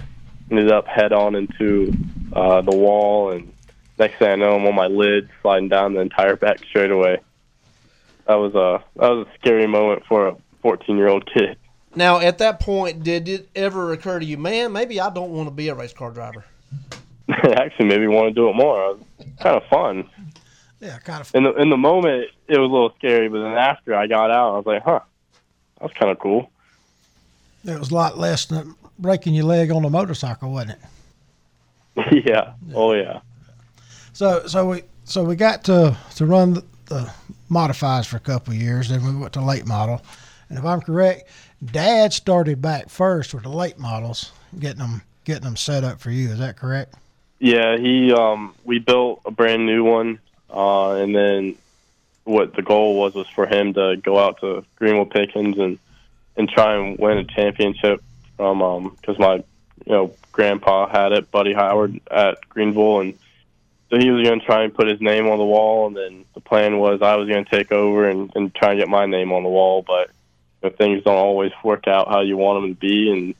ended 0.50 0.70
up 0.70 0.86
head 0.86 1.12
on 1.12 1.34
into 1.34 1.92
uh, 2.32 2.62
the 2.62 2.76
wall. 2.76 3.32
And 3.32 3.52
next 3.98 4.18
thing 4.18 4.28
I 4.28 4.36
know, 4.36 4.56
I'm 4.56 4.66
on 4.66 4.74
my 4.74 4.86
lid, 4.86 5.28
sliding 5.42 5.68
down 5.68 5.94
the 5.94 6.00
entire 6.00 6.36
back 6.36 6.58
straightaway. 6.64 7.20
That 8.26 8.34
was 8.34 8.54
a 8.54 8.82
that 9.00 9.08
was 9.08 9.26
a 9.26 9.38
scary 9.38 9.66
moment 9.66 10.04
for 10.06 10.28
a 10.28 10.36
14 10.62 10.96
year 10.96 11.08
old 11.08 11.26
kid. 11.32 11.56
Now, 11.94 12.20
at 12.20 12.38
that 12.38 12.58
point, 12.58 13.02
did 13.02 13.28
it 13.28 13.48
ever 13.54 13.92
occur 13.92 14.18
to 14.18 14.24
you, 14.24 14.38
man, 14.38 14.72
maybe 14.72 14.98
I 14.98 15.10
don't 15.10 15.30
want 15.30 15.48
to 15.48 15.54
be 15.54 15.68
a 15.68 15.74
race 15.74 15.92
car 15.92 16.10
driver? 16.10 16.44
Actually, 17.28 17.86
maybe 17.86 18.06
want 18.06 18.28
to 18.28 18.34
do 18.34 18.48
it 18.48 18.54
more. 18.54 18.90
It 18.90 18.98
was 18.98 19.26
kind 19.40 19.56
of 19.56 19.64
fun. 19.66 20.08
Yeah, 20.80 20.98
kind 20.98 21.20
of. 21.20 21.34
In 21.34 21.44
the 21.44 21.54
in 21.54 21.70
the 21.70 21.76
moment, 21.76 22.28
it 22.48 22.58
was 22.58 22.68
a 22.68 22.72
little 22.72 22.92
scary, 22.98 23.28
but 23.28 23.42
then 23.42 23.52
after 23.52 23.94
I 23.94 24.06
got 24.06 24.30
out, 24.30 24.54
I 24.54 24.56
was 24.56 24.66
like, 24.66 24.82
huh, 24.82 25.00
that 25.76 25.82
was 25.82 25.92
kind 25.92 26.10
of 26.10 26.18
cool. 26.18 26.50
It 27.64 27.78
was 27.78 27.90
a 27.90 27.94
lot 27.94 28.18
less 28.18 28.46
than 28.46 28.74
breaking 28.98 29.34
your 29.34 29.44
leg 29.44 29.70
on 29.70 29.84
a 29.84 29.90
motorcycle, 29.90 30.50
wasn't 30.50 30.78
it? 31.96 32.24
yeah. 32.26 32.54
Oh 32.74 32.94
yeah. 32.94 33.20
So 34.12 34.46
so 34.46 34.68
we 34.68 34.82
so 35.04 35.22
we 35.22 35.36
got 35.36 35.64
to 35.64 35.96
to 36.16 36.26
run 36.26 36.54
the, 36.54 36.64
the 36.86 37.12
modifies 37.48 38.06
for 38.06 38.16
a 38.16 38.20
couple 38.20 38.52
of 38.52 38.60
years. 38.60 38.88
Then 38.88 39.04
we 39.04 39.14
went 39.14 39.34
to 39.34 39.40
late 39.40 39.66
model, 39.66 40.02
and 40.48 40.58
if 40.58 40.64
I'm 40.64 40.80
correct, 40.80 41.28
Dad 41.64 42.12
started 42.12 42.60
back 42.60 42.88
first 42.88 43.34
with 43.34 43.44
the 43.44 43.50
late 43.50 43.78
models, 43.78 44.32
getting 44.58 44.80
them 44.80 45.02
getting 45.24 45.44
them 45.44 45.56
set 45.56 45.84
up 45.84 46.00
for 46.00 46.10
you. 46.10 46.30
Is 46.30 46.38
that 46.40 46.56
correct? 46.56 46.94
Yeah, 47.42 47.76
he 47.76 48.12
um 48.12 48.54
we 48.62 48.78
built 48.78 49.22
a 49.24 49.32
brand 49.32 49.66
new 49.66 49.82
one 49.82 50.20
uh 50.48 50.92
and 50.92 51.12
then 51.12 51.56
what 52.22 52.54
the 52.54 52.62
goal 52.62 53.00
was 53.00 53.14
was 53.14 53.26
for 53.26 53.46
him 53.46 53.74
to 53.74 53.96
go 53.96 54.16
out 54.16 54.40
to 54.42 54.64
Greenville 54.76 55.06
Pickens 55.06 55.58
and 55.58 55.80
and 56.36 56.48
try 56.48 56.76
and 56.76 56.96
win 57.00 57.18
a 57.18 57.24
championship 57.24 58.00
from 58.36 58.62
um 58.62 58.96
cuz 59.02 59.18
my 59.18 59.34
you 59.34 59.92
know 59.92 60.12
grandpa 60.30 60.86
had 60.86 61.10
it 61.10 61.32
Buddy 61.32 61.52
Howard 61.52 62.00
at 62.08 62.48
Greenville 62.48 63.00
and 63.00 63.14
so 63.90 63.98
he 63.98 64.12
was 64.12 64.24
going 64.24 64.38
to 64.38 64.46
try 64.46 64.62
and 64.62 64.72
put 64.72 64.86
his 64.86 65.00
name 65.00 65.26
on 65.26 65.38
the 65.38 65.44
wall 65.44 65.88
and 65.88 65.96
then 65.96 66.24
the 66.34 66.40
plan 66.40 66.78
was 66.78 67.02
I 67.02 67.16
was 67.16 67.28
going 67.28 67.44
to 67.44 67.50
take 67.50 67.72
over 67.72 68.08
and 68.08 68.30
and 68.36 68.54
try 68.54 68.70
and 68.70 68.78
get 68.78 68.88
my 68.88 69.06
name 69.06 69.32
on 69.32 69.42
the 69.42 69.48
wall 69.48 69.82
but 69.82 70.10
you 70.62 70.70
know, 70.70 70.76
things 70.76 71.02
don't 71.02 71.16
always 71.16 71.50
work 71.64 71.88
out 71.88 72.06
how 72.06 72.20
you 72.20 72.36
want 72.36 72.62
them 72.62 72.72
to 72.72 72.80
be 72.80 73.10
and 73.10 73.34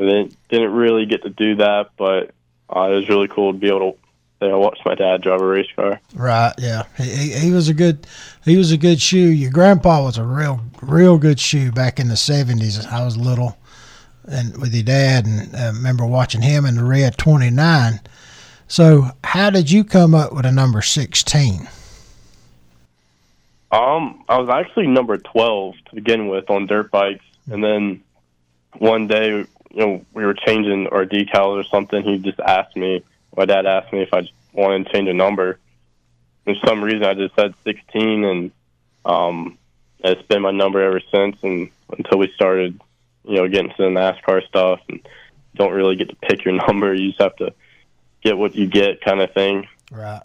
I 0.00 0.02
didn't, 0.10 0.36
didn't 0.48 0.72
really 0.72 1.06
get 1.06 1.22
to 1.22 1.30
do 1.30 1.56
that, 1.56 1.90
but 1.96 2.32
uh, 2.74 2.90
it 2.90 2.94
was 2.94 3.08
really 3.08 3.28
cool 3.28 3.52
to 3.52 3.58
be 3.58 3.68
able 3.68 3.92
to 3.92 3.98
say 4.40 4.50
I 4.50 4.54
watched 4.54 4.84
my 4.84 4.94
dad 4.94 5.22
drive 5.22 5.40
a 5.40 5.46
race 5.46 5.68
car. 5.74 6.00
Right. 6.14 6.52
Yeah. 6.58 6.84
He, 6.96 7.04
he, 7.04 7.32
he 7.32 7.50
was 7.50 7.68
a 7.68 7.74
good 7.74 8.06
he 8.44 8.56
was 8.56 8.72
a 8.72 8.76
good 8.76 9.00
shoe. 9.00 9.18
Your 9.18 9.50
grandpa 9.50 10.02
was 10.02 10.18
a 10.18 10.24
real 10.24 10.60
real 10.82 11.18
good 11.18 11.40
shoe 11.40 11.72
back 11.72 11.98
in 11.98 12.08
the 12.08 12.16
seventies. 12.16 12.84
I 12.86 13.04
was 13.04 13.16
little, 13.16 13.58
and 14.26 14.56
with 14.60 14.74
your 14.74 14.84
dad, 14.84 15.26
and 15.26 15.54
uh, 15.54 15.72
remember 15.74 16.06
watching 16.06 16.42
him 16.42 16.64
in 16.64 16.76
the 16.76 16.84
red 16.84 17.18
twenty 17.18 17.50
nine. 17.50 18.00
So, 18.70 19.06
how 19.24 19.48
did 19.48 19.70
you 19.70 19.82
come 19.82 20.14
up 20.14 20.32
with 20.34 20.44
a 20.44 20.52
number 20.52 20.82
sixteen? 20.82 21.68
Um, 23.70 24.24
I 24.28 24.38
was 24.38 24.48
actually 24.48 24.86
number 24.86 25.18
twelve 25.18 25.74
to 25.86 25.94
begin 25.94 26.28
with 26.28 26.48
on 26.50 26.66
dirt 26.66 26.90
bikes, 26.90 27.24
and 27.50 27.64
then 27.64 28.02
one 28.78 29.06
day, 29.06 29.44
you 29.70 29.86
know, 29.86 30.04
we 30.12 30.24
were 30.24 30.34
changing 30.34 30.88
our 30.88 31.04
decals 31.04 31.60
or 31.60 31.64
something. 31.64 32.02
He 32.02 32.18
just 32.18 32.40
asked 32.40 32.76
me. 32.76 33.04
My 33.36 33.44
dad 33.44 33.66
asked 33.66 33.92
me 33.92 34.02
if 34.02 34.12
I 34.12 34.28
wanted 34.52 34.86
to 34.86 34.92
change 34.92 35.08
a 35.08 35.14
number. 35.14 35.58
For 36.44 36.54
some 36.66 36.82
reason, 36.82 37.04
I 37.04 37.14
just 37.14 37.34
said 37.34 37.54
sixteen, 37.64 38.24
and 38.24 38.50
um, 39.04 39.58
it's 40.00 40.22
been 40.22 40.42
my 40.42 40.50
number 40.50 40.82
ever 40.82 41.00
since. 41.12 41.36
And 41.42 41.70
until 41.96 42.18
we 42.18 42.32
started, 42.34 42.80
you 43.24 43.36
know, 43.36 43.48
getting 43.48 43.70
to 43.70 43.76
the 43.78 43.88
NASCAR 43.88 44.46
stuff, 44.46 44.80
and 44.88 45.06
don't 45.54 45.72
really 45.72 45.96
get 45.96 46.08
to 46.08 46.16
pick 46.16 46.44
your 46.44 46.54
number. 46.66 46.94
You 46.94 47.08
just 47.08 47.20
have 47.20 47.36
to 47.36 47.52
get 48.22 48.38
what 48.38 48.54
you 48.54 48.66
get, 48.66 49.02
kind 49.02 49.20
of 49.20 49.32
thing. 49.32 49.68
Right. 49.90 50.22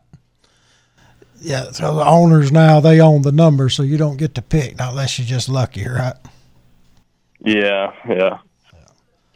Yeah. 1.42 1.72
So 1.72 1.96
the 1.96 2.06
owners 2.06 2.52
now 2.52 2.80
they 2.80 3.02
own 3.02 3.22
the 3.24 3.34
number, 3.34 3.68
so 3.68 3.84
you 3.84 3.98
don't 3.98 4.18
get 4.18 4.36
to 4.36 4.42
pick 4.42 4.78
not 4.78 4.92
unless 4.92 5.20
you're 5.20 5.28
just 5.28 5.50
lucky, 5.50 5.86
right? 5.86 6.16
Yeah, 7.40 7.92
yeah. 8.08 8.38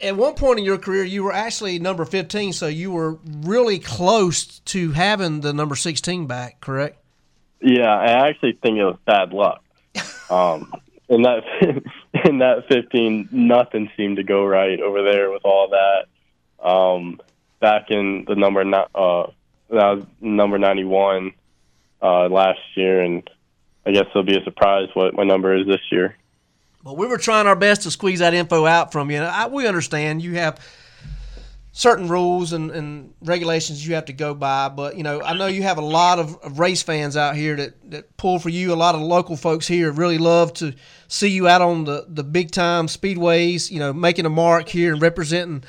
At 0.00 0.16
one 0.16 0.34
point 0.34 0.60
in 0.60 0.64
your 0.64 0.78
career, 0.78 1.02
you 1.02 1.24
were 1.24 1.32
actually 1.32 1.78
number 1.78 2.04
15, 2.04 2.52
so 2.52 2.68
you 2.68 2.92
were 2.92 3.18
really 3.24 3.78
close 3.78 4.60
to 4.60 4.92
having 4.92 5.40
the 5.40 5.52
number 5.52 5.74
16 5.74 6.26
back, 6.26 6.60
correct? 6.60 6.98
Yeah, 7.60 7.92
I 7.92 8.28
actually 8.28 8.52
think 8.62 8.78
it 8.78 8.84
was 8.84 8.98
bad 9.04 9.32
luck. 9.32 9.62
Um, 10.30 10.70
in 11.08 11.22
that 11.22 11.42
in 12.26 12.38
that 12.40 12.68
15, 12.68 13.30
nothing 13.32 13.90
seemed 13.96 14.18
to 14.18 14.22
go 14.22 14.44
right 14.44 14.78
over 14.78 15.02
there 15.02 15.30
with 15.30 15.42
all 15.42 15.70
that. 15.70 16.04
Um, 16.62 17.18
back 17.60 17.90
in 17.90 18.24
the 18.28 18.34
number 18.34 18.60
uh, 18.60 19.30
that 19.70 19.70
was 19.70 20.04
number 20.20 20.58
91 20.58 21.32
uh, 22.02 22.28
last 22.28 22.60
year, 22.74 23.00
and 23.00 23.28
I 23.86 23.92
guess 23.92 24.04
it'll 24.10 24.22
be 24.22 24.36
a 24.36 24.44
surprise 24.44 24.88
what 24.94 25.14
my 25.14 25.24
number 25.24 25.56
is 25.56 25.66
this 25.66 25.80
year. 25.90 26.16
Well, 26.84 26.96
we 26.96 27.06
were 27.06 27.18
trying 27.18 27.46
our 27.46 27.56
best 27.56 27.82
to 27.82 27.90
squeeze 27.90 28.20
that 28.20 28.34
info 28.34 28.64
out 28.64 28.92
from 28.92 29.10
you. 29.10 29.16
And 29.16 29.26
I, 29.26 29.48
we 29.48 29.66
understand 29.66 30.22
you 30.22 30.34
have 30.34 30.60
certain 31.72 32.08
rules 32.08 32.52
and, 32.52 32.70
and 32.70 33.14
regulations 33.20 33.86
you 33.86 33.94
have 33.94 34.06
to 34.06 34.12
go 34.12 34.34
by, 34.34 34.68
but 34.68 34.96
you 34.96 35.02
know 35.02 35.20
I 35.20 35.36
know 35.36 35.46
you 35.46 35.62
have 35.62 35.78
a 35.78 35.84
lot 35.84 36.18
of, 36.18 36.36
of 36.42 36.58
race 36.58 36.82
fans 36.82 37.16
out 37.16 37.36
here 37.36 37.56
that, 37.56 37.90
that 37.90 38.16
pull 38.16 38.38
for 38.38 38.48
you. 38.48 38.72
A 38.72 38.74
lot 38.74 38.94
of 38.94 39.00
local 39.00 39.36
folks 39.36 39.66
here 39.66 39.90
really 39.90 40.18
love 40.18 40.52
to 40.54 40.74
see 41.08 41.28
you 41.28 41.48
out 41.48 41.62
on 41.62 41.84
the, 41.84 42.04
the 42.08 42.24
big 42.24 42.50
time 42.52 42.86
speedways. 42.86 43.70
You 43.70 43.80
know, 43.80 43.92
making 43.92 44.26
a 44.26 44.30
mark 44.30 44.68
here 44.68 44.92
and 44.92 45.02
representing 45.02 45.64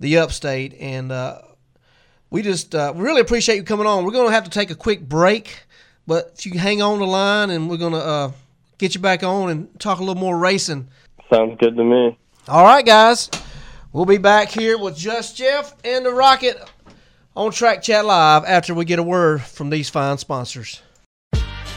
the 0.00 0.18
upstate. 0.18 0.74
And 0.80 1.12
uh, 1.12 1.40
we 2.30 2.42
just 2.42 2.74
uh, 2.74 2.92
really 2.96 3.20
appreciate 3.20 3.56
you 3.56 3.64
coming 3.64 3.86
on. 3.86 4.04
We're 4.04 4.12
going 4.12 4.28
to 4.28 4.34
have 4.34 4.44
to 4.44 4.50
take 4.50 4.70
a 4.70 4.74
quick 4.74 5.06
break, 5.08 5.64
but 6.06 6.32
if 6.36 6.46
you 6.46 6.58
hang 6.58 6.82
on 6.82 6.98
the 6.98 7.06
line, 7.06 7.50
and 7.50 7.70
we're 7.70 7.76
going 7.76 7.92
to 7.92 8.04
uh, 8.04 8.32
get 8.78 8.94
you 8.94 9.00
back 9.00 9.22
on 9.22 9.50
and 9.50 9.80
talk 9.80 9.98
a 9.98 10.02
little 10.02 10.20
more 10.20 10.38
racing. 10.38 10.88
Sounds 11.30 11.56
good 11.58 11.76
to 11.76 11.84
me. 11.84 12.18
All 12.48 12.64
right, 12.64 12.84
guys. 12.84 13.30
We'll 13.92 14.06
be 14.06 14.18
back 14.18 14.48
here 14.48 14.76
with 14.76 14.96
Just 14.96 15.36
Jeff 15.36 15.74
and 15.84 16.04
the 16.04 16.12
Rocket 16.12 16.58
on 17.36 17.52
Track 17.52 17.82
Chat 17.82 18.04
Live 18.04 18.44
after 18.44 18.74
we 18.74 18.84
get 18.84 18.98
a 18.98 19.02
word 19.02 19.40
from 19.42 19.70
these 19.70 19.88
fine 19.88 20.18
sponsors. 20.18 20.82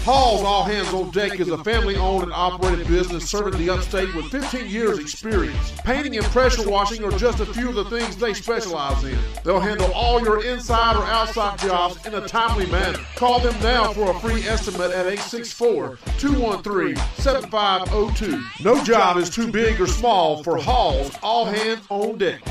Hall's 0.07 0.41
All 0.41 0.63
Hands 0.63 0.87
on 0.93 1.11
Deck 1.11 1.37
is 1.37 1.49
a 1.49 1.61
family 1.65 1.97
owned 1.97 2.23
and 2.23 2.31
operated 2.31 2.87
business 2.87 3.29
serving 3.29 3.59
the 3.59 3.69
upstate 3.69 4.15
with 4.15 4.27
15 4.27 4.69
years' 4.69 4.99
experience. 4.99 5.73
Painting 5.83 6.15
and 6.15 6.25
pressure 6.27 6.69
washing 6.69 7.03
are 7.03 7.11
just 7.11 7.41
a 7.41 7.45
few 7.45 7.67
of 7.67 7.75
the 7.75 7.83
things 7.89 8.15
they 8.15 8.33
specialize 8.33 9.03
in. 9.03 9.17
They'll 9.43 9.59
handle 9.59 9.91
all 9.91 10.21
your 10.21 10.45
inside 10.45 10.95
or 10.95 11.03
outside 11.03 11.59
jobs 11.59 12.05
in 12.05 12.13
a 12.13 12.25
timely 12.25 12.67
manner. 12.67 12.99
Call 13.17 13.41
them 13.41 13.61
now 13.61 13.91
for 13.91 14.11
a 14.11 14.19
free 14.21 14.43
estimate 14.43 14.91
at 14.91 15.07
864 15.07 15.99
213 16.17 16.95
7502. 17.17 18.41
No 18.63 18.81
job 18.85 19.17
is 19.17 19.29
too 19.29 19.51
big 19.51 19.81
or 19.81 19.87
small 19.87 20.41
for 20.41 20.55
Hall's 20.55 21.17
All 21.21 21.43
Hands 21.43 21.85
on 21.89 22.17
Deck. 22.17 22.41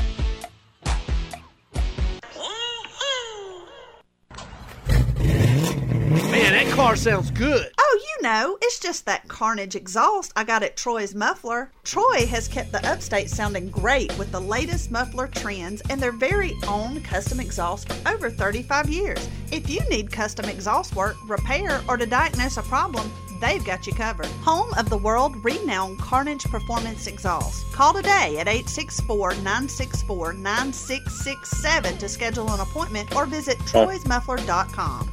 Car 6.87 6.95
sounds 6.95 7.31
good. 7.31 7.69
Oh, 7.77 7.99
you 8.01 8.23
know, 8.23 8.57
it's 8.61 8.79
just 8.79 9.05
that 9.07 9.27
Carnage 9.27 9.75
exhaust 9.75 10.31
I 10.37 10.45
got 10.45 10.63
at 10.63 10.77
Troy's 10.77 11.13
Muffler. 11.13 11.69
Troy 11.83 12.25
has 12.27 12.47
kept 12.47 12.71
the 12.71 12.89
upstate 12.89 13.29
sounding 13.29 13.69
great 13.69 14.17
with 14.17 14.31
the 14.31 14.39
latest 14.39 14.89
muffler 14.89 15.27
trends 15.27 15.81
and 15.89 16.01
their 16.01 16.13
very 16.13 16.53
own 16.65 17.01
custom 17.01 17.41
exhaust 17.41 17.91
for 17.91 18.09
over 18.09 18.29
35 18.29 18.89
years. 18.89 19.27
If 19.51 19.69
you 19.69 19.81
need 19.89 20.13
custom 20.13 20.45
exhaust 20.45 20.95
work, 20.95 21.17
repair, 21.27 21.81
or 21.89 21.97
to 21.97 22.05
diagnose 22.05 22.55
a 22.55 22.61
problem, 22.61 23.11
they've 23.41 23.65
got 23.65 23.85
you 23.85 23.91
covered. 23.91 24.27
Home 24.45 24.73
of 24.77 24.89
the 24.89 24.97
world 24.97 25.35
renowned 25.43 25.99
Carnage 25.99 26.45
Performance 26.45 27.05
Exhaust. 27.05 27.69
Call 27.73 27.91
today 27.91 28.37
at 28.39 28.47
864 28.47 29.31
964 29.31 30.33
9667 30.35 31.97
to 31.97 32.07
schedule 32.07 32.49
an 32.49 32.61
appointment 32.61 33.13
or 33.13 33.25
visit 33.25 33.57
troysmuffler.com. 33.59 35.11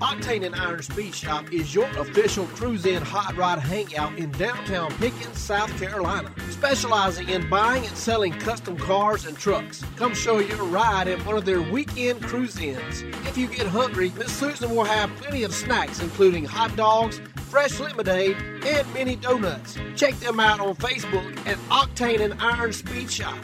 Octane 0.00 0.46
and 0.46 0.54
Iron 0.54 0.80
Speed 0.80 1.12
Shop 1.12 1.52
is 1.52 1.74
your 1.74 1.86
official 1.98 2.46
cruise 2.46 2.86
in 2.86 3.02
hot 3.02 3.36
rod 3.36 3.58
hangout 3.58 4.16
in 4.16 4.30
downtown 4.32 4.92
Pickens, 4.92 5.36
South 5.36 5.76
Carolina, 5.76 6.32
specializing 6.50 7.28
in 7.28 7.50
buying 7.50 7.84
and 7.84 7.96
selling 7.96 8.32
custom 8.32 8.76
cars 8.76 9.26
and 9.26 9.36
trucks. 9.36 9.84
Come 9.96 10.14
show 10.14 10.38
your 10.38 10.62
ride 10.66 11.08
at 11.08 11.24
one 11.26 11.36
of 11.36 11.44
their 11.44 11.60
weekend 11.60 12.22
cruise 12.22 12.60
ins. 12.60 13.02
If 13.26 13.36
you 13.36 13.48
get 13.48 13.66
hungry, 13.66 14.12
Miss 14.16 14.30
Susan 14.30 14.70
will 14.70 14.84
have 14.84 15.10
plenty 15.16 15.42
of 15.42 15.52
snacks, 15.52 16.00
including 16.00 16.44
hot 16.44 16.76
dogs, 16.76 17.20
fresh 17.48 17.80
lemonade, 17.80 18.36
and 18.64 18.94
mini 18.94 19.16
donuts. 19.16 19.76
Check 19.96 20.14
them 20.20 20.38
out 20.38 20.60
on 20.60 20.76
Facebook 20.76 21.36
at 21.44 21.56
Octane 21.70 22.20
and 22.20 22.40
Iron 22.40 22.72
Speed 22.72 23.10
Shop. 23.10 23.36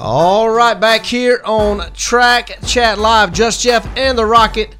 All 0.00 0.48
right, 0.48 0.78
back 0.78 1.04
here 1.04 1.42
on 1.44 1.92
Track 1.92 2.60
Chat 2.64 3.00
Live, 3.00 3.32
Just 3.32 3.60
Jeff 3.60 3.84
and 3.96 4.16
the 4.16 4.24
Rocket, 4.24 4.76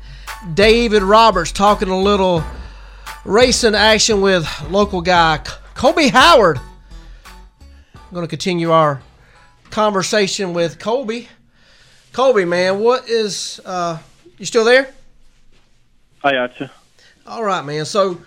David 0.55 1.03
Roberts 1.03 1.51
talking 1.51 1.89
a 1.89 1.99
little 1.99 2.45
racing 3.25 3.75
action 3.75 4.21
with 4.21 4.49
local 4.71 5.01
guy 5.01 5.41
Colby 5.75 6.07
Howard. 6.07 6.61
I'm 7.97 8.13
going 8.13 8.23
to 8.23 8.31
continue 8.31 8.71
our 8.71 9.03
conversation 9.71 10.55
with 10.55 10.79
Colby. 10.79 11.29
Colby, 12.13 12.45
man, 12.45 12.79
what 12.79 13.09
is 13.09 13.61
uh, 13.65 13.99
you 14.39 14.47
still 14.47 14.65
there? 14.65 14.95
I 16.23 16.31
got 16.31 16.61
you. 16.61 16.69
All 17.27 17.43
right, 17.43 17.65
man. 17.65 17.87
So 17.87 18.21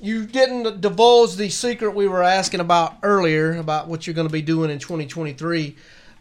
you 0.00 0.26
didn't 0.26 0.80
divulge 0.80 1.36
the 1.36 1.48
secret 1.48 1.94
we 1.94 2.06
were 2.06 2.22
asking 2.22 2.60
about 2.60 2.96
earlier 3.02 3.56
about 3.56 3.88
what 3.88 4.06
you're 4.06 4.14
going 4.14 4.28
to 4.28 4.32
be 4.32 4.42
doing 4.42 4.70
in 4.70 4.78
2023, 4.78 5.76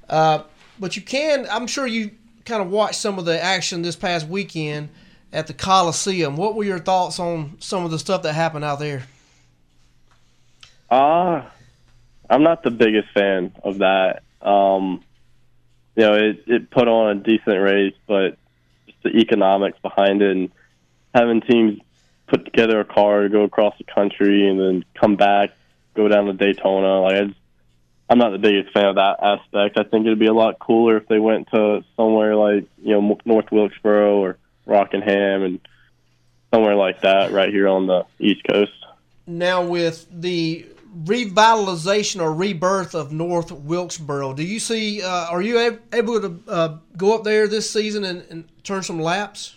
uh, 0.09 0.43
but 0.79 0.95
you 0.95 1.01
can. 1.01 1.47
I'm 1.49 1.67
sure 1.67 1.85
you 1.85 2.11
kind 2.45 2.61
of 2.61 2.69
watched 2.69 2.95
some 2.95 3.19
of 3.19 3.25
the 3.25 3.41
action 3.41 3.81
this 3.81 3.95
past 3.95 4.27
weekend 4.27 4.89
at 5.31 5.47
the 5.47 5.53
Coliseum. 5.53 6.37
What 6.37 6.55
were 6.55 6.63
your 6.63 6.79
thoughts 6.79 7.19
on 7.19 7.57
some 7.59 7.85
of 7.85 7.91
the 7.91 7.99
stuff 7.99 8.23
that 8.23 8.33
happened 8.33 8.65
out 8.65 8.79
there? 8.79 9.03
Uh, 10.89 11.43
I'm 12.29 12.43
not 12.43 12.63
the 12.63 12.71
biggest 12.71 13.09
fan 13.13 13.53
of 13.63 13.79
that. 13.79 14.23
Um, 14.41 15.03
you 15.95 16.03
know, 16.03 16.13
it, 16.13 16.43
it 16.47 16.69
put 16.69 16.87
on 16.87 17.17
a 17.17 17.19
decent 17.19 17.61
race, 17.61 17.95
but 18.07 18.37
just 18.85 19.03
the 19.03 19.09
economics 19.09 19.77
behind 19.79 20.21
it 20.21 20.31
and 20.31 20.51
having 21.13 21.41
teams 21.41 21.79
put 22.27 22.45
together 22.45 22.79
a 22.79 22.85
car 22.85 23.23
to 23.23 23.29
go 23.29 23.43
across 23.43 23.77
the 23.77 23.83
country 23.83 24.49
and 24.49 24.59
then 24.59 24.85
come 24.99 25.15
back, 25.15 25.51
go 25.95 26.07
down 26.07 26.25
to 26.25 26.33
Daytona. 26.33 27.01
Like, 27.01 27.15
I 27.15 27.25
just, 27.25 27.39
I'm 28.09 28.17
not 28.17 28.31
the 28.31 28.37
biggest 28.37 28.73
fan 28.73 28.85
of 28.85 28.95
that 28.95 29.17
aspect. 29.21 29.77
I 29.79 29.83
think 29.83 30.05
it'd 30.05 30.19
be 30.19 30.27
a 30.27 30.33
lot 30.33 30.59
cooler 30.59 30.97
if 30.97 31.07
they 31.07 31.19
went 31.19 31.49
to 31.51 31.83
somewhere 31.95 32.35
like 32.35 32.65
you 32.81 32.93
know 32.93 33.19
North 33.25 33.51
Wilkesboro 33.51 34.17
or 34.19 34.37
Rockingham 34.65 35.43
and 35.43 35.59
somewhere 36.53 36.75
like 36.75 37.01
that 37.01 37.31
right 37.31 37.49
here 37.49 37.67
on 37.67 37.87
the 37.87 38.05
East 38.19 38.43
Coast. 38.49 38.71
Now, 39.25 39.65
with 39.65 40.07
the 40.09 40.65
revitalization 41.03 42.21
or 42.21 42.33
rebirth 42.33 42.95
of 42.95 43.11
North 43.11 43.51
Wilkesboro, 43.51 44.33
do 44.33 44.43
you 44.43 44.59
see? 44.59 45.01
Uh, 45.01 45.27
are 45.29 45.41
you 45.41 45.59
ab- 45.59 45.81
able 45.91 46.21
to 46.21 46.39
uh, 46.47 46.77
go 46.95 47.13
up 47.13 47.25
there 47.25 47.49
this 47.49 47.69
season 47.69 48.05
and, 48.05 48.23
and 48.29 48.63
turn 48.63 48.83
some 48.83 49.01
laps? 49.01 49.57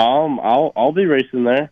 Um, 0.00 0.40
I'll 0.42 0.72
I'll 0.76 0.92
be 0.92 1.04
racing 1.04 1.44
there. 1.44 1.70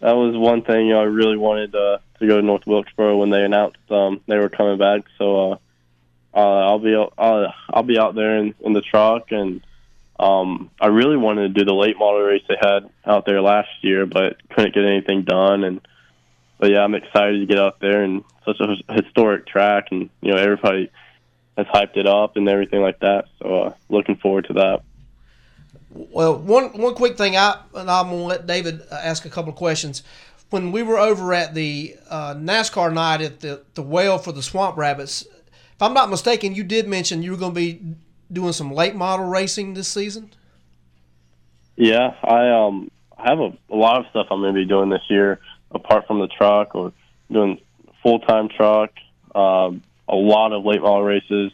That 0.00 0.12
was 0.12 0.36
one 0.36 0.62
thing 0.62 0.86
you 0.86 0.94
know, 0.94 1.00
I 1.00 1.04
really 1.04 1.36
wanted 1.36 1.74
uh, 1.74 1.98
to 2.20 2.26
go 2.26 2.36
to 2.36 2.42
North 2.42 2.66
Wilkesboro 2.66 3.16
when 3.16 3.30
they 3.30 3.42
announced 3.42 3.78
um, 3.90 4.20
they 4.28 4.38
were 4.38 4.48
coming 4.48 4.78
back. 4.78 5.02
So 5.18 5.52
uh, 5.52 5.56
uh, 6.34 6.38
I'll 6.38 6.78
be 6.78 6.94
I'll, 6.94 7.54
I'll 7.68 7.82
be 7.82 7.98
out 7.98 8.14
there 8.14 8.38
in, 8.38 8.54
in 8.60 8.72
the 8.74 8.80
truck, 8.80 9.32
and 9.32 9.60
um, 10.20 10.70
I 10.80 10.86
really 10.86 11.16
wanted 11.16 11.54
to 11.54 11.60
do 11.60 11.64
the 11.64 11.74
late 11.74 11.98
model 11.98 12.20
race 12.20 12.44
they 12.48 12.56
had 12.60 12.88
out 13.04 13.26
there 13.26 13.40
last 13.40 13.70
year, 13.80 14.06
but 14.06 14.36
couldn't 14.50 14.74
get 14.74 14.84
anything 14.84 15.22
done. 15.22 15.64
And 15.64 15.80
but 16.58 16.70
yeah, 16.70 16.84
I'm 16.84 16.94
excited 16.94 17.40
to 17.40 17.46
get 17.46 17.58
out 17.58 17.80
there 17.80 18.04
and 18.04 18.22
such 18.44 18.60
a 18.60 18.92
historic 18.92 19.46
track, 19.48 19.88
and 19.90 20.10
you 20.20 20.32
know 20.32 20.38
everybody 20.38 20.92
has 21.58 21.66
hyped 21.66 21.96
it 21.96 22.06
up 22.06 22.36
and 22.36 22.48
everything 22.48 22.82
like 22.82 23.00
that. 23.00 23.24
So 23.40 23.62
uh, 23.62 23.74
looking 23.88 24.16
forward 24.16 24.46
to 24.46 24.52
that. 24.54 24.82
Well, 25.94 26.38
one 26.38 26.78
one 26.78 26.94
quick 26.94 27.18
thing, 27.18 27.36
I 27.36 27.60
and 27.74 27.90
I'm 27.90 28.06
gonna 28.06 28.24
let 28.24 28.46
David 28.46 28.82
uh, 28.90 28.94
ask 28.94 29.24
a 29.24 29.30
couple 29.30 29.50
of 29.50 29.56
questions. 29.56 30.02
When 30.50 30.72
we 30.72 30.82
were 30.82 30.98
over 30.98 31.32
at 31.32 31.54
the 31.54 31.96
uh, 32.10 32.34
NASCAR 32.34 32.92
night 32.92 33.20
at 33.20 33.40
the 33.40 33.62
the 33.74 33.82
well 33.82 34.18
for 34.18 34.32
the 34.32 34.42
Swamp 34.42 34.76
Rabbits, 34.76 35.22
if 35.22 35.82
I'm 35.82 35.94
not 35.94 36.08
mistaken, 36.08 36.54
you 36.54 36.64
did 36.64 36.88
mention 36.88 37.22
you 37.22 37.32
were 37.32 37.36
going 37.36 37.52
to 37.52 37.60
be 37.60 37.80
doing 38.30 38.52
some 38.52 38.72
late 38.72 38.94
model 38.94 39.26
racing 39.26 39.74
this 39.74 39.88
season. 39.88 40.30
Yeah, 41.76 42.14
I 42.22 42.50
um 42.50 42.90
have 43.18 43.38
a, 43.38 43.52
a 43.70 43.76
lot 43.76 44.00
of 44.00 44.06
stuff 44.10 44.26
I'm 44.30 44.40
going 44.40 44.54
to 44.54 44.60
be 44.60 44.66
doing 44.66 44.88
this 44.88 45.02
year 45.08 45.40
apart 45.74 46.06
from 46.06 46.20
the 46.20 46.28
truck 46.28 46.74
or 46.74 46.92
doing 47.30 47.60
full 48.02 48.20
time 48.20 48.48
truck, 48.48 48.90
um, 49.34 49.82
a 50.08 50.14
lot 50.14 50.52
of 50.52 50.64
late 50.64 50.80
model 50.80 51.02
races, 51.02 51.52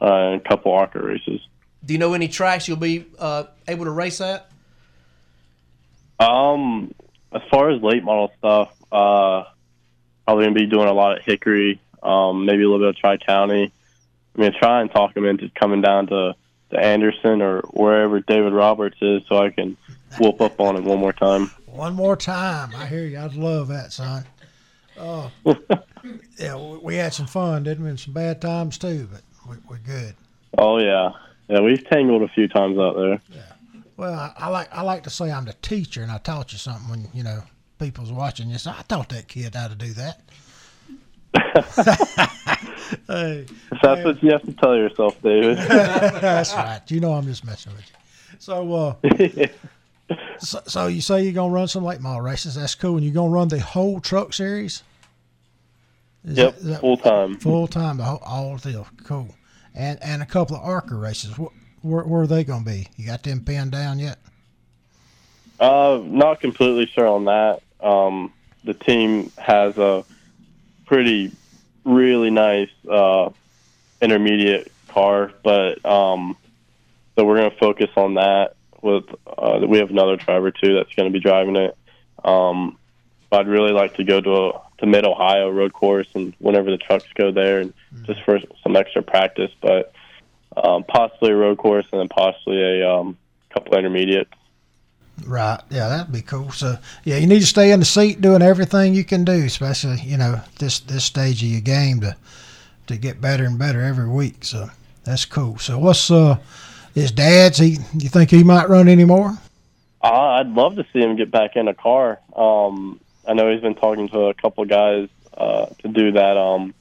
uh, 0.00 0.04
and 0.04 0.40
a 0.40 0.48
couple 0.48 0.72
ARCA 0.72 1.00
races. 1.00 1.40
Do 1.84 1.94
you 1.94 1.98
know 1.98 2.14
any 2.14 2.28
tracks 2.28 2.68
you'll 2.68 2.76
be 2.76 3.06
uh, 3.18 3.44
able 3.66 3.84
to 3.86 3.90
race 3.90 4.20
at? 4.20 4.50
Um, 6.18 6.94
as 7.32 7.40
far 7.50 7.70
as 7.70 7.82
late 7.82 8.04
model 8.04 8.30
stuff, 8.38 8.72
uh, 8.92 9.44
probably 10.26 10.44
gonna 10.44 10.54
be 10.54 10.66
doing 10.66 10.88
a 10.88 10.92
lot 10.92 11.16
at 11.16 11.22
Hickory, 11.22 11.80
um, 12.02 12.44
maybe 12.44 12.62
a 12.62 12.68
little 12.68 12.80
bit 12.80 12.88
of 12.88 12.96
Tri 12.96 13.16
County. 13.16 13.72
I'm 14.34 14.40
gonna 14.40 14.58
try 14.58 14.80
and 14.82 14.90
talk 14.90 15.16
him 15.16 15.24
into 15.24 15.50
coming 15.58 15.80
down 15.80 16.08
to, 16.08 16.34
to 16.70 16.78
Anderson 16.78 17.40
or 17.40 17.62
wherever 17.70 18.20
David 18.20 18.52
Roberts 18.52 18.98
is, 19.00 19.22
so 19.28 19.38
I 19.38 19.50
can 19.50 19.76
whoop 20.18 20.40
up 20.40 20.60
on 20.60 20.76
him 20.76 20.84
one 20.84 20.98
more 20.98 21.12
time. 21.12 21.50
One 21.66 21.94
more 21.94 22.16
time. 22.16 22.72
I 22.76 22.86
hear 22.86 23.04
you. 23.04 23.18
I'd 23.18 23.34
love 23.34 23.68
that, 23.68 23.92
son. 23.92 24.24
Oh, 24.98 25.30
yeah, 26.38 26.56
we, 26.56 26.78
we 26.78 26.96
had 26.96 27.14
some 27.14 27.26
fun, 27.26 27.62
didn't 27.62 27.82
we? 27.84 27.90
And 27.90 27.98
some 27.98 28.12
bad 28.12 28.40
times 28.40 28.76
too, 28.76 29.08
but 29.10 29.22
we, 29.48 29.56
we're 29.68 29.78
good. 29.78 30.14
Oh 30.58 30.78
yeah, 30.78 31.12
yeah, 31.50 31.60
we've 31.60 31.84
tangled 31.88 32.22
a 32.22 32.28
few 32.28 32.48
times 32.48 32.78
out 32.78 32.96
there. 32.96 33.20
Yeah. 33.32 33.42
Well, 33.96 34.14
I, 34.14 34.32
I 34.36 34.48
like 34.48 34.68
I 34.72 34.82
like 34.82 35.02
to 35.02 35.10
say 35.10 35.30
I'm 35.30 35.44
the 35.44 35.54
teacher, 35.60 36.02
and 36.02 36.10
I 36.10 36.18
taught 36.18 36.52
you 36.52 36.58
something 36.58 36.88
when 36.88 37.08
you 37.12 37.22
know 37.22 37.42
people's 37.78 38.12
watching 38.12 38.48
you. 38.48 38.58
So 38.58 38.70
I 38.70 38.82
taught 38.82 39.08
that 39.10 39.28
kid 39.28 39.54
how 39.54 39.68
to 39.68 39.74
do 39.74 39.92
that. 39.94 40.20
hey, 43.08 43.46
That's 43.82 44.04
what 44.04 44.22
you 44.22 44.30
have 44.32 44.42
to 44.42 44.52
tell 44.52 44.76
yourself, 44.76 45.20
David. 45.22 45.58
that's 45.68 46.54
right. 46.54 46.80
You 46.88 47.00
know 47.00 47.12
I'm 47.12 47.26
just 47.26 47.44
messing 47.44 47.72
with 47.72 47.90
you. 47.90 47.96
So, 48.38 48.72
uh, 48.72 49.46
so, 50.38 50.60
so 50.66 50.86
you 50.86 51.00
say 51.00 51.22
you're 51.22 51.32
gonna 51.32 51.52
run 51.52 51.68
some 51.68 51.84
late 51.84 52.00
model 52.00 52.22
races? 52.22 52.54
That's 52.54 52.74
cool. 52.74 52.96
And 52.96 53.04
you're 53.04 53.14
gonna 53.14 53.30
run 53.30 53.48
the 53.48 53.60
whole 53.60 54.00
truck 54.00 54.32
series? 54.32 54.82
Is 56.24 56.36
yep, 56.38 56.58
that 56.58 56.80
full 56.80 56.96
time. 56.96 57.38
full 57.38 57.66
time, 57.66 57.96
the 57.96 58.04
whole, 58.04 58.22
all 58.24 58.56
deal. 58.56 58.86
Cool. 59.04 59.34
And 59.74 59.98
and 60.02 60.22
a 60.22 60.26
couple 60.26 60.56
of 60.56 60.62
ARCA 60.62 60.94
races. 60.94 61.38
Where, 61.38 61.50
where, 61.82 62.04
where 62.04 62.22
are 62.22 62.26
they 62.26 62.44
gonna 62.44 62.64
be? 62.64 62.88
You 62.96 63.06
got 63.06 63.22
them 63.22 63.44
pinned 63.44 63.72
down 63.72 63.98
yet? 63.98 64.18
Uh, 65.58 66.00
not 66.04 66.40
completely 66.40 66.86
sure 66.86 67.06
on 67.06 67.26
that. 67.26 67.60
Um, 67.80 68.32
the 68.64 68.74
team 68.74 69.30
has 69.36 69.76
a 69.76 70.04
pretty, 70.86 71.32
really 71.84 72.30
nice 72.30 72.70
uh, 72.90 73.30
intermediate 74.00 74.72
car, 74.88 75.32
but 75.42 75.84
um, 75.84 76.36
so 77.14 77.24
we're 77.24 77.36
going 77.36 77.50
to 77.50 77.56
focus 77.58 77.90
on 77.96 78.14
that. 78.14 78.54
With 78.82 79.04
uh, 79.26 79.60
we 79.68 79.78
have 79.78 79.90
another 79.90 80.16
driver 80.16 80.50
too 80.50 80.74
that's 80.74 80.94
going 80.94 81.10
to 81.10 81.12
be 81.12 81.20
driving 81.20 81.56
it. 81.56 81.76
Um, 82.24 82.78
I'd 83.30 83.46
really 83.46 83.72
like 83.72 83.96
to 83.96 84.04
go 84.04 84.20
to 84.20 84.30
a 84.30 84.62
to 84.80 84.86
Mid 84.86 85.04
Ohio 85.04 85.50
road 85.50 85.72
course 85.72 86.08
and 86.14 86.34
whenever 86.38 86.70
the 86.70 86.78
trucks 86.78 87.06
go 87.14 87.30
there, 87.30 87.60
and 87.60 87.72
just 88.04 88.22
for 88.24 88.40
some 88.62 88.76
extra 88.76 89.02
practice. 89.02 89.50
But 89.60 89.92
um, 90.56 90.84
possibly 90.84 91.30
a 91.30 91.36
road 91.36 91.58
course 91.58 91.86
and 91.92 92.00
then 92.00 92.08
possibly 92.08 92.60
a 92.60 92.90
um, 92.90 93.16
couple 93.50 93.76
intermediates. 93.76 94.32
Right. 95.26 95.60
Yeah, 95.70 95.88
that'd 95.88 96.12
be 96.12 96.22
cool. 96.22 96.50
So 96.50 96.78
yeah, 97.04 97.18
you 97.18 97.26
need 97.26 97.40
to 97.40 97.46
stay 97.46 97.72
in 97.72 97.80
the 97.80 97.86
seat 97.86 98.20
doing 98.20 98.42
everything 98.42 98.94
you 98.94 99.04
can 99.04 99.24
do, 99.24 99.44
especially 99.44 100.00
you 100.00 100.16
know 100.16 100.40
this 100.58 100.80
this 100.80 101.04
stage 101.04 101.42
of 101.42 101.48
your 101.48 101.60
game 101.60 102.00
to 102.00 102.16
to 102.86 102.96
get 102.96 103.20
better 103.20 103.44
and 103.44 103.58
better 103.58 103.82
every 103.82 104.08
week. 104.08 104.44
So 104.44 104.70
that's 105.04 105.26
cool. 105.26 105.58
So 105.58 105.78
what's 105.78 106.10
uh 106.10 106.38
his 106.94 107.12
dad's? 107.12 107.58
He 107.58 107.78
you 107.98 108.08
think 108.08 108.30
he 108.30 108.42
might 108.42 108.68
run 108.68 108.88
anymore? 108.88 109.38
Uh, 110.02 110.40
I'd 110.40 110.48
love 110.48 110.76
to 110.76 110.86
see 110.92 111.00
him 111.00 111.16
get 111.16 111.30
back 111.30 111.56
in 111.56 111.68
a 111.68 111.74
car. 111.74 112.18
Um, 112.34 113.00
I 113.30 113.32
know 113.34 113.48
he's 113.52 113.60
been 113.60 113.76
talking 113.76 114.08
to 114.08 114.22
a 114.22 114.34
couple 114.34 114.64
of 114.64 114.68
guys 114.68 115.08
uh, 115.38 115.66
to 115.82 115.88
do 115.88 116.10
that, 116.10 116.36
um, 116.36 116.74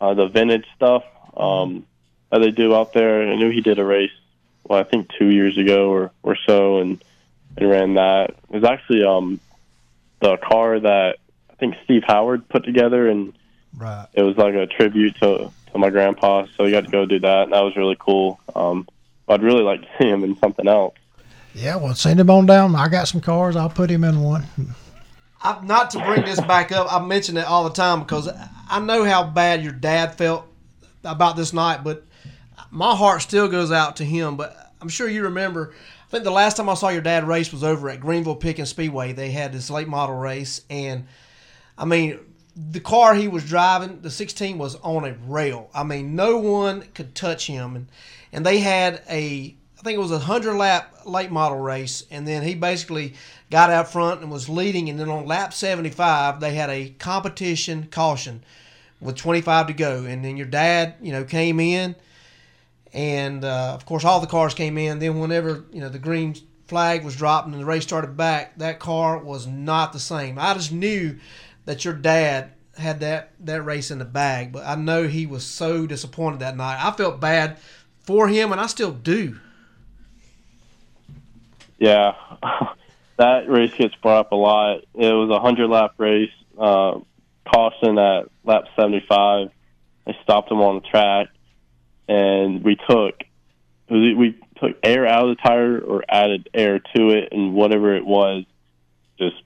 uh, 0.00 0.14
the 0.14 0.26
vintage 0.28 0.64
stuff 0.74 1.04
um, 1.36 1.84
that 2.30 2.38
they 2.38 2.50
do 2.50 2.74
out 2.74 2.94
there. 2.94 3.28
I 3.30 3.36
knew 3.36 3.50
he 3.50 3.60
did 3.60 3.78
a 3.78 3.84
race, 3.84 4.10
well, 4.64 4.80
I 4.80 4.84
think 4.84 5.10
two 5.18 5.26
years 5.28 5.58
ago 5.58 5.90
or, 5.90 6.12
or 6.22 6.34
so, 6.46 6.78
and 6.78 7.04
and 7.58 7.68
ran 7.68 7.94
that. 7.94 8.30
It 8.48 8.54
was 8.54 8.64
actually 8.64 9.04
um, 9.04 9.38
the 10.20 10.38
car 10.38 10.80
that 10.80 11.16
I 11.50 11.54
think 11.56 11.74
Steve 11.84 12.04
Howard 12.06 12.48
put 12.48 12.64
together, 12.64 13.06
and 13.06 13.34
Right. 13.76 14.06
it 14.14 14.22
was 14.22 14.38
like 14.38 14.54
a 14.54 14.66
tribute 14.66 15.16
to 15.16 15.50
to 15.72 15.78
my 15.78 15.90
grandpa. 15.90 16.46
So 16.56 16.64
he 16.64 16.70
got 16.70 16.84
to 16.84 16.90
go 16.90 17.04
do 17.04 17.18
that, 17.20 17.42
and 17.42 17.52
that 17.52 17.60
was 17.60 17.76
really 17.76 17.98
cool. 18.00 18.40
Um, 18.56 18.88
I'd 19.28 19.42
really 19.42 19.62
like 19.62 19.82
to 19.82 19.88
see 19.98 20.08
him 20.08 20.24
in 20.24 20.38
something 20.38 20.66
else. 20.66 20.94
Yeah. 21.54 21.76
Well, 21.76 21.94
send 21.94 22.18
him 22.18 22.30
on 22.30 22.46
down. 22.46 22.74
I 22.74 22.88
got 22.88 23.08
some 23.08 23.20
cars. 23.20 23.56
I'll 23.56 23.68
put 23.68 23.90
him 23.90 24.04
in 24.04 24.22
one. 24.22 24.46
I, 25.42 25.64
not 25.64 25.90
to 25.90 26.04
bring 26.04 26.24
this 26.24 26.40
back 26.40 26.72
up, 26.72 26.92
I 26.92 27.04
mention 27.04 27.36
it 27.36 27.46
all 27.46 27.64
the 27.64 27.74
time 27.74 28.00
because 28.00 28.28
I 28.70 28.80
know 28.80 29.04
how 29.04 29.24
bad 29.24 29.62
your 29.62 29.72
dad 29.72 30.16
felt 30.16 30.46
about 31.04 31.36
this 31.36 31.52
night, 31.52 31.82
but 31.82 32.04
my 32.70 32.94
heart 32.94 33.22
still 33.22 33.48
goes 33.48 33.72
out 33.72 33.96
to 33.96 34.04
him. 34.04 34.36
But 34.36 34.72
I'm 34.80 34.88
sure 34.88 35.08
you 35.08 35.24
remember. 35.24 35.74
I 36.06 36.10
think 36.10 36.24
the 36.24 36.30
last 36.30 36.56
time 36.56 36.68
I 36.68 36.74
saw 36.74 36.90
your 36.90 37.02
dad 37.02 37.26
race 37.26 37.52
was 37.52 37.64
over 37.64 37.88
at 37.88 38.00
Greenville 38.00 38.36
Pickens 38.36 38.68
Speedway. 38.68 39.12
They 39.12 39.30
had 39.30 39.52
this 39.52 39.70
late 39.70 39.88
model 39.88 40.16
race, 40.16 40.62
and 40.68 41.06
I 41.76 41.86
mean, 41.86 42.20
the 42.54 42.80
car 42.80 43.14
he 43.14 43.28
was 43.28 43.44
driving, 43.48 44.02
the 44.02 44.10
16, 44.10 44.58
was 44.58 44.76
on 44.76 45.04
a 45.04 45.14
rail. 45.26 45.70
I 45.74 45.84
mean, 45.84 46.14
no 46.14 46.36
one 46.36 46.82
could 46.94 47.14
touch 47.14 47.46
him, 47.46 47.76
and 47.76 47.88
and 48.32 48.46
they 48.46 48.58
had 48.58 49.02
a 49.08 49.56
I 49.82 49.84
think 49.84 49.96
it 49.96 50.00
was 50.00 50.12
a 50.12 50.20
hundred 50.20 50.54
lap 50.54 50.94
late 51.04 51.32
model 51.32 51.58
race, 51.58 52.04
and 52.08 52.24
then 52.24 52.44
he 52.44 52.54
basically 52.54 53.14
got 53.50 53.68
out 53.68 53.90
front 53.90 54.20
and 54.20 54.30
was 54.30 54.48
leading, 54.48 54.88
and 54.88 55.00
then 55.00 55.08
on 55.08 55.26
lap 55.26 55.52
75 55.52 56.38
they 56.38 56.54
had 56.54 56.70
a 56.70 56.90
competition 57.00 57.88
caution 57.90 58.44
with 59.00 59.16
25 59.16 59.66
to 59.66 59.72
go, 59.72 60.04
and 60.04 60.24
then 60.24 60.36
your 60.36 60.46
dad, 60.46 60.94
you 61.02 61.10
know, 61.10 61.24
came 61.24 61.58
in, 61.58 61.96
and 62.92 63.44
uh, 63.44 63.72
of 63.74 63.84
course 63.84 64.04
all 64.04 64.20
the 64.20 64.28
cars 64.28 64.54
came 64.54 64.78
in. 64.78 65.00
Then 65.00 65.18
whenever 65.18 65.64
you 65.72 65.80
know 65.80 65.88
the 65.88 65.98
green 65.98 66.36
flag 66.68 67.04
was 67.04 67.16
dropped 67.16 67.48
and 67.48 67.60
the 67.60 67.64
race 67.64 67.82
started 67.82 68.16
back, 68.16 68.56
that 68.58 68.78
car 68.78 69.18
was 69.18 69.48
not 69.48 69.92
the 69.92 69.98
same. 69.98 70.38
I 70.38 70.54
just 70.54 70.70
knew 70.70 71.18
that 71.64 71.84
your 71.84 71.94
dad 71.94 72.52
had 72.78 73.00
that 73.00 73.32
that 73.40 73.62
race 73.62 73.90
in 73.90 73.98
the 73.98 74.04
bag, 74.04 74.52
but 74.52 74.64
I 74.64 74.76
know 74.76 75.08
he 75.08 75.26
was 75.26 75.44
so 75.44 75.88
disappointed 75.88 76.38
that 76.38 76.56
night. 76.56 76.78
I 76.80 76.92
felt 76.92 77.20
bad 77.20 77.58
for 78.04 78.28
him, 78.28 78.52
and 78.52 78.60
I 78.60 78.66
still 78.68 78.92
do. 78.92 79.40
Yeah, 81.82 82.12
that 83.16 83.48
race 83.48 83.74
gets 83.74 83.96
brought 83.96 84.26
up 84.26 84.30
a 84.30 84.36
lot. 84.36 84.82
It 84.94 85.12
was 85.12 85.30
a 85.30 85.40
hundred 85.40 85.68
lap 85.68 85.94
race. 85.98 86.30
Uh, 86.56 87.00
caution 87.44 87.98
at 87.98 88.28
lap 88.44 88.66
seventy 88.76 89.04
five. 89.08 89.48
They 90.06 90.16
stopped 90.22 90.48
him 90.52 90.60
on 90.60 90.76
the 90.76 90.88
track, 90.88 91.26
and 92.06 92.62
we 92.62 92.76
took 92.88 93.16
we 93.90 94.38
took 94.60 94.76
air 94.84 95.08
out 95.08 95.28
of 95.28 95.36
the 95.36 95.42
tire 95.42 95.80
or 95.80 96.04
added 96.08 96.48
air 96.54 96.78
to 96.78 97.08
it, 97.08 97.30
and 97.32 97.52
whatever 97.52 97.96
it 97.96 98.06
was, 98.06 98.44
just 99.18 99.42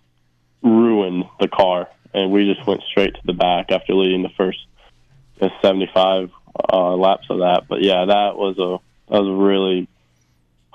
ruined 0.62 1.24
the 1.40 1.48
car. 1.48 1.88
And 2.12 2.30
we 2.30 2.52
just 2.52 2.66
went 2.66 2.82
straight 2.90 3.14
to 3.14 3.20
the 3.24 3.32
back 3.32 3.72
after 3.72 3.94
leading 3.94 4.22
the 4.22 4.36
first 4.36 4.58
seventy 5.62 5.88
five 5.94 6.30
uh, 6.70 6.96
laps 6.96 7.28
of 7.30 7.38
that. 7.38 7.62
But 7.66 7.80
yeah, 7.80 8.04
that 8.04 8.36
was 8.36 8.58
a 8.58 8.76
that 9.10 9.22
was 9.22 9.28
a 9.30 9.42
really 9.42 9.88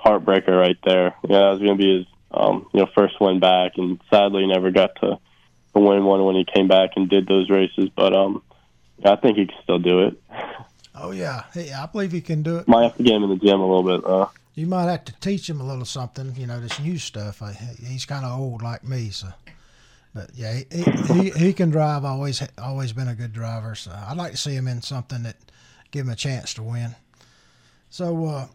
heartbreaker 0.04 0.58
right 0.58 0.78
there. 0.84 1.14
Yeah, 1.28 1.38
that 1.38 1.50
was 1.50 1.58
going 1.60 1.78
to 1.78 1.82
be 1.82 1.98
his 1.98 2.06
um, 2.30 2.66
you 2.72 2.80
know 2.80 2.88
first 2.94 3.20
win 3.20 3.40
back, 3.40 3.72
and 3.76 4.00
sadly 4.10 4.46
never 4.46 4.70
got 4.70 4.96
to, 4.96 5.18
to 5.74 5.80
win 5.80 6.04
one 6.04 6.24
when 6.24 6.36
he 6.36 6.44
came 6.44 6.68
back 6.68 6.90
and 6.96 7.08
did 7.08 7.26
those 7.26 7.50
races. 7.50 7.88
But 7.94 8.14
um, 8.14 8.42
I 9.04 9.16
think 9.16 9.38
he 9.38 9.46
can 9.46 9.62
still 9.62 9.78
do 9.78 10.06
it. 10.06 10.22
Oh 10.94 11.10
yeah. 11.10 11.44
Hey, 11.52 11.72
I 11.72 11.86
believe 11.86 12.12
he 12.12 12.20
can 12.20 12.42
do 12.42 12.58
it. 12.58 12.68
Might 12.68 12.84
have 12.84 12.96
to 12.96 13.02
get 13.02 13.14
him 13.14 13.24
in 13.24 13.30
the 13.30 13.36
gym 13.36 13.60
a 13.60 13.66
little 13.66 13.98
bit. 13.98 14.04
Uh, 14.08 14.26
You 14.54 14.66
might 14.66 14.90
have 14.90 15.04
to 15.06 15.14
teach 15.20 15.48
him 15.48 15.60
a 15.60 15.64
little 15.64 15.84
something. 15.84 16.34
You 16.36 16.46
know, 16.46 16.60
this 16.60 16.78
new 16.78 16.98
stuff. 16.98 17.42
I, 17.42 17.52
he's 17.52 18.04
kind 18.04 18.24
of 18.24 18.38
old 18.38 18.62
like 18.62 18.84
me, 18.84 19.10
so. 19.10 19.28
But 20.14 20.30
yeah, 20.34 20.60
he, 20.70 20.84
he 21.14 21.30
he 21.30 21.52
can 21.54 21.70
drive. 21.70 22.04
Always 22.04 22.46
always 22.58 22.92
been 22.92 23.08
a 23.08 23.14
good 23.14 23.32
driver. 23.32 23.74
So 23.74 23.90
I'd 23.90 24.16
like 24.18 24.32
to 24.32 24.36
see 24.36 24.54
him 24.54 24.68
in 24.68 24.82
something 24.82 25.22
that 25.22 25.36
give 25.90 26.04
him 26.04 26.12
a 26.12 26.16
chance 26.16 26.52
to 26.54 26.62
win. 26.62 26.94
So 27.88 28.26
uh, 28.26 28.46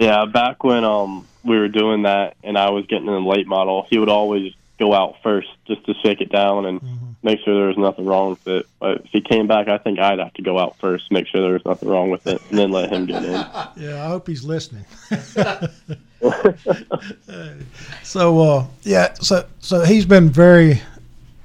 yeah, 0.00 0.24
back 0.24 0.64
when 0.64 0.82
um 0.82 1.28
we 1.44 1.58
were 1.58 1.68
doing 1.68 2.02
that 2.02 2.36
and 2.42 2.58
I 2.58 2.70
was 2.70 2.86
getting 2.86 3.06
in 3.06 3.12
the 3.12 3.20
late 3.20 3.46
model, 3.46 3.86
he 3.88 3.98
would 3.98 4.08
always 4.08 4.54
go 4.78 4.94
out 4.94 5.16
first 5.22 5.48
just 5.66 5.84
to 5.84 5.94
shake 6.02 6.22
it 6.22 6.32
down 6.32 6.64
and 6.64 6.80
make 7.22 7.38
sure 7.44 7.54
there 7.54 7.68
was 7.68 7.76
nothing 7.76 8.06
wrong 8.06 8.30
with 8.30 8.48
it. 8.48 8.66
But 8.80 9.02
if 9.02 9.10
he 9.10 9.20
came 9.20 9.46
back, 9.46 9.68
I 9.68 9.76
think 9.76 9.98
I'd 9.98 10.18
have 10.18 10.32
to 10.34 10.42
go 10.42 10.58
out 10.58 10.78
first, 10.78 11.12
make 11.12 11.26
sure 11.26 11.42
there 11.42 11.52
was 11.52 11.64
nothing 11.66 11.90
wrong 11.90 12.10
with 12.10 12.26
it, 12.26 12.40
and 12.48 12.58
then 12.58 12.70
let 12.70 12.90
him 12.90 13.04
get 13.04 13.22
in. 13.22 13.30
yeah, 13.76 14.02
I 14.02 14.08
hope 14.08 14.26
he's 14.26 14.42
listening. 14.42 14.86
so 18.02 18.40
uh, 18.40 18.66
yeah, 18.82 19.12
so 19.14 19.46
so 19.58 19.84
he's 19.84 20.06
been 20.06 20.30
very 20.30 20.80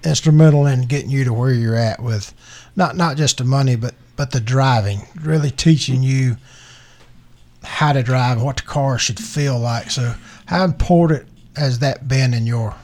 instrumental 0.06 0.66
in 0.66 0.84
getting 0.84 1.10
you 1.10 1.26
to 1.26 1.34
where 1.34 1.52
you're 1.52 1.76
at 1.76 2.02
with 2.02 2.34
not 2.78 2.96
not 2.96 3.18
just 3.18 3.40
the 3.40 3.44
money, 3.44 3.76
but 3.76 3.96
but 4.16 4.32
the 4.32 4.40
driving, 4.40 5.02
really 5.22 5.52
teaching 5.52 6.04
you 6.04 6.38
how 7.66 7.94
to 7.94 8.04
drive, 8.04 8.42
what 8.42 8.58
the 8.58 8.64
car 8.64 8.98
should 8.98 9.20
feel 9.20 9.60
like. 9.60 9.92
So, 9.92 10.16
how 10.46 10.64
important 10.64 11.28
has 11.56 11.80
that 11.80 12.08
been 12.08 12.34
in 12.34 12.46
your 12.46 12.76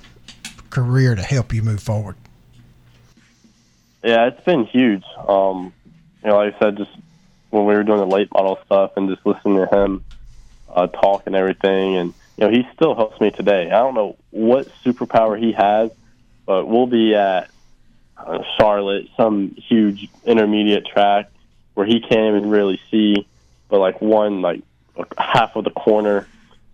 career 0.69 1.15
to 1.15 1.21
help 1.21 1.53
you 1.53 1.61
move 1.61 1.81
forward? 1.81 2.15
Yeah, 4.03 4.27
it's 4.27 4.43
been 4.43 4.65
huge. 4.65 5.03
Um, 5.27 5.73
you 6.23 6.29
know, 6.29 6.37
like 6.37 6.55
I 6.55 6.59
said, 6.59 6.77
just 6.77 6.91
when 7.49 7.65
we 7.65 7.73
were 7.73 7.83
doing 7.83 7.99
the 7.99 8.07
late 8.07 8.29
model 8.33 8.59
stuff 8.65 8.93
and 8.97 9.09
just 9.09 9.25
listening 9.25 9.57
to 9.57 9.67
him 9.67 10.03
uh, 10.69 10.87
talk 10.87 11.23
and 11.27 11.35
everything, 11.35 11.97
and 11.97 12.13
you 12.37 12.47
know, 12.47 12.49
he 12.49 12.67
still 12.73 12.95
helps 12.95 13.19
me 13.21 13.29
today. 13.31 13.67
I 13.67 13.79
don't 13.79 13.93
know 13.93 14.15
what 14.31 14.67
superpower 14.83 15.37
he 15.37 15.51
has, 15.51 15.91
but 16.45 16.65
we'll 16.65 16.87
be 16.87 17.13
at 17.13 17.51
uh, 18.17 18.39
Charlotte, 18.57 19.07
some 19.17 19.55
huge 19.55 20.09
intermediate 20.25 20.85
track 20.85 21.29
where 21.73 21.85
he 21.85 21.99
can't 21.99 22.35
even 22.35 22.49
really 22.49 22.79
see, 22.89 23.27
but 23.69 23.79
like 23.79 24.01
one 24.01 24.41
like 24.41 24.63
half 25.17 25.56
of 25.56 25.63
the 25.63 25.71
corner. 25.71 26.27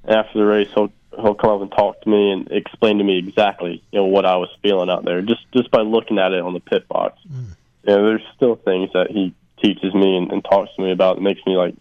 And 0.04 0.16
after 0.16 0.40
the 0.40 0.46
race, 0.46 0.70
he'll 0.74 0.92
he'll 1.16 1.36
come 1.36 1.50
up 1.50 1.62
and 1.62 1.72
talk 1.72 2.02
to 2.02 2.10
me 2.10 2.32
and 2.32 2.52
explain 2.52 3.00
to 3.00 3.04
me 3.04 3.18
exactly 3.18 3.82
you 3.92 4.00
know 4.00 4.06
what 4.06 4.26
I 4.26 4.36
was 4.38 4.50
feeling 4.62 4.90
out 4.90 5.04
there 5.04 5.22
just 5.22 5.42
just 5.52 5.72
by 5.72 5.82
looking 5.82 6.20
at 6.20 6.32
it 6.32 6.42
on 6.42 6.54
the 6.54 6.60
pit 6.60 6.88
box. 6.88 7.20
You 7.26 7.96
know, 7.96 8.06
there's 8.06 8.24
still 8.36 8.56
things 8.56 8.92
that 8.94 9.10
he 9.10 9.34
teaches 9.62 9.94
me 9.94 10.18
and, 10.18 10.32
and 10.32 10.44
talks 10.44 10.76
to 10.76 10.82
me 10.82 10.92
about 10.92 11.16
that 11.16 11.22
makes 11.22 11.42
me 11.46 11.58
like 11.58 11.76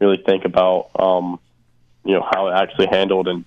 really 0.00 0.22
think 0.24 0.44
about 0.44 0.90
um 0.98 1.38
you 2.04 2.14
know 2.14 2.26
how 2.28 2.48
it 2.48 2.52
actually 2.52 2.86
handled, 2.86 3.28
and 3.28 3.44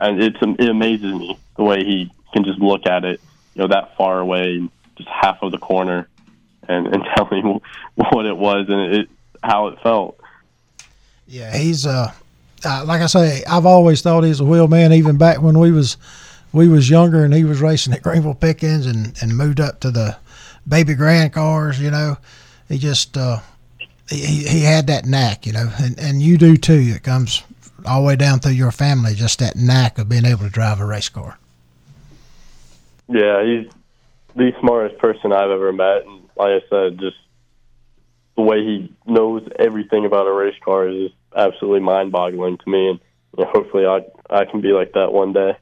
and 0.00 0.22
it's 0.22 0.36
it 0.40 0.68
amazes 0.68 1.12
me 1.12 1.38
the 1.56 1.62
way 1.62 1.84
he 1.84 2.10
can 2.32 2.44
just 2.44 2.58
look 2.58 2.86
at 2.86 3.04
it, 3.04 3.20
you 3.54 3.62
know, 3.62 3.68
that 3.68 3.96
far 3.96 4.20
away, 4.20 4.68
just 4.96 5.08
half 5.08 5.38
of 5.42 5.52
the 5.52 5.58
corner, 5.58 6.08
and 6.68 6.86
and 6.86 7.02
tell 7.16 7.28
me 7.30 7.60
what 7.94 8.26
it 8.26 8.36
was 8.36 8.66
and 8.68 8.94
it 8.94 9.08
how 9.42 9.68
it 9.68 9.78
felt. 9.82 10.18
Yeah, 11.28 11.56
he's 11.56 11.86
uh, 11.86 12.12
uh, 12.64 12.84
like 12.86 13.02
I 13.02 13.06
say, 13.06 13.42
I've 13.48 13.66
always 13.66 14.02
thought 14.02 14.22
he's 14.22 14.40
a 14.40 14.44
wheel 14.44 14.68
man. 14.68 14.92
Even 14.92 15.16
back 15.16 15.40
when 15.42 15.58
we 15.58 15.70
was 15.70 15.96
we 16.52 16.68
was 16.68 16.88
younger 16.88 17.24
and 17.24 17.34
he 17.34 17.44
was 17.44 17.60
racing 17.60 17.92
at 17.92 18.02
Greenville 18.02 18.34
Pickens 18.34 18.86
and 18.86 19.16
and 19.20 19.36
moved 19.36 19.60
up 19.60 19.80
to 19.80 19.90
the 19.90 20.16
baby 20.66 20.94
grand 20.94 21.32
cars. 21.32 21.80
You 21.80 21.90
know, 21.90 22.16
he 22.68 22.78
just 22.78 23.16
uh, 23.16 23.40
he 24.08 24.46
he 24.46 24.60
had 24.62 24.86
that 24.86 25.04
knack. 25.04 25.46
You 25.46 25.52
know, 25.52 25.70
and 25.78 25.98
and 25.98 26.22
you 26.22 26.38
do 26.38 26.56
too. 26.56 26.92
It 26.94 27.02
comes 27.02 27.42
all 27.84 28.02
the 28.02 28.06
way 28.06 28.16
down 28.16 28.40
through 28.40 28.52
your 28.52 28.72
family, 28.72 29.14
just 29.14 29.38
that 29.38 29.56
knack 29.56 29.98
of 29.98 30.08
being 30.08 30.24
able 30.24 30.44
to 30.44 30.50
drive 30.50 30.80
a 30.80 30.86
race 30.86 31.08
car. 31.08 31.38
Yeah, 33.08 33.44
he's 33.44 33.70
the 34.34 34.52
smartest 34.60 34.98
person 34.98 35.32
I've 35.32 35.50
ever 35.50 35.72
met, 35.72 36.04
and 36.04 36.22
like 36.36 36.62
I 36.62 36.68
said, 36.68 36.98
just 36.98 37.16
the 38.36 38.42
way 38.42 38.62
he 38.62 38.92
knows 39.06 39.46
everything 39.58 40.04
about 40.04 40.26
a 40.26 40.32
race 40.32 40.54
car 40.64 40.88
is 40.88 41.08
just 41.08 41.14
absolutely 41.34 41.80
mind-boggling 41.80 42.58
to 42.58 42.70
me, 42.70 42.90
and 42.90 43.00
you 43.36 43.44
know, 43.44 43.50
hopefully 43.52 43.86
I 43.86 44.04
I 44.30 44.44
can 44.44 44.60
be 44.60 44.72
like 44.72 44.92
that 44.92 45.12
one 45.12 45.32
day. 45.32 45.56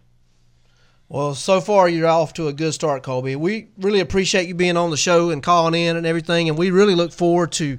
Well, 1.09 1.35
so 1.35 1.61
far 1.61 1.89
you're 1.89 2.09
off 2.09 2.33
to 2.35 2.49
a 2.49 2.53
good 2.53 2.73
start, 2.73 3.03
Colby. 3.03 3.37
We 3.37 3.69
really 3.79 4.01
appreciate 4.01 4.49
you 4.49 4.55
being 4.55 4.77
on 4.77 4.91
the 4.91 4.97
show 4.97 5.31
and 5.31 5.43
calling 5.43 5.75
in 5.75 5.97
and 5.97 6.07
everything, 6.07 6.49
and 6.49 6.59
we 6.59 6.71
really 6.71 6.95
look 6.95 7.13
forward 7.13 7.53
to 7.53 7.79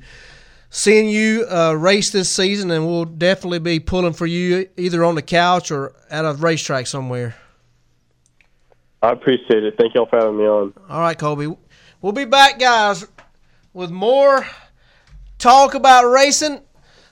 seeing 0.70 1.10
you 1.10 1.46
uh, 1.50 1.74
race 1.74 2.12
this 2.12 2.30
season, 2.32 2.72
and 2.72 2.86
we'll 2.86 3.06
definitely 3.06 3.60
be 3.60 3.80
pulling 3.80 4.14
for 4.14 4.26
you 4.26 4.70
either 4.78 5.04
on 5.04 5.16
the 5.16 5.22
couch 5.22 5.72
or 5.72 5.94
at 6.10 6.24
a 6.24 6.34
racetrack 6.34 6.88
somewhere. 6.88 7.36
I 9.02 9.12
appreciate 9.12 9.64
it. 9.64 9.76
Thank 9.78 9.96
y'all 9.96 10.06
for 10.06 10.20
having 10.20 10.38
me 10.38 10.46
on. 10.46 10.74
All 10.90 11.00
right, 11.00 11.18
Colby. 11.18 11.54
We'll 12.02 12.14
be 12.14 12.26
back, 12.26 12.60
guys, 12.60 13.08
with 13.74 13.90
more 13.90 14.46
talk 15.38 15.74
about 15.74 16.10
racing. 16.10 16.62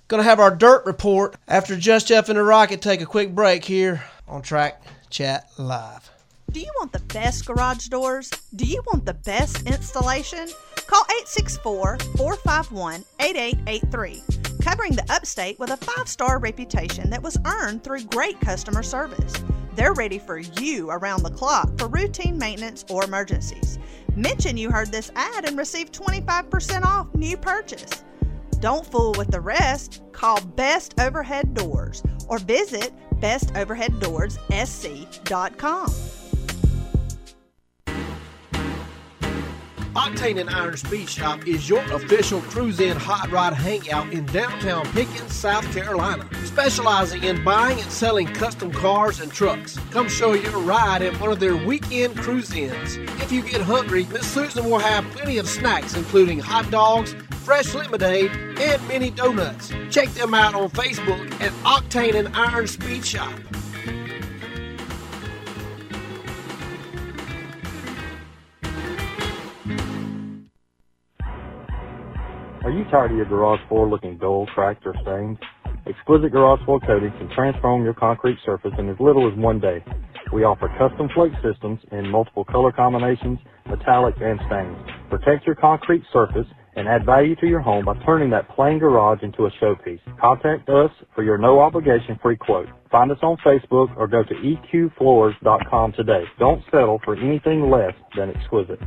To 0.10 0.22
have 0.22 0.40
our 0.40 0.56
dirt 0.56 0.86
report 0.86 1.36
after 1.48 1.76
Just 1.76 2.10
Jeff 2.10 2.30
and 2.30 2.38
the 2.38 2.44
Rocket 2.44 2.84
take 2.84 3.02
a 3.02 3.06
quick 3.06 3.34
break 3.34 3.66
here 3.66 4.04
on 4.28 4.44
Track 4.44 4.84
Chat 5.10 5.50
Live. 5.58 6.12
Do 6.52 6.60
you 6.60 6.72
want 6.80 6.92
the 6.92 7.00
best 7.00 7.48
garage 7.48 7.88
doors? 7.88 8.30
Do 8.56 8.66
you 8.66 8.84
want 8.86 9.08
the 9.08 9.16
best 9.16 9.68
installation? 9.68 10.48
Call 10.86 11.04
864 11.06 11.98
451 12.16 13.04
8883, 13.20 14.22
covering 14.62 14.92
the 14.92 15.06
upstate 15.12 15.58
with 15.58 15.72
a 15.72 15.78
five 15.78 16.08
star 16.08 16.38
reputation 16.38 17.10
that 17.10 17.24
was 17.24 17.40
earned 17.46 17.84
through 17.84 18.04
great 18.04 18.40
customer 18.40 18.84
service. 18.84 19.34
They're 19.74 19.94
ready 19.94 20.20
for 20.20 20.38
you 20.38 20.92
around 20.92 21.24
the 21.24 21.32
clock 21.32 21.76
for 21.80 21.88
routine 21.88 22.38
maintenance 22.38 22.86
or 22.88 23.04
emergencies. 23.04 23.80
Mention 24.16 24.58
you 24.58 24.70
heard 24.70 24.92
this 24.92 25.12
ad 25.16 25.46
and 25.46 25.58
receive 25.58 25.92
25% 25.92 26.84
off 26.84 27.08
new 27.16 27.36
purchase. 27.36 28.04
Don't 28.64 28.88
fool 28.88 29.14
with 29.18 29.30
the 29.30 29.42
rest. 29.42 30.02
Call 30.14 30.40
Best 30.40 30.98
Overhead 30.98 31.54
Doors 31.54 32.02
or 32.30 32.40
visit 32.40 32.94
bestoverheaddoorsSC.com. 33.20 35.88
Octane 39.96 40.40
and 40.40 40.50
Iron 40.50 40.78
Speed 40.78 41.10
Shop 41.10 41.46
is 41.46 41.70
your 41.70 41.82
official 41.92 42.40
cruise 42.40 42.80
in 42.80 42.96
hot 42.96 43.30
rod 43.32 43.54
hangout 43.54 44.14
in 44.14 44.26
downtown 44.28 44.86
Pickens, 44.94 45.34
South 45.34 45.70
Carolina. 45.74 46.26
Specializing 46.46 47.26
in 47.26 47.44
buying 47.44 47.82
and 47.82 47.92
selling 47.92 48.28
custom 48.28 48.72
cars 48.72 49.20
and 49.20 49.30
trucks. 49.30 49.78
Come 49.92 50.08
show 50.08 50.36
your 50.36 50.58
ride 50.60 51.02
at 51.02 51.20
one 51.20 51.34
of 51.34 51.42
their 51.42 51.58
weekend 51.58 52.16
cruise 52.16 52.56
ins. 52.56 52.96
If 53.22 53.30
you 53.30 53.42
get 53.42 53.60
hungry, 53.60 54.06
Miss 54.06 54.26
Susan 54.26 54.64
will 54.64 54.80
have 54.80 55.04
plenty 55.12 55.38
of 55.38 55.50
snacks, 55.50 55.98
including 55.98 56.40
hot 56.40 56.72
dogs, 56.72 57.14
fresh 57.44 57.74
lemonade, 57.76 58.32
and 58.60 58.88
mini 58.88 59.12
donuts. 59.12 59.72
Check 59.90 60.10
them 60.10 60.34
out 60.34 60.56
on 60.56 60.70
Facebook 60.70 61.32
at 61.42 61.52
Octane 61.64 62.16
and 62.16 62.36
Iron 62.36 62.68
Speed 62.68 63.06
Shop. 63.06 63.34
Are 72.64 72.72
you 72.72 72.86
tired 72.86 73.12
of 73.12 73.18
your 73.18 73.26
garage 73.26 73.60
floor 73.68 73.90
looking 73.90 74.18
dull, 74.18 74.48
cracked, 74.54 74.86
or 74.86 74.96
stained? 75.02 75.38
Exquisite 75.86 76.32
Garage 76.32 76.64
Floor 76.64 76.80
Coating 76.80 77.12
can 77.18 77.30
transform 77.36 77.84
your 77.84 77.94
concrete 77.94 78.38
surface 78.46 78.72
in 78.78 78.88
as 78.88 78.96
little 79.02 79.30
as 79.30 79.38
one 79.38 79.60
day. 79.60 79.84
We 80.32 80.46
offer 80.46 80.70
custom 80.78 81.10
flake 81.14 81.34
systems 81.44 81.82
in 81.92 82.10
multiple 82.10 82.46
color 82.46 82.72
combinations, 82.72 83.40
metallic, 83.68 84.16
and 84.22 84.40
stains. 84.48 84.78
Protect 85.10 85.46
your 85.46 85.56
concrete 85.56 86.04
surface 86.14 86.48
and 86.76 86.88
add 86.88 87.06
value 87.06 87.36
to 87.38 87.48
your 87.48 87.60
home 87.60 87.86
by 87.86 87.96
turning 88.06 88.30
that 88.32 88.50
plain 88.50 88.80
garage 88.80 89.22
into 89.24 89.46
a 89.46 89.52
showpiece. 89.52 90.00
Contact 90.20 90.68
us 90.70 90.92
for 91.16 91.24
your 91.24 91.38
no 91.38 91.60
obligation 91.60 92.20
free 92.22 92.38
quote. 92.38 92.68
Find 92.92 93.12
us 93.12 93.20
on 93.22 93.38
Facebook 93.38 93.96
or 93.98 94.08
go 94.08 94.24
to 94.24 94.34
eqfloors.com 94.34 95.94
today. 95.94 96.24
Don't 96.40 96.64
settle 96.72 97.00
for 97.04 97.16
anything 97.16 97.70
less 97.70 97.94
than 98.16 98.30
exquisite. 98.36 98.80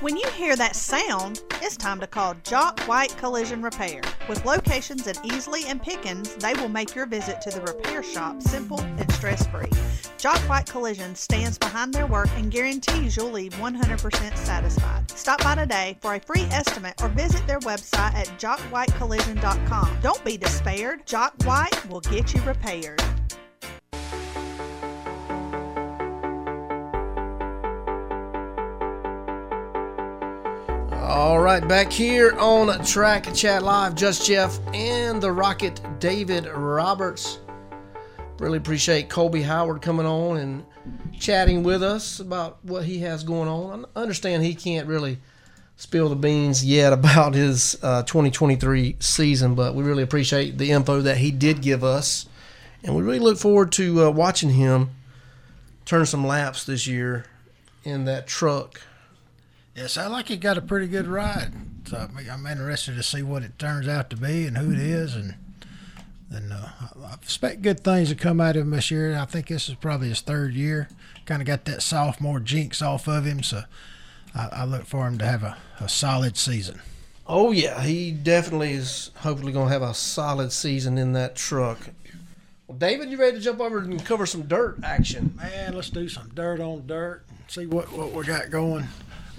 When 0.00 0.16
you 0.16 0.26
hear 0.30 0.56
that 0.56 0.76
sound, 0.76 1.42
it's 1.60 1.76
time 1.76 2.00
to 2.00 2.06
call 2.06 2.34
Jock 2.42 2.80
White 2.88 3.14
Collision 3.18 3.60
Repair. 3.60 4.00
With 4.30 4.46
locations 4.46 5.06
in 5.06 5.14
Easley 5.16 5.66
and 5.66 5.82
Pickens, 5.82 6.34
they 6.36 6.54
will 6.54 6.70
make 6.70 6.94
your 6.94 7.04
visit 7.04 7.42
to 7.42 7.50
the 7.50 7.60
repair 7.60 8.02
shop 8.02 8.40
simple 8.40 8.80
and 8.80 9.12
stress 9.12 9.46
free. 9.48 9.68
Jock 10.16 10.38
White 10.48 10.64
Collision 10.64 11.14
stands 11.14 11.58
behind 11.58 11.92
their 11.92 12.06
work 12.06 12.30
and 12.36 12.50
guarantees 12.50 13.14
you'll 13.14 13.30
leave 13.30 13.52
100% 13.52 14.36
satisfied. 14.38 15.10
Stop 15.10 15.42
by 15.42 15.56
today 15.56 15.98
for 16.00 16.14
a 16.14 16.20
free 16.20 16.44
estimate 16.44 16.94
or 17.02 17.08
visit 17.08 17.46
their 17.46 17.60
website 17.60 18.14
at 18.14 18.26
jockwhitecollision.com. 18.38 19.98
Don't 20.00 20.24
be 20.24 20.38
despaired, 20.38 21.04
Jock 21.04 21.34
White 21.44 21.90
will 21.90 22.00
get 22.00 22.32
you 22.32 22.40
repaired. 22.44 23.02
All 31.12 31.40
right, 31.40 31.66
back 31.66 31.90
here 31.90 32.36
on 32.38 32.84
Track 32.84 33.34
Chat 33.34 33.64
Live, 33.64 33.96
Just 33.96 34.24
Jeff 34.24 34.60
and 34.72 35.20
the 35.20 35.32
Rocket 35.32 35.80
David 35.98 36.46
Roberts. 36.46 37.40
Really 38.38 38.58
appreciate 38.58 39.08
Colby 39.08 39.42
Howard 39.42 39.82
coming 39.82 40.06
on 40.06 40.36
and 40.36 40.64
chatting 41.18 41.64
with 41.64 41.82
us 41.82 42.20
about 42.20 42.64
what 42.64 42.84
he 42.84 43.00
has 43.00 43.24
going 43.24 43.48
on. 43.48 43.86
I 43.96 44.02
understand 44.02 44.44
he 44.44 44.54
can't 44.54 44.86
really 44.86 45.18
spill 45.76 46.08
the 46.08 46.14
beans 46.14 46.64
yet 46.64 46.92
about 46.92 47.34
his 47.34 47.76
uh, 47.82 48.04
2023 48.04 48.94
season, 49.00 49.56
but 49.56 49.74
we 49.74 49.82
really 49.82 50.04
appreciate 50.04 50.58
the 50.58 50.70
info 50.70 51.00
that 51.00 51.16
he 51.16 51.32
did 51.32 51.60
give 51.60 51.82
us. 51.82 52.26
And 52.84 52.94
we 52.94 53.02
really 53.02 53.18
look 53.18 53.36
forward 53.36 53.72
to 53.72 54.04
uh, 54.04 54.10
watching 54.10 54.50
him 54.50 54.90
turn 55.84 56.06
some 56.06 56.24
laps 56.24 56.64
this 56.64 56.86
year 56.86 57.24
in 57.82 58.04
that 58.04 58.28
truck. 58.28 58.80
Yeah, 59.74 59.86
sound 59.86 60.12
like 60.12 60.28
he 60.28 60.36
got 60.36 60.58
a 60.58 60.62
pretty 60.62 60.88
good 60.88 61.06
ride. 61.06 61.52
So 61.86 62.08
I'm 62.30 62.46
interested 62.46 62.94
to 62.96 63.02
see 63.02 63.22
what 63.22 63.42
it 63.42 63.58
turns 63.58 63.88
out 63.88 64.10
to 64.10 64.16
be 64.16 64.46
and 64.46 64.56
who 64.56 64.72
it 64.72 64.78
is, 64.78 65.16
and 65.16 65.34
then 66.30 66.52
uh, 66.52 66.70
I 67.04 67.14
expect 67.14 67.62
good 67.62 67.80
things 67.80 68.10
to 68.10 68.14
come 68.14 68.40
out 68.40 68.56
of 68.56 68.62
him 68.62 68.70
this 68.70 68.90
year. 68.90 69.16
I 69.16 69.24
think 69.24 69.48
this 69.48 69.68
is 69.68 69.74
probably 69.74 70.08
his 70.08 70.20
third 70.20 70.54
year. 70.54 70.88
Kind 71.26 71.42
of 71.42 71.46
got 71.46 71.64
that 71.64 71.82
sophomore 71.82 72.38
jinx 72.38 72.80
off 72.80 73.08
of 73.08 73.24
him, 73.24 73.42
so 73.42 73.62
I, 74.34 74.48
I 74.52 74.64
look 74.64 74.84
for 74.84 75.06
him 75.08 75.18
to 75.18 75.26
have 75.26 75.42
a, 75.42 75.56
a 75.80 75.88
solid 75.88 76.36
season. 76.36 76.80
Oh 77.26 77.50
yeah, 77.50 77.82
he 77.82 78.12
definitely 78.12 78.72
is. 78.72 79.10
Hopefully, 79.16 79.52
going 79.52 79.68
to 79.68 79.72
have 79.72 79.82
a 79.82 79.94
solid 79.94 80.52
season 80.52 80.98
in 80.98 81.12
that 81.14 81.34
truck. 81.34 81.78
Well, 82.66 82.78
David, 82.78 83.10
you 83.10 83.16
ready 83.16 83.38
to 83.38 83.42
jump 83.42 83.60
over 83.60 83.78
and 83.78 84.04
cover 84.04 84.26
some 84.26 84.42
dirt 84.42 84.78
action? 84.84 85.34
Man, 85.36 85.74
let's 85.74 85.90
do 85.90 86.08
some 86.08 86.28
dirt 86.34 86.60
on 86.60 86.86
dirt 86.86 87.24
and 87.28 87.38
see 87.48 87.66
what, 87.66 87.90
what 87.92 88.12
we 88.12 88.24
got 88.24 88.50
going. 88.50 88.86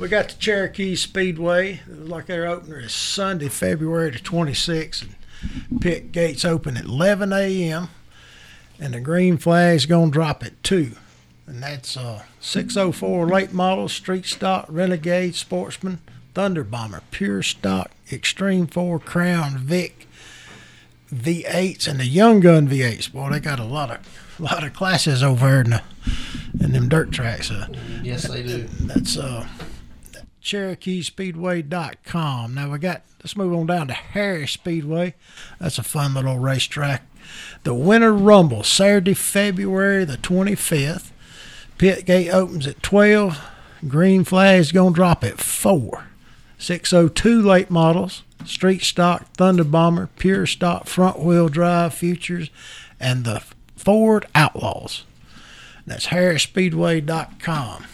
We 0.02 0.08
got 0.08 0.30
the 0.30 0.36
Cherokee 0.40 0.96
Speedway. 0.96 1.74
It 1.88 2.00
was 2.00 2.10
like 2.10 2.26
their 2.26 2.48
opener 2.48 2.80
is 2.80 2.92
Sunday, 2.92 3.50
February 3.50 4.10
the 4.10 4.18
26th. 4.18 5.04
And 5.70 5.80
Pit 5.80 6.12
gates 6.12 6.44
open 6.44 6.76
at 6.76 6.86
11 6.86 7.32
a.m. 7.32 7.90
and 8.80 8.96
the 8.96 9.00
green 9.00 9.38
flag's 9.38 9.86
gonna 9.86 10.10
drop 10.10 10.44
at 10.44 10.62
two. 10.64 10.94
And 11.46 11.62
that's 11.62 11.96
uh, 11.96 12.24
604 12.40 13.28
late 13.28 13.54
model, 13.54 13.88
street 13.88 14.26
stock, 14.26 14.66
renegade, 14.70 15.36
sportsman, 15.36 16.00
thunder 16.34 16.64
bomber, 16.64 17.04
pure 17.12 17.44
stock, 17.44 17.92
extreme 18.12 18.66
four, 18.66 18.98
crown, 18.98 19.60
Vic, 19.60 20.08
V8s, 21.14 21.88
and 21.88 22.00
the 22.00 22.08
young 22.08 22.40
gun 22.40 22.68
V8s. 22.68 23.12
Boy, 23.12 23.30
they 23.30 23.40
got 23.40 23.60
a 23.60 23.64
lot 23.66 23.92
of 23.92 24.40
lot 24.40 24.64
of 24.64 24.74
classes 24.74 25.22
over 25.22 25.46
there 25.46 25.62
in 25.62 25.70
the 25.70 25.84
in 26.60 26.72
them 26.72 26.90
dirt 26.90 27.12
tracks. 27.12 27.52
Uh, 27.52 27.68
Yes, 28.02 28.28
they 28.28 28.42
do. 28.42 28.64
that's 28.82 29.16
uh, 29.16 29.48
CherokeeSpeedway.com. 30.42 32.54
Now 32.54 32.72
we 32.72 32.80
got 32.80 33.02
let's 33.20 33.38
move 33.38 33.54
on 33.54 33.68
down 33.68 33.88
to 33.88 33.94
Harris 33.94 34.52
Speedway. 34.52 35.16
That's 35.60 35.78
a 35.78 35.84
fun 35.84 36.14
little 36.14 36.40
racetrack. 36.40 37.04
The 37.64 37.74
Winter 37.74 38.14
Rumble, 38.14 38.64
Saturday, 38.64 39.14
February 39.14 40.06
the 40.06 40.18
25th. 40.18 41.12
Pit 41.78 42.06
gate 42.06 42.30
opens 42.30 42.68
at 42.68 42.84
12. 42.84 43.40
Green 43.88 44.24
flag's 44.24 44.72
gonna 44.72 44.94
drop 44.94 45.24
at 45.24 45.40
four. 45.40 46.06
602 46.58 47.42
late 47.42 47.72
models, 47.72 48.24
street 48.46 48.84
stock 48.84 49.34
Thunder 49.34 49.64
Bomber, 49.64 50.10
pure 50.18 50.46
stock 50.46 50.86
front 50.86 51.20
wheel 51.20 51.50
drive 51.50 51.94
futures, 51.94 52.50
and 53.00 53.26
the 53.26 53.42
Ford 53.76 54.28
Outlaws. 54.36 55.04
That's 55.88 56.08
HarrisSpeedway.com. 56.08 57.86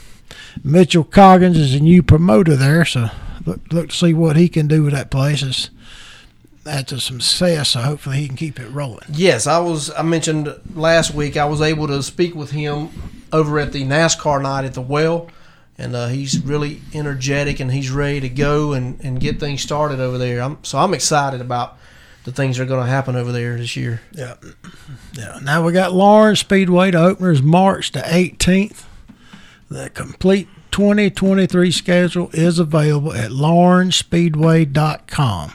Mitchell 0.63 1.03
Coggins 1.03 1.57
is 1.57 1.73
a 1.73 1.79
new 1.79 2.03
promoter 2.03 2.55
there, 2.55 2.85
so 2.85 3.09
look, 3.45 3.61
look 3.71 3.89
to 3.89 3.95
see 3.95 4.13
what 4.13 4.35
he 4.35 4.49
can 4.49 4.67
do 4.67 4.83
with 4.83 4.93
that 4.93 5.11
place. 5.11 5.43
It's, 5.43 5.69
that's 6.63 6.91
a 6.91 6.99
success, 6.99 7.69
so 7.69 7.81
hopefully 7.81 8.17
he 8.17 8.27
can 8.27 8.35
keep 8.35 8.59
it 8.59 8.67
rolling. 8.69 9.05
Yes, 9.13 9.47
I 9.47 9.59
was. 9.59 9.89
I 9.91 10.01
mentioned 10.01 10.53
last 10.75 11.13
week 11.13 11.37
I 11.37 11.45
was 11.45 11.61
able 11.61 11.87
to 11.87 12.03
speak 12.03 12.35
with 12.35 12.51
him 12.51 12.89
over 13.31 13.59
at 13.59 13.71
the 13.71 13.83
NASCAR 13.83 14.41
night 14.41 14.65
at 14.65 14.73
the 14.73 14.81
Well, 14.81 15.29
and 15.77 15.95
uh, 15.95 16.07
he's 16.07 16.43
really 16.43 16.81
energetic 16.93 17.59
and 17.59 17.71
he's 17.71 17.89
ready 17.91 18.19
to 18.21 18.29
go 18.29 18.73
and, 18.73 18.99
and 19.01 19.19
get 19.19 19.39
things 19.39 19.61
started 19.61 19.99
over 19.99 20.17
there. 20.17 20.41
I'm, 20.41 20.63
so 20.63 20.77
I'm 20.79 20.93
excited 20.93 21.39
about 21.39 21.77
the 22.23 22.31
things 22.31 22.57
that 22.57 22.63
are 22.63 22.67
going 22.67 22.83
to 22.83 22.91
happen 22.91 23.15
over 23.15 23.31
there 23.31 23.57
this 23.57 23.75
year. 23.77 24.01
Yeah. 24.11 24.35
Yeah. 25.13 25.39
Now 25.41 25.63
we 25.63 25.71
got 25.71 25.93
Lawrence 25.93 26.41
Speedway. 26.41 26.91
The 26.91 27.01
opener 27.01 27.31
is 27.31 27.41
March 27.41 27.91
the 27.93 27.99
18th. 27.99 28.83
The 29.69 29.89
complete 29.89 30.47
2023 30.71 31.71
schedule 31.71 32.29
is 32.31 32.57
available 32.59 33.13
at 33.13 33.31
lawrencespeedway.com. 33.31 35.53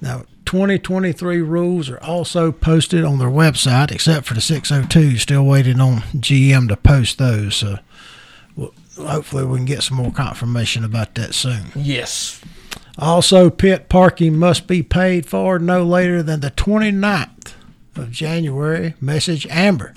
Now, 0.00 0.24
2023 0.46 1.42
rules 1.42 1.90
are 1.90 2.02
also 2.02 2.50
posted 2.52 3.04
on 3.04 3.18
their 3.18 3.28
website, 3.28 3.92
except 3.92 4.26
for 4.26 4.32
the 4.34 4.40
602. 4.40 5.18
Still 5.18 5.44
waiting 5.44 5.78
on 5.80 5.98
GM 6.16 6.68
to 6.68 6.76
post 6.76 7.18
those. 7.18 7.56
So 7.56 7.78
we'll, 8.56 8.72
hopefully 8.96 9.44
we 9.44 9.58
can 9.58 9.66
get 9.66 9.82
some 9.82 9.98
more 9.98 10.12
confirmation 10.12 10.84
about 10.84 11.14
that 11.16 11.34
soon. 11.34 11.66
Yes. 11.74 12.40
Also, 12.98 13.50
pit 13.50 13.88
parking 13.88 14.36
must 14.36 14.66
be 14.66 14.82
paid 14.82 15.26
for 15.26 15.58
no 15.58 15.82
later 15.84 16.22
than 16.22 16.40
the 16.40 16.50
29th 16.50 17.54
of 17.96 18.10
January. 18.10 18.94
Message 19.00 19.46
Amber 19.48 19.94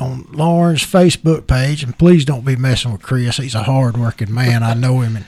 on 0.00 0.26
Lawrence 0.32 0.84
Facebook 0.84 1.46
page. 1.46 1.82
And 1.82 1.98
please 1.98 2.24
don't 2.24 2.44
be 2.44 2.56
messing 2.56 2.92
with 2.92 3.02
Chris. 3.02 3.36
He's 3.36 3.54
a 3.54 3.62
hard 3.62 3.96
working 3.96 4.32
man. 4.32 4.62
I 4.62 4.74
know 4.74 5.00
him. 5.00 5.16
And 5.16 5.26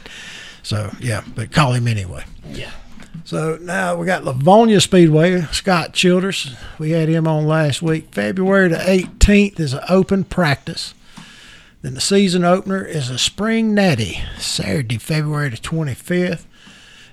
so, 0.62 0.90
yeah, 1.00 1.22
but 1.34 1.52
call 1.52 1.72
him 1.72 1.86
anyway. 1.86 2.24
Yeah. 2.48 2.70
So 3.24 3.56
now 3.60 3.94
we 3.96 4.06
got 4.06 4.24
Lavonia 4.24 4.82
Speedway, 4.82 5.42
Scott 5.52 5.92
Childers. 5.92 6.54
We 6.78 6.90
had 6.90 7.08
him 7.08 7.28
on 7.28 7.46
last 7.46 7.82
week. 7.82 8.08
February 8.12 8.68
the 8.68 8.76
18th 8.76 9.60
is 9.60 9.74
an 9.74 9.80
open 9.88 10.24
practice. 10.24 10.94
Then 11.82 11.94
the 11.94 12.00
season 12.00 12.44
opener 12.44 12.84
is 12.84 13.10
a 13.10 13.18
spring 13.18 13.74
natty, 13.74 14.22
Saturday, 14.38 14.98
February 14.98 15.50
the 15.50 15.56
25th. 15.56 16.44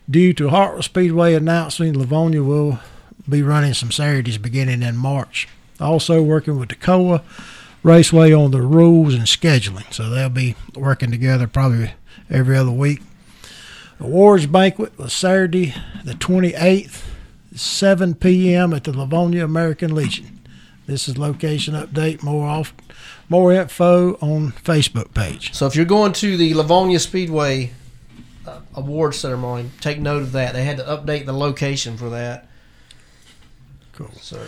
Due 0.10 0.34
to 0.34 0.50
Hartwell 0.50 0.82
Speedway 0.82 1.34
announcing 1.34 1.94
Lavonia 1.94 2.46
will 2.46 2.80
be 3.28 3.44
running 3.44 3.74
some 3.74 3.92
Saturdays 3.92 4.38
beginning 4.38 4.82
in 4.82 4.98
March. 4.98 5.48
Also 5.80 6.22
working 6.22 6.60
with 6.60 6.70
Toccoa 6.70 7.24
Raceway 7.84 8.34
on 8.34 8.52
the 8.52 8.62
rules 8.62 9.14
and 9.14 9.24
scheduling. 9.24 9.92
So 9.94 10.10
they'll 10.10 10.30
be 10.30 10.56
working 10.76 11.12
together 11.12 11.48
probably 11.48 11.94
every 12.30 12.58
other 12.58 12.72
week. 12.72 13.02
Awards 14.00 14.46
banquet 14.46 14.98
was 14.98 15.14
Saturday 15.14 15.74
the 16.06 16.14
28th, 16.14 17.04
7 17.54 18.16
p.m. 18.16 18.74
at 18.74 18.86
the 18.86 18.92
Lavonia 18.92 19.44
American 19.44 19.94
Legion. 19.94 20.40
This 20.88 21.08
is 21.08 21.18
location 21.18 21.76
update. 21.76 22.24
More 22.24 22.48
off, 22.48 22.74
more 23.28 23.54
info 23.54 24.14
on 24.16 24.54
Facebook 24.54 25.14
page. 25.14 25.54
So 25.54 25.68
if 25.68 25.76
you're 25.76 25.86
going 25.86 26.14
to 26.14 26.38
the 26.38 26.54
Lavonia 26.54 27.00
Speedway 27.00 27.72
uh, 28.48 28.62
award 28.74 29.16
ceremony, 29.16 29.70
take 29.82 30.00
note 30.00 30.24
of 30.24 30.32
that. 30.32 30.54
They 30.54 30.64
had 30.64 30.78
to 30.78 30.84
update 30.84 31.26
the 31.26 31.34
location 31.34 31.98
for 31.98 32.10
that. 32.10 32.48
Cool. 33.94 34.12
So 34.22 34.40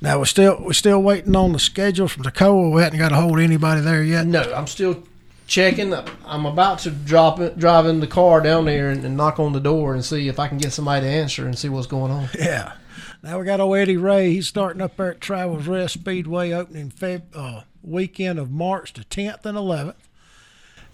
Now 0.00 0.18
we're 0.18 0.26
still 0.26 0.58
we're 0.60 0.72
still 0.72 1.02
waiting 1.02 1.34
on 1.34 1.52
the 1.52 1.58
schedule 1.58 2.08
from 2.08 2.22
Toccoa. 2.22 2.72
We 2.72 2.82
hadn't 2.82 2.98
got 2.98 3.12
a 3.12 3.16
hold 3.16 3.38
of 3.38 3.44
anybody 3.44 3.80
there 3.80 4.02
yet. 4.02 4.26
no, 4.26 4.42
I'm 4.54 4.66
still 4.66 5.02
checking. 5.46 5.92
I'm 6.24 6.46
about 6.46 6.80
to 6.80 6.90
drop 6.90 7.40
it, 7.40 7.58
drive 7.58 7.86
in 7.86 8.00
the 8.00 8.06
car 8.06 8.40
down 8.40 8.66
there 8.66 8.90
and, 8.90 9.04
and 9.04 9.16
knock 9.16 9.40
on 9.40 9.52
the 9.52 9.60
door 9.60 9.94
and 9.94 10.04
see 10.04 10.28
if 10.28 10.38
I 10.38 10.46
can 10.46 10.58
get 10.58 10.72
somebody 10.72 11.06
to 11.06 11.10
answer 11.10 11.46
and 11.46 11.58
see 11.58 11.68
what's 11.68 11.86
going 11.86 12.12
on. 12.12 12.28
Yeah. 12.38 12.74
Now 13.20 13.40
we 13.40 13.44
got 13.44 13.58
old 13.58 13.76
Eddie 13.76 13.96
Ray. 13.96 14.32
He's 14.32 14.46
starting 14.46 14.80
up 14.80 14.96
there 14.96 15.10
at 15.10 15.20
Travelers 15.20 15.66
Rest 15.66 15.94
Speedway, 15.94 16.52
opening 16.52 16.90
Feb 16.90 17.22
uh, 17.34 17.62
weekend 17.82 18.38
of 18.38 18.52
March 18.52 18.92
the 18.92 19.04
10th 19.04 19.44
and 19.44 19.58
11th, 19.58 19.96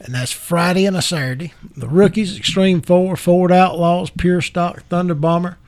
and 0.00 0.14
that's 0.14 0.32
Friday 0.32 0.86
and 0.86 0.96
a 0.96 1.02
Saturday. 1.02 1.52
The 1.76 1.86
rookies, 1.88 2.38
Extreme 2.38 2.80
Four, 2.82 3.16
Ford 3.16 3.52
Outlaws, 3.52 4.09
Pure 4.09 4.40
Stock, 4.40 4.84
Thunder 4.88 5.14
Bomber, 5.14 5.59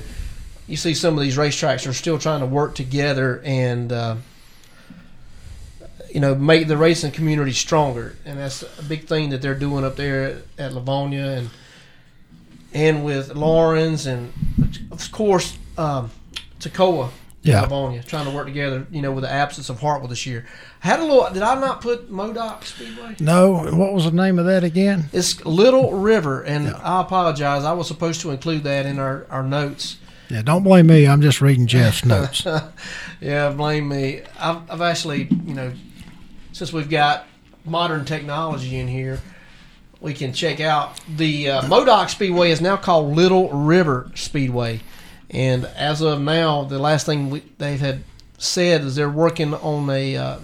you 0.67 0.77
see 0.77 0.93
some 0.93 1.15
of 1.15 1.21
these 1.21 1.35
racetracks 1.35 1.85
are 1.85 1.91
still 1.91 2.17
trying 2.17 2.39
to 2.39 2.45
work 2.45 2.73
together 2.73 3.41
and 3.43 3.91
uh, 3.91 4.15
you 6.09 6.21
know 6.21 6.33
make 6.33 6.69
the 6.69 6.77
racing 6.77 7.11
community 7.11 7.51
stronger, 7.51 8.15
and 8.25 8.39
that's 8.39 8.63
a 8.79 8.83
big 8.83 9.05
thing 9.05 9.31
that 9.31 9.41
they're 9.41 9.53
doing 9.53 9.83
up 9.83 9.97
there 9.97 10.43
at 10.57 10.71
Lavonia 10.71 11.39
and 11.39 11.49
and 12.73 13.03
with 13.03 13.35
Lawrence 13.35 14.05
and 14.05 14.31
of 14.91 15.11
course 15.11 15.57
um, 15.77 16.11
Toccoa. 16.59 17.09
Yeah. 17.43 17.65
Lavonia 17.65 18.05
trying 18.05 18.25
to 18.25 18.31
work 18.31 18.45
together, 18.45 18.85
you 18.91 19.01
know, 19.01 19.11
with 19.11 19.23
the 19.23 19.31
absence 19.31 19.69
of 19.69 19.79
Hartwell 19.79 20.07
this 20.07 20.27
year. 20.27 20.45
I 20.83 20.87
had 20.89 20.99
a 20.99 21.03
little. 21.03 21.27
Did 21.33 21.41
I 21.41 21.59
not 21.59 21.81
put 21.81 22.11
Modoc 22.11 22.63
Speedway? 22.65 23.15
No, 23.19 23.63
what 23.75 23.93
was 23.93 24.05
the 24.05 24.11
name 24.11 24.37
of 24.37 24.45
that 24.45 24.63
again? 24.63 25.05
It's 25.11 25.43
Little 25.43 25.91
River, 25.93 26.43
and 26.43 26.67
I 26.69 27.01
apologize. 27.01 27.63
I 27.63 27.73
was 27.73 27.87
supposed 27.87 28.21
to 28.21 28.29
include 28.29 28.63
that 28.65 28.85
in 28.85 28.99
our, 28.99 29.25
our 29.31 29.41
notes. 29.41 29.97
Yeah, 30.29 30.43
don't 30.43 30.61
blame 30.63 30.85
me. 30.85 31.07
I'm 31.07 31.23
just 31.23 31.41
reading 31.41 31.65
Jeff's 31.65 32.05
notes. 32.05 32.45
yeah, 33.19 33.49
blame 33.49 33.87
me. 33.89 34.21
I've, 34.39 34.69
I've 34.69 34.81
actually, 34.81 35.23
you 35.23 35.55
know, 35.55 35.73
since 36.51 36.71
we've 36.71 36.89
got 36.91 37.25
modern 37.65 38.05
technology 38.05 38.77
in 38.77 38.87
here, 38.87 39.19
we 40.01 40.13
can 40.13 40.33
check 40.33 40.59
out 40.59 40.99
the 41.07 41.49
uh, 41.49 41.67
Modoc 41.67 42.09
Speedway 42.09 42.51
is 42.51 42.59
now 42.59 42.75
called 42.75 43.15
Little 43.15 43.49
River 43.49 44.11
Speedway, 44.15 44.81
and 45.29 45.65
as 45.65 46.01
of 46.01 46.19
now, 46.19 46.63
the 46.63 46.79
last 46.79 47.05
thing 47.05 47.29
we, 47.29 47.43
they've 47.57 47.79
had 47.79 48.03
said 48.37 48.81
is 48.81 48.95
they're 48.95 49.09
working 49.09 49.53
on 49.53 49.89
a 49.89 50.17
uh, 50.17 50.39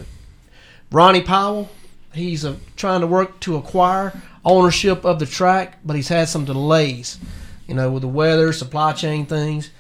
Ronnie 0.92 1.24
Powell. 1.24 1.70
He's 2.14 2.46
uh, 2.46 2.56
trying 2.76 3.02
to 3.02 3.08
work 3.08 3.40
to 3.42 3.58
acquire 3.58 4.22
ownership 4.46 5.04
of 5.04 5.20
the 5.20 5.26
track, 5.26 5.80
but 5.84 5.96
he's 5.96 6.08
had 6.08 6.30
some 6.30 6.46
delays, 6.46 7.20
you 7.68 7.76
know, 7.76 7.92
with 7.92 8.02
the 8.02 8.08
weather, 8.08 8.54
supply 8.54 8.94
chain 8.94 9.26
things. 9.26 9.72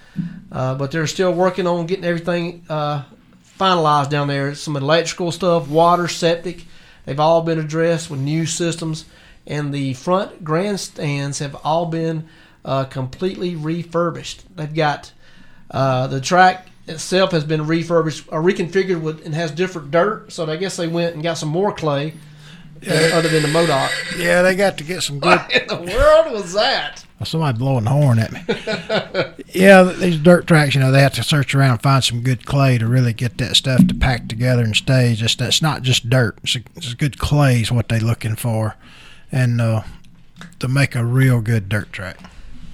Uh, 0.52 0.76
but 0.76 0.92
they're 0.92 1.08
still 1.08 1.34
working 1.34 1.68
on 1.68 1.86
getting 1.86 2.04
everything 2.04 2.66
uh, 2.70 3.04
finalized 3.60 4.10
down 4.10 4.28
there. 4.28 4.54
Some 4.56 4.76
electrical 4.76 5.32
stuff, 5.32 5.70
water, 5.70 6.08
septic, 6.08 6.66
they've 7.06 7.20
all 7.20 7.42
been 7.42 7.60
addressed 7.60 8.10
with 8.10 8.20
new 8.20 8.46
systems, 8.46 9.06
and 9.48 9.74
the 9.74 9.94
front 9.94 10.44
grandstands 10.44 11.40
have 11.40 11.56
all 11.64 11.88
been 11.88 12.28
uh, 12.64 12.84
completely 12.86 13.56
refurbished. 13.56 14.44
They've 14.56 14.74
got 14.74 15.14
uh, 15.72 16.08
the 16.08 16.22
track 16.22 16.68
itself 16.88 17.32
has 17.32 17.44
been 17.44 17.66
refurbished 17.66 18.26
or 18.30 18.42
reconfigured 18.42 19.02
with 19.02 19.26
and 19.26 19.34
has 19.34 19.52
different 19.52 19.92
dirt. 19.92 20.32
So 20.32 20.50
I 20.50 20.58
guess 20.58 20.78
they 20.78 20.88
went 20.88 21.16
and 21.16 21.24
got 21.24 21.38
some 21.38 21.50
more 21.50 21.74
clay 21.74 22.14
uh, 22.88 22.94
other 23.14 23.30
than 23.30 23.42
the 23.42 23.48
Modoc. 23.48 23.92
yeah, 24.18 24.42
they 24.42 24.56
got 24.56 24.78
to 24.78 24.84
get 24.84 25.02
some 25.02 25.20
good. 25.20 25.40
What 25.48 25.52
in 25.52 25.68
the 25.68 25.94
world 25.94 26.34
was 26.34 26.54
that? 26.54 27.06
Somebody 27.24 27.58
blowing 27.58 27.86
the 27.86 27.90
horn 27.90 28.20
at 28.20 28.32
me. 28.32 29.44
yeah, 29.60 29.82
these 29.84 30.20
dirt 30.20 30.46
tracks, 30.46 30.76
you 30.76 30.82
know, 30.82 30.92
they 30.92 31.02
have 31.02 31.16
to 31.16 31.24
search 31.24 31.56
around 31.56 31.72
and 31.72 31.82
find 31.82 32.04
some 32.04 32.22
good 32.22 32.46
clay 32.46 32.78
to 32.78 32.86
really 32.86 33.12
get 33.12 33.40
that 33.40 33.56
stuff 33.56 33.86
to 33.88 33.96
pack 33.96 34.28
together 34.28 34.62
and 34.62 34.76
stay. 34.76 35.16
Just 35.16 35.42
it's 35.42 35.62
not 35.62 35.82
just 35.82 36.12
dirt; 36.12 36.38
it's, 36.44 36.56
a, 36.56 36.60
it's 36.76 36.94
good 36.94 37.18
clay 37.18 37.62
is 37.62 37.72
what 37.72 37.90
they're 37.90 38.00
looking 38.00 38.36
for, 38.36 38.76
and 39.32 39.62
uh, 39.62 39.82
to 40.60 40.68
make 40.68 40.96
a 40.96 41.06
real 41.06 41.42
good 41.42 41.70
dirt 41.70 41.92
track. 41.92 42.18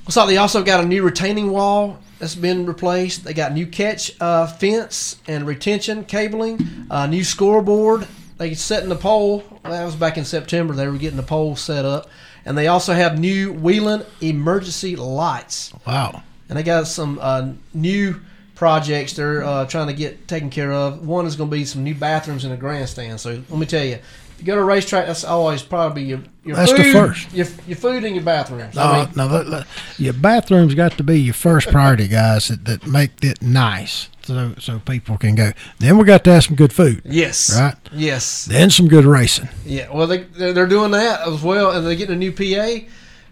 So 0.10 0.26
they 0.28 0.38
also 0.38 0.64
got 0.64 0.84
a 0.84 0.88
new 0.88 1.04
retaining 1.04 1.52
wall 1.52 2.00
that's 2.20 2.36
been 2.36 2.66
replaced. 2.66 3.24
They 3.24 3.34
got 3.34 3.54
new 3.54 3.66
catch 3.66 4.12
uh, 4.22 4.48
fence 4.48 5.18
and 5.28 5.48
retention 5.48 6.04
cabling, 6.06 6.88
uh, 6.90 7.08
new 7.08 7.24
scoreboard. 7.24 8.08
They 8.38 8.54
setting 8.54 8.90
the 8.90 8.96
pole. 8.96 9.44
That 9.64 9.86
was 9.86 9.96
back 9.96 10.18
in 10.18 10.26
September. 10.26 10.74
They 10.74 10.88
were 10.88 10.98
getting 10.98 11.18
the 11.18 11.24
pole 11.24 11.56
set 11.56 11.86
up, 11.86 12.10
and 12.46 12.58
they 12.58 12.68
also 12.68 12.94
have 12.94 13.18
new 13.18 13.54
Wheeling 13.54 14.04
emergency 14.22 14.96
lights. 14.96 15.74
Wow. 15.86 16.24
And 16.50 16.58
they 16.58 16.64
got 16.64 16.88
some 16.88 17.20
uh, 17.22 17.54
new 17.74 18.20
projects 18.56 19.14
they're 19.14 19.44
uh, 19.44 19.66
trying 19.66 19.88
to 19.88 19.94
get 19.94 20.28
taken 20.28 20.50
care 20.50 20.72
of. 20.72 21.06
One 21.06 21.26
is 21.26 21.36
going 21.36 21.50
to 21.50 21.56
be 21.56 21.66
some 21.66 21.84
new 21.84 21.96
bathrooms 21.96 22.46
in 22.46 22.52
the 22.52 22.58
grandstand. 22.58 23.20
So 23.20 23.42
let 23.50 23.60
me 23.60 23.66
tell 23.66 23.84
you, 23.84 24.00
you 24.44 24.48
go 24.48 24.56
to 24.56 24.62
a 24.62 24.66
racetrack, 24.66 25.08
that's 25.08 25.24
always 25.24 25.64
probably 25.64 26.04
your, 26.04 26.20
your 26.44 26.58
That's 26.58 26.74
the 26.74 26.84
food, 26.84 26.94
first. 26.94 27.34
Your, 27.34 27.48
your 27.66 27.78
food 27.78 28.04
and 28.04 28.14
your 28.14 28.26
bathrooms. 28.26 28.76
No, 28.76 28.82
I 28.82 29.06
mean, 29.06 29.14
no, 29.16 29.28
look, 29.28 29.48
look, 29.48 29.68
your 29.98 30.12
bathroom's 30.12 30.76
got 30.76 30.98
to 30.98 31.04
be 31.04 31.22
your 31.22 31.34
first 31.34 31.70
priority, 31.70 32.10
guys. 32.10 32.50
That, 32.50 32.66
that 32.66 32.86
make 32.86 33.12
it 33.24 33.42
nice, 33.42 34.10
so 34.24 34.54
so 34.60 34.80
people 34.80 35.18
can 35.18 35.36
go. 35.36 35.54
Then 35.80 35.98
we 35.98 36.04
got 36.04 36.26
to 36.26 36.34
have 36.34 36.44
some 36.44 36.58
good 36.58 36.74
food. 36.74 37.04
Yes. 37.06 37.58
Right. 37.58 37.76
Yes. 37.94 38.44
Then 38.44 38.70
some 38.70 38.90
good 38.90 39.06
racing. 39.06 39.48
Yeah, 39.66 39.90
well, 39.94 40.08
they 40.08 40.24
they're 40.24 40.52
they're 40.52 40.68
doing 40.68 40.92
that 40.92 41.26
as 41.26 41.42
well, 41.42 41.72
and 41.72 41.88
they're 41.88 41.96
getting 41.96 42.16
a 42.16 42.20
new 42.20 42.34
PA 42.34 42.86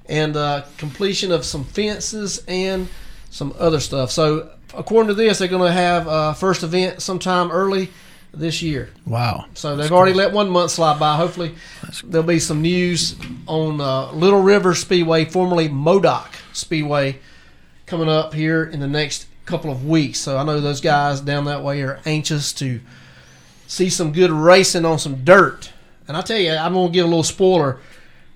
and 0.08 0.38
uh, 0.38 0.64
completion 0.78 1.34
of 1.34 1.44
some 1.44 1.66
fences 1.66 2.42
and 2.48 2.88
some 3.30 3.54
other 3.60 3.82
stuff. 3.82 4.12
So, 4.12 4.50
according 4.74 5.10
to 5.10 5.14
this, 5.14 5.40
they're 5.40 5.50
going 5.50 5.68
to 5.68 5.74
have 5.74 6.08
uh, 6.08 6.34
first 6.34 6.64
event 6.64 7.02
sometime 7.02 7.52
early 7.52 7.90
this 8.34 8.62
year. 8.62 8.90
Wow. 9.06 9.46
So 9.54 9.76
they've 9.76 9.92
already 9.92 10.14
let 10.14 10.32
one 10.32 10.50
month 10.50 10.72
slide 10.72 11.00
by. 11.00 11.16
Hopefully, 11.18 11.56
there'll 12.04 12.26
be 12.26 12.40
some 12.40 12.62
news 12.62 13.16
on 13.48 13.82
uh, 13.82 14.12
Little 14.12 14.42
River 14.42 14.74
Speedway, 14.74 15.26
formerly 15.26 15.68
Modoc 15.68 16.36
Speedway, 16.54 17.20
coming 17.86 18.10
up 18.10 18.34
here 18.34 18.64
in 18.64 18.80
the 18.80 18.88
next 18.88 19.28
couple 19.46 19.72
of 19.72 19.86
weeks. 19.86 20.20
So 20.20 20.38
I 20.38 20.44
know 20.44 20.62
those 20.62 20.82
guys 20.82 21.22
down 21.22 21.46
that 21.46 21.64
way 21.64 21.82
are 21.82 22.00
anxious 22.06 22.54
to 22.54 22.80
see 23.68 23.90
some 23.90 24.12
good 24.12 24.32
racing 24.32 24.86
on 24.86 25.00
some 25.00 25.24
dirt. 25.24 25.72
And 26.08 26.16
I 26.16 26.22
tell 26.22 26.38
you, 26.38 26.52
I'm 26.52 26.74
going 26.74 26.88
to 26.88 26.94
give 26.94 27.06
a 27.06 27.10
little 27.10 27.24
spoiler. 27.24 27.80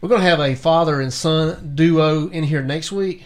We're 0.02 0.10
going 0.10 0.22
to 0.22 0.28
have 0.28 0.39
a 0.39 0.56
father 0.56 1.02
and 1.02 1.12
son 1.12 1.74
duo 1.76 2.28
in 2.30 2.43
here 2.43 2.62
next 2.62 2.91
week. 2.91 3.24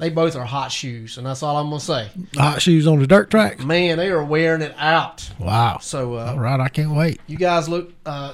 They 0.00 0.08
both 0.10 0.34
are 0.34 0.44
hot 0.46 0.72
shoes, 0.72 1.18
and 1.18 1.26
that's 1.26 1.42
all 1.42 1.58
I'm 1.58 1.68
going 1.68 1.78
to 1.78 1.84
say. 1.84 2.08
Hot 2.36 2.60
shoes 2.62 2.86
on 2.86 2.98
the 3.00 3.06
dirt 3.06 3.30
track. 3.30 3.60
Man, 3.60 3.98
they 3.98 4.08
are 4.08 4.24
wearing 4.24 4.62
it 4.62 4.74
out. 4.78 5.30
Wow. 5.38 5.78
So, 5.82 6.14
uh, 6.14 6.32
All 6.32 6.38
right, 6.40 6.58
I 6.58 6.68
can't 6.68 6.96
wait. 6.96 7.20
you 7.26 7.36
guys 7.36 7.68
look 7.68 7.92
uh, 8.06 8.32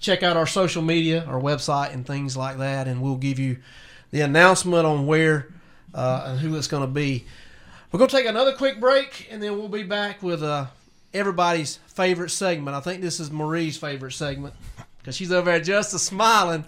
check 0.00 0.22
out 0.22 0.36
our 0.36 0.46
social 0.46 0.82
media 0.82 1.24
our 1.26 1.40
website 1.40 1.94
and 1.94 2.06
things 2.06 2.36
like 2.36 2.58
that 2.58 2.86
and 2.86 3.00
we'll 3.00 3.16
give 3.16 3.38
you 3.38 3.56
the 4.10 4.20
announcement 4.20 4.84
on 4.84 5.06
where 5.06 5.48
uh, 5.94 6.24
and 6.26 6.40
who 6.40 6.54
it's 6.56 6.66
going 6.68 6.82
to 6.82 6.86
be 6.92 7.24
we're 7.90 7.96
going 7.98 8.10
to 8.10 8.14
take 8.16 8.26
another 8.26 8.52
quick 8.52 8.78
break 8.78 9.26
and 9.30 9.42
then 9.42 9.56
we'll 9.58 9.68
be 9.68 9.82
back 9.82 10.22
with 10.22 10.42
uh, 10.42 10.66
everybody's 11.14 11.76
favorite 11.86 12.28
segment 12.28 12.76
i 12.76 12.80
think 12.80 13.00
this 13.00 13.18
is 13.18 13.30
marie's 13.30 13.78
favorite 13.78 14.12
segment 14.12 14.52
because 14.98 15.16
she's 15.16 15.32
over 15.32 15.50
there 15.50 15.60
just 15.60 15.94
a 15.94 15.98
smiling 15.98 16.66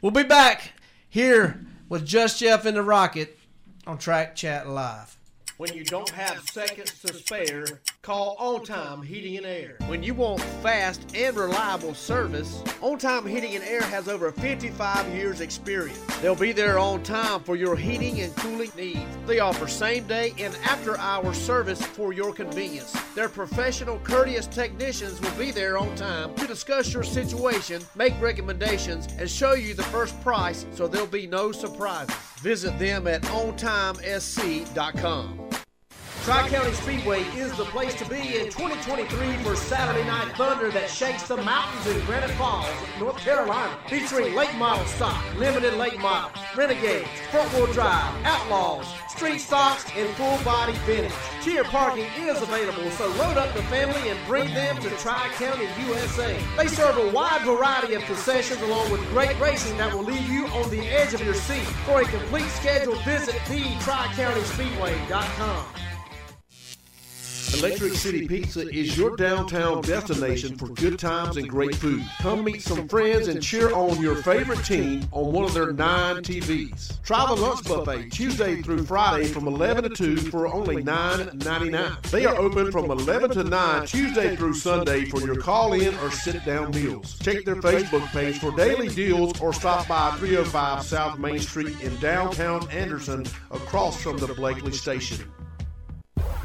we'll 0.00 0.10
be 0.12 0.22
back 0.22 0.72
here 1.10 1.60
with 1.90 2.06
just 2.06 2.40
jeff 2.40 2.64
and 2.64 2.78
the 2.78 2.82
rocket 2.82 3.38
on 3.86 3.98
track 3.98 4.36
chat 4.36 4.68
live. 4.68 5.16
When 5.56 5.74
you 5.74 5.84
don't 5.84 6.10
have 6.10 6.40
seconds 6.50 7.00
to 7.02 7.12
spare, 7.14 7.64
call 8.02 8.34
On 8.40 8.64
Time 8.64 9.00
Heating 9.00 9.36
and 9.36 9.46
Air. 9.46 9.76
When 9.86 10.02
you 10.02 10.12
want 10.12 10.40
fast 10.60 11.14
and 11.14 11.36
reliable 11.36 11.94
service, 11.94 12.60
On 12.80 12.98
Time 12.98 13.24
Heating 13.24 13.54
and 13.54 13.62
Air 13.62 13.82
has 13.82 14.08
over 14.08 14.32
55 14.32 15.06
years 15.14 15.40
experience. 15.40 16.00
They'll 16.20 16.34
be 16.34 16.50
there 16.50 16.80
on 16.80 17.04
time 17.04 17.44
for 17.44 17.54
your 17.54 17.76
heating 17.76 18.20
and 18.20 18.34
cooling 18.34 18.72
needs. 18.76 19.06
They 19.24 19.38
offer 19.38 19.68
same 19.68 20.04
day 20.08 20.34
and 20.40 20.52
after 20.64 20.98
hour 20.98 21.32
service 21.32 21.80
for 21.80 22.12
your 22.12 22.32
convenience. 22.32 22.92
Their 23.14 23.28
professional, 23.28 24.00
courteous 24.00 24.48
technicians 24.48 25.20
will 25.20 25.38
be 25.38 25.52
there 25.52 25.78
on 25.78 25.94
time 25.94 26.34
to 26.34 26.46
discuss 26.48 26.92
your 26.92 27.04
situation, 27.04 27.82
make 27.94 28.20
recommendations, 28.20 29.06
and 29.20 29.30
show 29.30 29.52
you 29.52 29.74
the 29.74 29.84
first 29.84 30.20
price 30.22 30.66
so 30.72 30.88
there'll 30.88 31.06
be 31.06 31.28
no 31.28 31.52
surprises. 31.52 32.16
Visit 32.40 32.76
them 32.80 33.06
at 33.06 33.22
ontimesc.com. 33.22 34.02
Tri 36.24 36.48
County 36.50 36.72
Speedway 36.74 37.22
is 37.34 37.50
the 37.56 37.64
place 37.64 37.96
to 37.96 38.08
be 38.08 38.38
in 38.38 38.44
2023 38.44 39.38
for 39.38 39.56
Saturday 39.56 40.06
Night 40.06 40.32
Thunder 40.36 40.70
that 40.70 40.88
shakes 40.88 41.26
the 41.26 41.36
mountains 41.38 41.84
in 41.88 41.98
Granite 42.06 42.30
Falls, 42.36 42.70
North 43.00 43.16
Carolina. 43.16 43.76
Featuring 43.88 44.36
late 44.36 44.54
model 44.54 44.86
stock, 44.86 45.20
limited 45.36 45.74
late 45.74 45.98
model, 45.98 46.30
renegades, 46.56 47.08
front 47.32 47.52
wheel 47.52 47.66
drive, 47.72 48.14
outlaws, 48.24 48.86
street 49.08 49.40
stocks, 49.40 49.84
and 49.96 50.08
full 50.10 50.38
body 50.44 50.74
vintage. 50.86 51.12
Tier 51.42 51.64
parking 51.64 52.06
is 52.20 52.40
available, 52.40 52.88
so 52.92 53.08
load 53.08 53.36
up 53.36 53.52
the 53.54 53.62
family 53.64 54.08
and 54.08 54.16
bring 54.24 54.54
them 54.54 54.76
to 54.76 54.90
Tri 54.90 55.28
County, 55.34 55.66
USA. 55.88 56.38
They 56.56 56.68
serve 56.68 56.98
a 56.98 57.10
wide 57.10 57.44
variety 57.44 57.94
of 57.94 58.04
concessions 58.04 58.62
along 58.62 58.92
with 58.92 59.04
great 59.10 59.36
racing 59.40 59.76
that 59.78 59.92
will 59.92 60.04
leave 60.04 60.30
you 60.30 60.46
on 60.46 60.70
the 60.70 60.86
edge 60.86 61.14
of 61.14 61.24
your 61.24 61.34
seat. 61.34 61.66
For 61.84 62.02
a 62.02 62.04
complete 62.04 62.50
schedule, 62.50 62.94
visit 63.00 63.34
the-tricountyspeedway.com. 63.48 65.66
Electric 67.58 67.92
City 67.92 68.26
Pizza 68.26 68.68
is 68.68 68.96
your 68.96 69.14
downtown 69.16 69.82
destination 69.82 70.56
for 70.56 70.68
good 70.68 70.98
times 70.98 71.36
and 71.36 71.48
great 71.48 71.74
food. 71.74 72.02
Come 72.18 72.44
meet 72.44 72.62
some 72.62 72.88
friends 72.88 73.28
and 73.28 73.42
cheer 73.42 73.74
on 73.74 74.00
your 74.00 74.16
favorite 74.16 74.64
team 74.64 75.06
on 75.12 75.32
one 75.32 75.44
of 75.44 75.52
their 75.52 75.72
nine 75.72 76.16
TVs. 76.16 77.02
Try 77.02 77.26
the 77.26 77.34
lunch 77.34 77.62
buffet 77.64 78.10
Tuesday 78.10 78.62
through 78.62 78.84
Friday 78.84 79.26
from 79.26 79.46
11 79.46 79.84
to 79.84 79.90
2 79.90 80.16
for 80.30 80.46
only 80.46 80.82
$9.99. 80.82 82.10
They 82.10 82.24
are 82.24 82.36
open 82.36 82.72
from 82.72 82.90
11 82.90 83.30
to 83.32 83.44
9 83.44 83.86
Tuesday 83.86 84.34
through 84.34 84.54
Sunday 84.54 85.04
for 85.04 85.20
your 85.20 85.36
call 85.36 85.74
in 85.74 85.94
or 85.96 86.10
sit 86.10 86.44
down 86.46 86.70
meals. 86.70 87.18
Check 87.18 87.44
their 87.44 87.56
Facebook 87.56 88.06
page 88.08 88.38
for 88.38 88.50
daily 88.56 88.88
deals 88.88 89.38
or 89.40 89.52
stop 89.52 89.86
by 89.86 90.10
305 90.18 90.82
South 90.82 91.18
Main 91.18 91.38
Street 91.38 91.78
in 91.80 91.94
downtown 91.96 92.68
Anderson 92.70 93.26
across 93.50 94.00
from 94.02 94.16
the 94.16 94.32
Blakely 94.34 94.72
Station. 94.72 95.30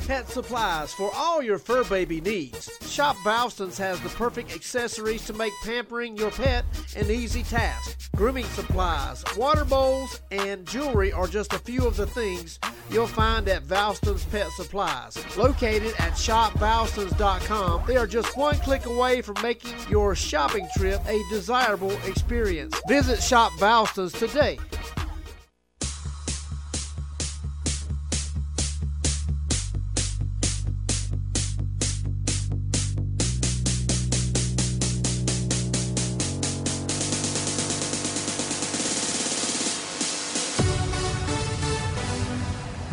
Pet 0.08 0.30
supplies 0.30 0.94
for 0.94 1.12
all 1.14 1.42
your 1.42 1.60
fur 1.60 1.84
baby 1.84 2.22
needs. 2.22 2.72
Shop 2.90 3.18
Valston's 3.26 3.78
has 3.78 4.00
the 4.00 4.08
perfect 4.08 4.56
accessories 4.56 5.26
to 5.26 5.34
make 5.34 5.52
pampering 5.66 6.16
your 6.16 6.32
pet 6.32 6.64
an 6.96 7.12
easy 7.12 7.44
task. 7.44 8.10
Grooming 8.16 8.46
supplies, 8.46 9.26
water 9.36 9.66
bowls, 9.66 10.22
and 10.32 10.66
jewelry 10.66 11.12
are 11.12 11.28
just 11.28 11.52
a 11.52 11.60
few 11.60 11.86
of 11.86 11.98
the 11.98 12.08
things 12.08 12.58
you'll 12.90 13.06
find 13.06 13.50
at 13.50 13.64
Valston's 13.64 14.24
Pet 14.24 14.50
Supplies. 14.52 15.18
Located 15.36 15.94
at 16.00 16.14
shopvalstons.com, 16.14 17.84
they 17.86 17.98
are 17.98 18.08
just 18.08 18.38
one 18.38 18.56
click 18.60 18.86
away 18.86 19.22
from 19.22 19.36
making 19.44 19.74
your 19.90 20.16
shopping 20.16 20.70
trip 20.78 21.02
a 21.06 21.22
desirable 21.30 21.92
experience. 22.06 22.80
Visit 22.88 23.22
Shop 23.22 23.52
Valston's 23.60 24.14
today. 24.14 24.58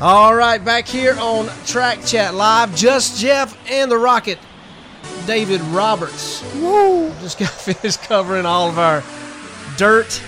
All 0.01 0.35
right, 0.35 0.63
back 0.63 0.89
here 0.89 1.17
on 1.21 1.49
Track 1.67 2.05
Chat 2.05 2.35
Live, 2.35 2.75
just 2.75 3.17
Jeff 3.21 3.57
and 3.71 3.89
the 3.89 3.97
Rocket, 3.97 4.41
David 5.25 5.61
Roberts. 5.61 6.43
Woo! 6.57 7.11
Just 7.21 7.39
got 7.39 7.49
finished 7.51 8.03
covering 8.03 8.45
all 8.45 8.69
of 8.69 8.77
our 8.77 9.05
dirt 9.77 10.21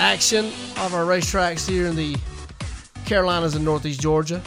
action 0.00 0.46
of 0.78 0.92
our 0.92 1.04
racetracks 1.04 1.68
here 1.68 1.86
in 1.86 1.94
the 1.94 2.16
Carolinas 3.06 3.54
and 3.54 3.64
Northeast 3.64 4.00
Georgia. 4.00 4.42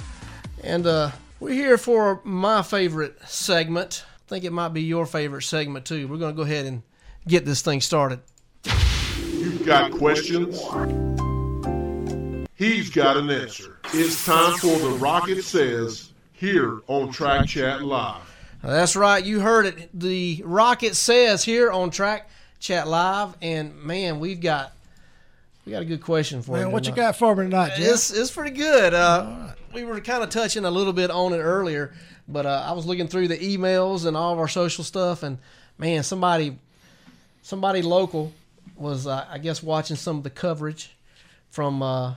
And 0.61 0.85
uh, 0.85 1.11
we're 1.39 1.53
here 1.53 1.77
for 1.77 2.19
my 2.25 2.63
favorite 2.63 3.17
segment. 3.29 4.03
I 4.09 4.27
think 4.27 4.43
it 4.43 4.51
might 4.51 4.69
be 4.69 4.81
your 4.81 5.05
favorite 5.05 5.43
segment 5.43 5.85
too. 5.85 6.05
We're 6.05 6.17
going 6.17 6.33
to 6.33 6.37
go 6.37 6.43
ahead 6.43 6.65
and 6.65 6.83
get 7.25 7.45
this 7.45 7.61
thing 7.61 7.79
started. 7.79 8.19
You've 9.31 9.65
got 9.65 9.93
questions? 9.93 10.61
He's 12.55 12.89
got 12.89 13.15
an 13.15 13.29
answer. 13.29 13.76
It's 13.93 14.25
time 14.25 14.57
for 14.57 14.77
the 14.77 14.89
Rocket 14.99 15.43
Says 15.43 16.11
here 16.33 16.81
on 16.87 17.11
Track 17.11 17.47
Chat 17.47 17.83
Live. 17.83 18.21
That's 18.61 18.95
right. 18.95 19.23
You 19.23 19.39
heard 19.39 19.65
it. 19.65 19.89
The 19.93 20.41
Rocket 20.45 20.95
says 20.95 21.43
here 21.43 21.71
on 21.71 21.89
Track 21.89 22.29
Chat 22.59 22.87
Live, 22.87 23.35
and 23.41 23.75
man, 23.81 24.19
we've 24.19 24.41
got 24.41 24.73
we 25.65 25.71
got 25.71 25.81
a 25.81 25.85
good 25.85 26.01
question 26.01 26.41
for 26.41 26.57
you. 26.57 26.63
Man, 26.63 26.71
what 26.71 26.85
you 26.85 26.93
got 26.93 27.15
for 27.15 27.35
me 27.35 27.45
tonight, 27.45 27.73
Jeff? 27.77 27.87
It's 27.87 28.11
it's 28.11 28.31
pretty 28.31 28.55
good. 28.55 28.93
Uh, 28.93 29.51
We 29.73 29.83
were 29.83 29.99
kind 30.01 30.23
of 30.23 30.29
touching 30.29 30.65
a 30.65 30.71
little 30.71 30.93
bit 30.93 31.09
on 31.11 31.33
it 31.33 31.37
earlier, 31.39 31.93
but 32.27 32.45
uh, 32.45 32.65
I 32.67 32.73
was 32.73 32.85
looking 32.85 33.07
through 33.07 33.27
the 33.29 33.37
emails 33.37 34.05
and 34.05 34.17
all 34.17 34.33
of 34.33 34.39
our 34.39 34.47
social 34.47 34.83
stuff, 34.83 35.23
and 35.23 35.37
man, 35.77 36.03
somebody 36.03 36.57
somebody 37.41 37.81
local 37.81 38.33
was 38.75 39.07
uh, 39.07 39.25
I 39.29 39.37
guess 39.37 39.63
watching 39.63 39.95
some 39.95 40.17
of 40.17 40.23
the 40.23 40.29
coverage 40.29 40.95
from 41.51 41.81
uh, 41.81 42.15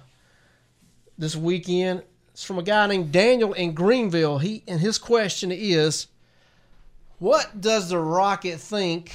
this 1.20 1.36
weekend. 1.36 2.02
It's 2.32 2.42
from 2.42 2.58
a 2.58 2.62
guy 2.62 2.86
named 2.86 3.12
Daniel 3.12 3.52
in 3.52 3.74
Greenville. 3.74 4.38
He 4.38 4.64
and 4.66 4.80
his 4.80 4.98
question 4.98 5.52
is, 5.52 6.08
what 7.18 7.60
does 7.60 7.90
the 7.90 7.98
Rocket 7.98 8.58
think? 8.58 9.12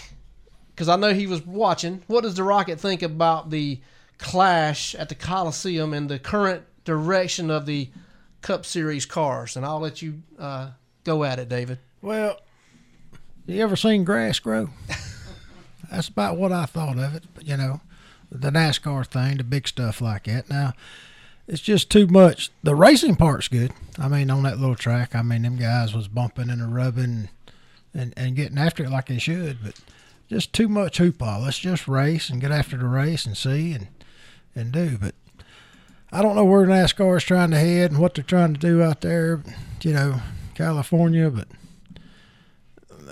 Because 0.69 0.87
I 0.87 0.95
know 0.95 1.13
he 1.13 1.27
was 1.27 1.45
watching. 1.45 2.03
What 2.07 2.21
does 2.21 2.35
the 2.35 2.43
Rocket 2.43 2.79
think 2.79 3.01
about 3.01 3.49
the 3.49 3.81
clash 4.19 4.93
at 4.95 5.09
the 5.09 5.15
Coliseum 5.15 5.93
and 5.93 6.07
the 6.07 6.19
current 6.19 6.63
direction 6.83 7.49
of 7.49 7.65
the 7.65 7.89
Cup 8.41 8.65
Series 8.65 9.07
cars? 9.07 9.57
And 9.57 9.65
I'll 9.65 9.79
let 9.79 10.01
you 10.01 10.21
uh, 10.37 10.69
go 11.03 11.23
at 11.23 11.39
it, 11.39 11.49
David. 11.49 11.79
Well, 12.01 12.39
you 13.47 13.63
ever 13.63 13.75
seen 13.75 14.03
grass 14.03 14.37
grow? 14.37 14.69
That's 15.91 16.09
about 16.09 16.37
what 16.37 16.51
I 16.51 16.65
thought 16.65 16.99
of 16.99 17.15
it. 17.15 17.23
But, 17.33 17.47
you 17.47 17.57
know, 17.57 17.81
the 18.31 18.51
NASCAR 18.51 19.07
thing, 19.07 19.37
the 19.37 19.43
big 19.43 19.67
stuff 19.67 20.01
like 20.01 20.25
that. 20.25 20.49
Now, 20.49 20.73
it's 21.47 21.61
just 21.61 21.89
too 21.89 22.07
much. 22.07 22.51
The 22.63 22.75
racing 22.75 23.15
part's 23.15 23.47
good. 23.47 23.71
I 23.99 24.07
mean, 24.07 24.29
on 24.31 24.43
that 24.43 24.59
little 24.59 24.75
track, 24.75 25.15
I 25.15 25.21
mean, 25.21 25.43
them 25.43 25.57
guys 25.57 25.93
was 25.93 26.07
bumping 26.07 26.49
and 26.49 26.73
rubbing 26.73 27.29
and, 27.93 28.13
and 28.17 28.35
getting 28.35 28.57
after 28.57 28.83
it 28.83 28.89
like 28.89 29.07
they 29.07 29.19
should. 29.19 29.59
But 29.63 29.79
just 30.27 30.53
too 30.53 30.67
much 30.67 30.99
hoopla. 30.99 31.43
Let's 31.43 31.59
just 31.59 31.87
race 31.87 32.29
and 32.29 32.41
get 32.41 32.51
after 32.51 32.77
the 32.77 32.87
race 32.87 33.25
and 33.25 33.37
see 33.37 33.73
and 33.73 33.87
and 34.55 34.71
do. 34.71 34.97
But 34.97 35.15
I 36.11 36.21
don't 36.21 36.35
know 36.35 36.45
where 36.45 36.65
NASCAR 36.65 37.17
is 37.17 37.23
trying 37.23 37.51
to 37.51 37.57
head 37.57 37.91
and 37.91 37.99
what 37.99 38.15
they're 38.15 38.23
trying 38.23 38.53
to 38.53 38.59
do 38.59 38.81
out 38.81 39.01
there. 39.01 39.43
You 39.83 39.93
know, 39.93 40.21
California, 40.55 41.29
but 41.29 41.47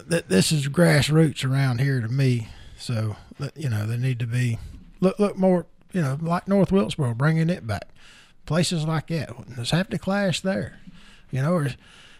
th- 0.09 0.25
this 0.27 0.51
is 0.51 0.67
grassroots 0.67 1.47
around 1.47 1.81
here 1.81 2.01
to 2.01 2.07
me. 2.07 2.47
So 2.77 3.15
you 3.55 3.69
know 3.69 3.85
they 3.85 3.97
need 3.97 4.19
to 4.19 4.27
be 4.27 4.57
look 4.99 5.19
look 5.19 5.37
more. 5.37 5.67
You 5.91 6.01
know, 6.01 6.17
like 6.19 6.47
North 6.47 6.71
Wilkesboro, 6.71 7.13
bringing 7.13 7.51
it 7.51 7.67
back. 7.67 7.87
Places 8.45 8.85
like 8.85 9.07
that. 9.07 9.31
Let's 9.57 9.71
have 9.71 9.89
the 9.89 9.97
clash 9.99 10.41
there. 10.41 10.79
You 11.31 11.41
know, 11.41 11.67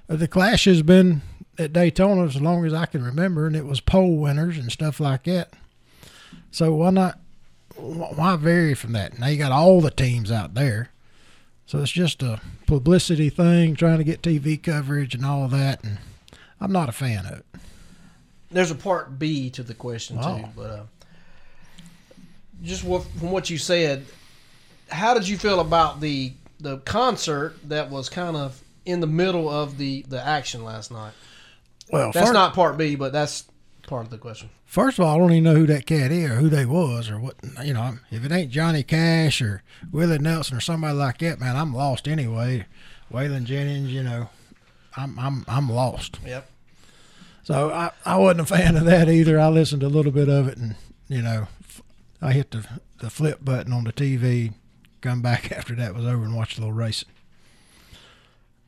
the 0.08 0.28
clash 0.28 0.66
has 0.66 0.82
been 0.82 1.22
at 1.60 1.74
Daytona 1.74 2.24
as 2.26 2.42
long 2.42 2.66
as 2.66 2.74
I 2.74 2.86
can 2.86 3.04
remember, 3.04 3.46
and 3.46 3.56
it 3.56 3.66
was 3.66 3.80
pole 3.82 4.18
winners 4.18 4.58
and 4.58 4.72
stuff 4.72 5.00
like 5.00 5.24
that. 5.26 5.54
So 6.52 6.74
why 6.74 6.90
not? 6.92 7.20
Why 7.76 8.36
vary 8.38 8.74
from 8.74 8.94
that? 8.94 9.18
Now 9.20 9.28
you 9.28 9.38
got 9.38 9.52
all 9.52 9.82
the 9.82 9.92
teams 9.92 10.32
out 10.32 10.54
there, 10.54 10.90
so 11.66 11.80
it's 11.80 11.92
just 11.92 12.22
a 12.24 12.40
publicity 12.68 13.30
thing, 13.30 13.76
trying 13.76 13.98
to 13.98 14.04
get 14.04 14.22
TV 14.22 14.62
coverage 14.62 15.16
and 15.16 15.26
all 15.26 15.44
of 15.46 15.52
that, 15.52 15.84
and 15.84 15.98
I'm 16.62 16.72
not 16.72 16.88
a 16.90 16.94
fan 16.94 17.26
of 17.26 17.40
it. 17.40 17.46
There's 18.52 18.70
a 18.72 18.76
part 18.76 19.18
B 19.18 19.50
to 19.52 19.64
the 19.64 19.74
question 19.74 20.18
too, 20.18 20.24
Oh. 20.24 20.50
but 20.56 20.70
uh, 20.70 20.84
just 22.64 22.84
what, 22.84 23.04
from 23.20 23.32
what 23.32 23.50
you 23.50 23.58
said, 23.58 24.06
how 24.94 25.14
did 25.14 25.28
you 25.28 25.38
feel 25.38 25.60
about 25.60 26.00
the 26.00 26.34
the 26.60 26.78
concert 26.80 27.56
that 27.68 27.90
was 27.90 28.08
kind 28.08 28.38
of 28.38 28.62
in 28.86 29.00
the 29.00 29.08
middle 29.08 29.50
of 29.50 29.78
the 29.78 30.06
the 30.08 30.26
action 30.26 30.64
last 30.64 30.92
night? 30.92 31.14
Well, 31.92 32.12
that's 32.12 32.32
not 32.32 32.54
part 32.54 32.78
B, 32.78 32.96
but 32.96 33.12
that's 33.12 33.46
part 33.88 34.06
of 34.06 34.12
the 34.12 34.18
question. 34.18 34.50
First 34.66 34.98
of 34.98 35.06
all, 35.06 35.16
I 35.16 35.20
don't 35.20 35.32
even 35.32 35.44
know 35.44 35.56
who 35.56 35.68
that 35.68 35.86
cat 35.86 36.12
is 36.12 36.32
or 36.32 36.36
who 36.36 36.50
they 36.50 36.66
was 36.66 37.10
or 37.10 37.20
what. 37.20 37.36
You 37.64 37.74
know, 37.74 37.98
if 38.10 38.24
it 38.24 38.32
ain't 38.32 38.52
Johnny 38.52 38.84
Cash 38.84 39.42
or 39.42 39.62
Willie 39.92 40.20
Nelson 40.20 40.58
or 40.58 40.62
somebody 40.62 40.96
like 40.96 41.20
that, 41.20 41.40
man, 41.40 41.56
I'm 41.56 41.74
lost 41.74 42.08
anyway. 42.08 42.66
Waylon 43.12 43.44
Jennings, 43.44 43.92
you 43.92 44.04
know, 44.04 44.30
I'm 44.96 45.18
I'm 45.20 45.46
I'm 45.48 45.70
lost. 45.70 46.20
Yep. 46.26 46.50
So 47.44 47.72
I, 47.72 47.92
I 48.06 48.16
wasn't 48.18 48.42
a 48.42 48.46
fan 48.46 48.78
of 48.78 48.86
that 48.86 49.10
either. 49.10 49.40
I 49.40 49.50
listened 49.50 49.82
to 49.82 49.88
a 49.88 49.90
little 49.90 50.12
bit 50.14 50.30
of 50.30 50.48
it, 50.48 50.58
and 50.58 50.76
you 51.10 51.22
know, 51.22 51.48
I 52.22 52.32
hit 52.32 52.52
the 52.52 52.66
the 53.00 53.10
flip 53.10 53.44
button 53.44 53.74
on 53.74 53.84
the 53.84 53.94
TV. 53.94 54.54
Come 55.04 55.22
back 55.22 55.52
after 55.56 55.76
that 55.76 55.94
was 55.94 56.06
over 56.06 56.24
and 56.24 56.36
watch 56.36 56.58
a 56.58 56.62
little 56.62 56.74
racing. 56.74 57.10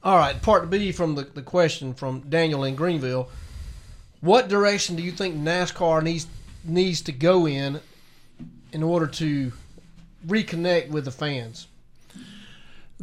All 0.03 0.17
right, 0.17 0.39
part 0.39 0.69
B 0.69 0.91
from 0.91 1.15
the, 1.15 1.23
the 1.23 1.41
question 1.41 1.95
from 1.95 2.19
Daniel 2.29 2.63
in 2.63 2.75
Greenville. 2.75 3.29
What 4.21 4.47
direction 4.49 4.95
do 4.95 5.01
you 5.01 5.11
think 5.11 5.35
NASCAR 5.35 6.03
needs 6.03 6.27
needs 6.63 7.01
to 7.01 7.11
go 7.11 7.47
in 7.47 7.79
in 8.71 8.83
order 8.83 9.07
to 9.07 9.53
reconnect 10.27 10.89
with 10.89 11.05
the 11.05 11.11
fans? 11.11 11.67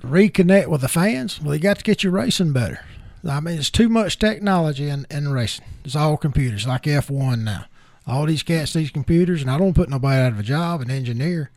reconnect 0.00 0.68
with 0.68 0.80
the 0.80 0.88
fans. 0.88 1.40
Well, 1.40 1.54
you 1.54 1.60
got 1.60 1.78
to 1.78 1.84
get 1.84 2.02
your 2.02 2.12
racing 2.12 2.52
better. 2.52 2.84
I 3.28 3.40
mean, 3.40 3.58
it's 3.58 3.70
too 3.70 3.88
much 3.88 4.18
technology 4.18 4.88
in, 4.88 5.06
in 5.10 5.32
racing. 5.32 5.64
It's 5.84 5.94
all 5.94 6.16
computers, 6.16 6.66
like 6.66 6.82
F1 6.82 7.42
now. 7.42 7.66
All 8.06 8.26
these 8.26 8.42
cats, 8.42 8.72
these 8.72 8.90
computers, 8.90 9.42
and 9.42 9.50
I 9.50 9.58
don't 9.58 9.74
put 9.74 9.88
nobody 9.88 10.20
out 10.20 10.32
of 10.32 10.40
a 10.40 10.42
job, 10.42 10.80
an 10.80 10.90
engineer. 10.90 11.50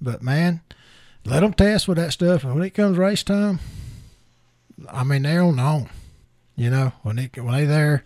But 0.00 0.22
man, 0.22 0.62
let 1.24 1.40
them 1.40 1.52
test 1.54 1.88
with 1.88 1.98
that 1.98 2.12
stuff. 2.12 2.44
And 2.44 2.54
when 2.54 2.64
it 2.64 2.74
comes 2.74 2.98
race 2.98 3.22
time, 3.22 3.60
I 4.90 5.04
mean, 5.04 5.22
they're 5.22 5.42
on 5.42 5.58
own. 5.58 5.88
You 6.56 6.70
know, 6.70 6.92
when 7.02 7.16
they 7.16 7.30
when 7.34 7.52
they 7.52 7.64
there, 7.64 8.04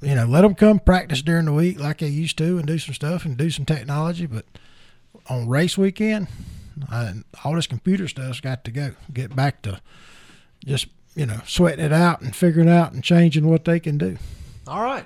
you 0.00 0.14
know, 0.14 0.24
let 0.24 0.42
them 0.42 0.54
come 0.54 0.78
practice 0.78 1.20
during 1.20 1.44
the 1.44 1.52
week 1.52 1.78
like 1.78 1.98
they 1.98 2.08
used 2.08 2.38
to, 2.38 2.56
and 2.56 2.66
do 2.66 2.78
some 2.78 2.94
stuff 2.94 3.24
and 3.24 3.36
do 3.36 3.50
some 3.50 3.66
technology. 3.66 4.26
But 4.26 4.46
on 5.28 5.48
race 5.48 5.76
weekend, 5.76 6.28
uh, 6.90 7.12
all 7.44 7.54
this 7.54 7.66
computer 7.66 8.08
stuff's 8.08 8.40
got 8.40 8.64
to 8.64 8.70
go. 8.70 8.92
Get 9.12 9.36
back 9.36 9.60
to 9.62 9.80
just 10.64 10.86
you 11.14 11.26
know 11.26 11.40
sweating 11.46 11.84
it 11.84 11.92
out 11.92 12.22
and 12.22 12.34
figuring 12.34 12.68
out 12.68 12.92
and 12.92 13.04
changing 13.04 13.46
what 13.46 13.66
they 13.66 13.78
can 13.78 13.98
do. 13.98 14.16
All 14.66 14.82
right. 14.82 15.04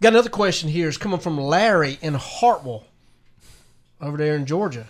Got 0.00 0.12
another 0.12 0.30
question 0.30 0.68
here. 0.68 0.88
It's 0.88 0.98
coming 0.98 1.20
from 1.20 1.38
Larry 1.38 1.98
in 2.00 2.14
Hartwell 2.14 2.84
over 4.00 4.16
there 4.16 4.36
in 4.36 4.46
Georgia. 4.46 4.86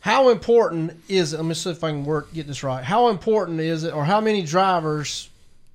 How 0.00 0.30
important 0.30 0.98
is 1.08 1.32
it? 1.32 1.36
Let 1.36 1.46
me 1.46 1.54
see 1.54 1.70
if 1.70 1.84
I 1.84 1.90
can 1.90 2.04
work 2.04 2.32
get 2.32 2.46
this 2.46 2.62
right. 2.62 2.82
How 2.82 3.08
important 3.08 3.60
is 3.60 3.84
it, 3.84 3.94
or 3.94 4.04
how 4.04 4.20
many 4.20 4.42
drivers 4.42 5.28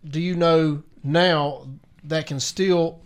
do 0.07 0.19
you 0.19 0.35
know 0.35 0.81
now 1.03 1.67
that 2.03 2.27
can 2.27 2.39
still? 2.39 2.99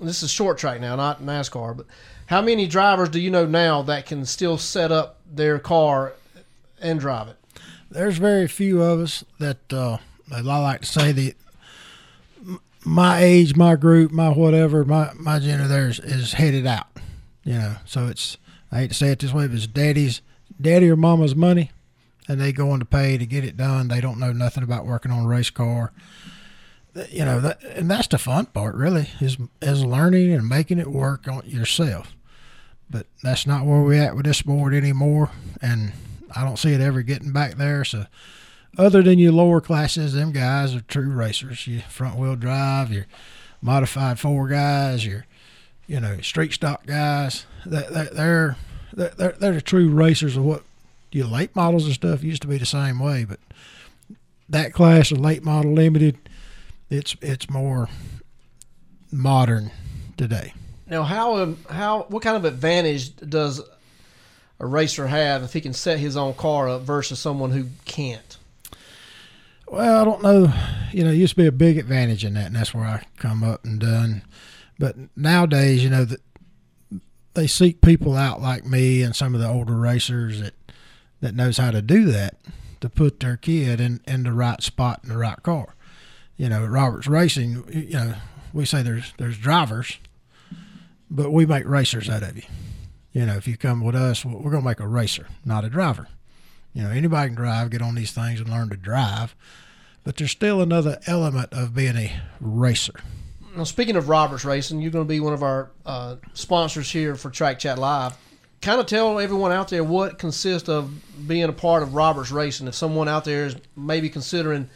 This 0.00 0.22
is 0.22 0.30
short 0.30 0.58
track 0.58 0.80
now, 0.80 0.94
not 0.94 1.22
NASCAR, 1.22 1.76
but 1.76 1.86
how 2.26 2.40
many 2.40 2.66
drivers 2.66 3.08
do 3.08 3.20
you 3.20 3.30
know 3.30 3.46
now 3.46 3.82
that 3.82 4.06
can 4.06 4.24
still 4.24 4.56
set 4.56 4.92
up 4.92 5.18
their 5.30 5.58
car 5.58 6.12
and 6.80 7.00
drive 7.00 7.28
it? 7.28 7.36
There's 7.90 8.18
very 8.18 8.46
few 8.46 8.80
of 8.82 9.00
us 9.00 9.24
that 9.38 9.72
uh, 9.72 9.98
I 10.32 10.40
like 10.40 10.80
to 10.82 10.86
say 10.86 11.12
that 11.12 11.34
my 12.84 13.20
age, 13.20 13.56
my 13.56 13.74
group, 13.76 14.12
my 14.12 14.28
whatever, 14.30 14.84
my 14.84 15.10
my 15.14 15.40
gender 15.40 15.66
there 15.66 15.88
is, 15.88 15.98
is 15.98 16.34
headed 16.34 16.66
out. 16.66 16.86
You 17.44 17.54
know, 17.54 17.76
so 17.84 18.06
it's 18.06 18.38
I 18.70 18.78
hate 18.78 18.88
to 18.90 18.94
say 18.94 19.08
it 19.08 19.18
this 19.18 19.32
way, 19.32 19.46
but 19.46 19.56
it's 19.56 19.66
daddy's 19.66 20.22
daddy 20.62 20.90
or 20.90 20.96
mama's 20.96 21.34
money, 21.34 21.70
and 22.28 22.40
they 22.40 22.52
going 22.52 22.80
to 22.80 22.86
pay 22.86 23.18
to 23.18 23.26
get 23.26 23.44
it 23.44 23.56
done. 23.56 23.88
They 23.88 24.00
don't 24.00 24.18
know 24.18 24.32
nothing 24.32 24.62
about 24.62 24.86
working 24.86 25.12
on 25.12 25.24
a 25.24 25.28
race 25.28 25.50
car. 25.50 25.92
You 27.10 27.24
know, 27.24 27.40
that, 27.40 27.62
and 27.64 27.90
that's 27.90 28.08
the 28.08 28.18
fun 28.18 28.46
part, 28.46 28.74
really, 28.74 29.08
is 29.20 29.38
is 29.60 29.84
learning 29.84 30.32
and 30.32 30.48
making 30.48 30.78
it 30.78 30.88
work 30.88 31.26
on 31.26 31.42
yourself. 31.46 32.14
But 32.90 33.06
that's 33.22 33.46
not 33.46 33.64
where 33.64 33.80
we're 33.80 34.02
at 34.02 34.14
with 34.14 34.26
this 34.26 34.42
board 34.42 34.74
anymore, 34.74 35.30
and 35.62 35.92
I 36.36 36.44
don't 36.44 36.58
see 36.58 36.72
it 36.72 36.80
ever 36.80 37.02
getting 37.02 37.32
back 37.32 37.56
there. 37.56 37.84
So, 37.84 38.06
other 38.76 39.02
than 39.02 39.18
your 39.18 39.32
lower 39.32 39.62
classes, 39.62 40.12
them 40.12 40.32
guys 40.32 40.74
are 40.74 40.82
true 40.82 41.10
racers. 41.10 41.66
Your 41.66 41.80
front 41.82 42.18
wheel 42.18 42.36
drive, 42.36 42.92
your 42.92 43.06
modified 43.62 44.18
four 44.18 44.48
guys, 44.48 45.06
your 45.06 45.24
you 45.86 45.98
know 46.00 46.20
street 46.20 46.52
stock 46.52 46.84
guys. 46.84 47.46
That 47.64 47.94
that 47.94 48.14
they're 48.14 48.58
they're 48.92 49.10
they're, 49.10 49.32
they're 49.32 49.52
the 49.54 49.62
true 49.62 49.88
racers 49.88 50.36
of 50.36 50.44
what 50.44 50.62
your 51.10 51.26
late 51.26 51.54
models 51.54 51.84
and 51.84 51.94
stuff 51.94 52.22
used 52.22 52.42
to 52.42 52.48
be 52.48 52.58
the 52.58 52.66
same 52.66 52.98
way, 52.98 53.24
but 53.24 53.38
that 54.48 54.72
class 54.72 55.10
of 55.10 55.18
late 55.18 55.42
model 55.42 55.72
limited, 55.72 56.18
it's 56.90 57.16
it's 57.20 57.50
more 57.50 57.88
modern 59.10 59.70
today. 60.16 60.54
Now, 60.86 61.02
how 61.02 61.36
um, 61.36 61.58
how 61.70 62.06
what 62.08 62.22
kind 62.22 62.36
of 62.36 62.44
advantage 62.44 63.16
does 63.16 63.60
a 64.60 64.66
racer 64.66 65.06
have 65.06 65.42
if 65.42 65.52
he 65.52 65.60
can 65.60 65.72
set 65.72 65.98
his 65.98 66.16
own 66.16 66.34
car 66.34 66.68
up 66.68 66.82
versus 66.82 67.18
someone 67.18 67.50
who 67.50 67.66
can't? 67.84 68.36
Well, 69.66 70.02
I 70.02 70.04
don't 70.04 70.22
know. 70.22 70.52
You 70.92 71.04
know, 71.04 71.10
it 71.10 71.16
used 71.16 71.34
to 71.34 71.40
be 71.42 71.46
a 71.46 71.52
big 71.52 71.78
advantage 71.78 72.24
in 72.24 72.34
that, 72.34 72.46
and 72.46 72.56
that's 72.56 72.74
where 72.74 72.84
I 72.84 73.04
come 73.16 73.42
up 73.42 73.64
and 73.64 73.80
done. 73.80 74.22
But 74.78 74.96
nowadays, 75.16 75.82
you 75.82 75.88
know, 75.88 76.04
that 76.04 76.20
they 77.34 77.46
seek 77.46 77.80
people 77.80 78.16
out 78.16 78.40
like 78.40 78.64
me 78.64 79.02
and 79.02 79.16
some 79.16 79.34
of 79.34 79.40
the 79.40 79.48
older 79.48 79.76
racers 79.76 80.40
that 80.40 80.54
that 81.20 81.34
knows 81.34 81.56
how 81.56 81.70
to 81.70 81.80
do 81.80 82.06
that 82.06 82.36
to 82.80 82.88
put 82.90 83.20
their 83.20 83.36
kid 83.36 83.80
in 83.80 84.00
in 84.06 84.24
the 84.24 84.32
right 84.32 84.62
spot 84.62 85.00
in 85.02 85.08
the 85.08 85.18
right 85.18 85.42
car. 85.42 85.74
You 86.36 86.48
know, 86.48 86.64
at 86.64 86.70
Roberts 86.70 87.06
Racing, 87.06 87.64
you 87.72 87.94
know, 87.94 88.14
we 88.52 88.64
say 88.64 88.82
there's 88.82 89.12
there's 89.18 89.38
drivers, 89.38 89.98
but 91.10 91.30
we 91.30 91.46
make 91.46 91.66
racers 91.66 92.10
out 92.10 92.22
of 92.22 92.36
you. 92.36 92.42
You 93.12 93.26
know, 93.26 93.34
if 93.34 93.46
you 93.46 93.56
come 93.56 93.84
with 93.84 93.94
us, 93.94 94.24
we're 94.24 94.50
going 94.50 94.62
to 94.62 94.68
make 94.68 94.80
a 94.80 94.88
racer, 94.88 95.28
not 95.44 95.64
a 95.64 95.68
driver. 95.68 96.08
You 96.72 96.82
know, 96.82 96.90
anybody 96.90 97.28
can 97.28 97.36
drive, 97.36 97.70
get 97.70 97.82
on 97.82 97.94
these 97.94 98.12
things 98.12 98.40
and 98.40 98.48
learn 98.48 98.70
to 98.70 98.76
drive, 98.76 99.36
but 100.02 100.16
there's 100.16 100.30
still 100.30 100.62
another 100.62 100.98
element 101.06 101.52
of 101.52 101.74
being 101.74 101.96
a 101.96 102.20
racer. 102.40 102.94
Now, 103.54 103.64
speaking 103.64 103.96
of 103.96 104.08
Roberts 104.08 104.44
Racing, 104.44 104.80
you're 104.80 104.90
going 104.90 105.04
to 105.04 105.08
be 105.08 105.20
one 105.20 105.34
of 105.34 105.42
our 105.42 105.70
uh, 105.84 106.16
sponsors 106.32 106.90
here 106.90 107.14
for 107.16 107.28
Track 107.28 107.58
Chat 107.58 107.78
Live. 107.78 108.16
Kind 108.62 108.80
of 108.80 108.86
tell 108.86 109.18
everyone 109.18 109.52
out 109.52 109.68
there 109.68 109.84
what 109.84 110.18
consists 110.18 110.68
of 110.68 110.90
being 111.26 111.44
a 111.44 111.52
part 111.52 111.82
of 111.82 111.94
Roberts 111.94 112.30
Racing. 112.30 112.66
If 112.68 112.74
someone 112.74 113.08
out 113.08 113.24
there 113.24 113.46
is 113.46 113.56
maybe 113.76 114.08
considering 114.08 114.70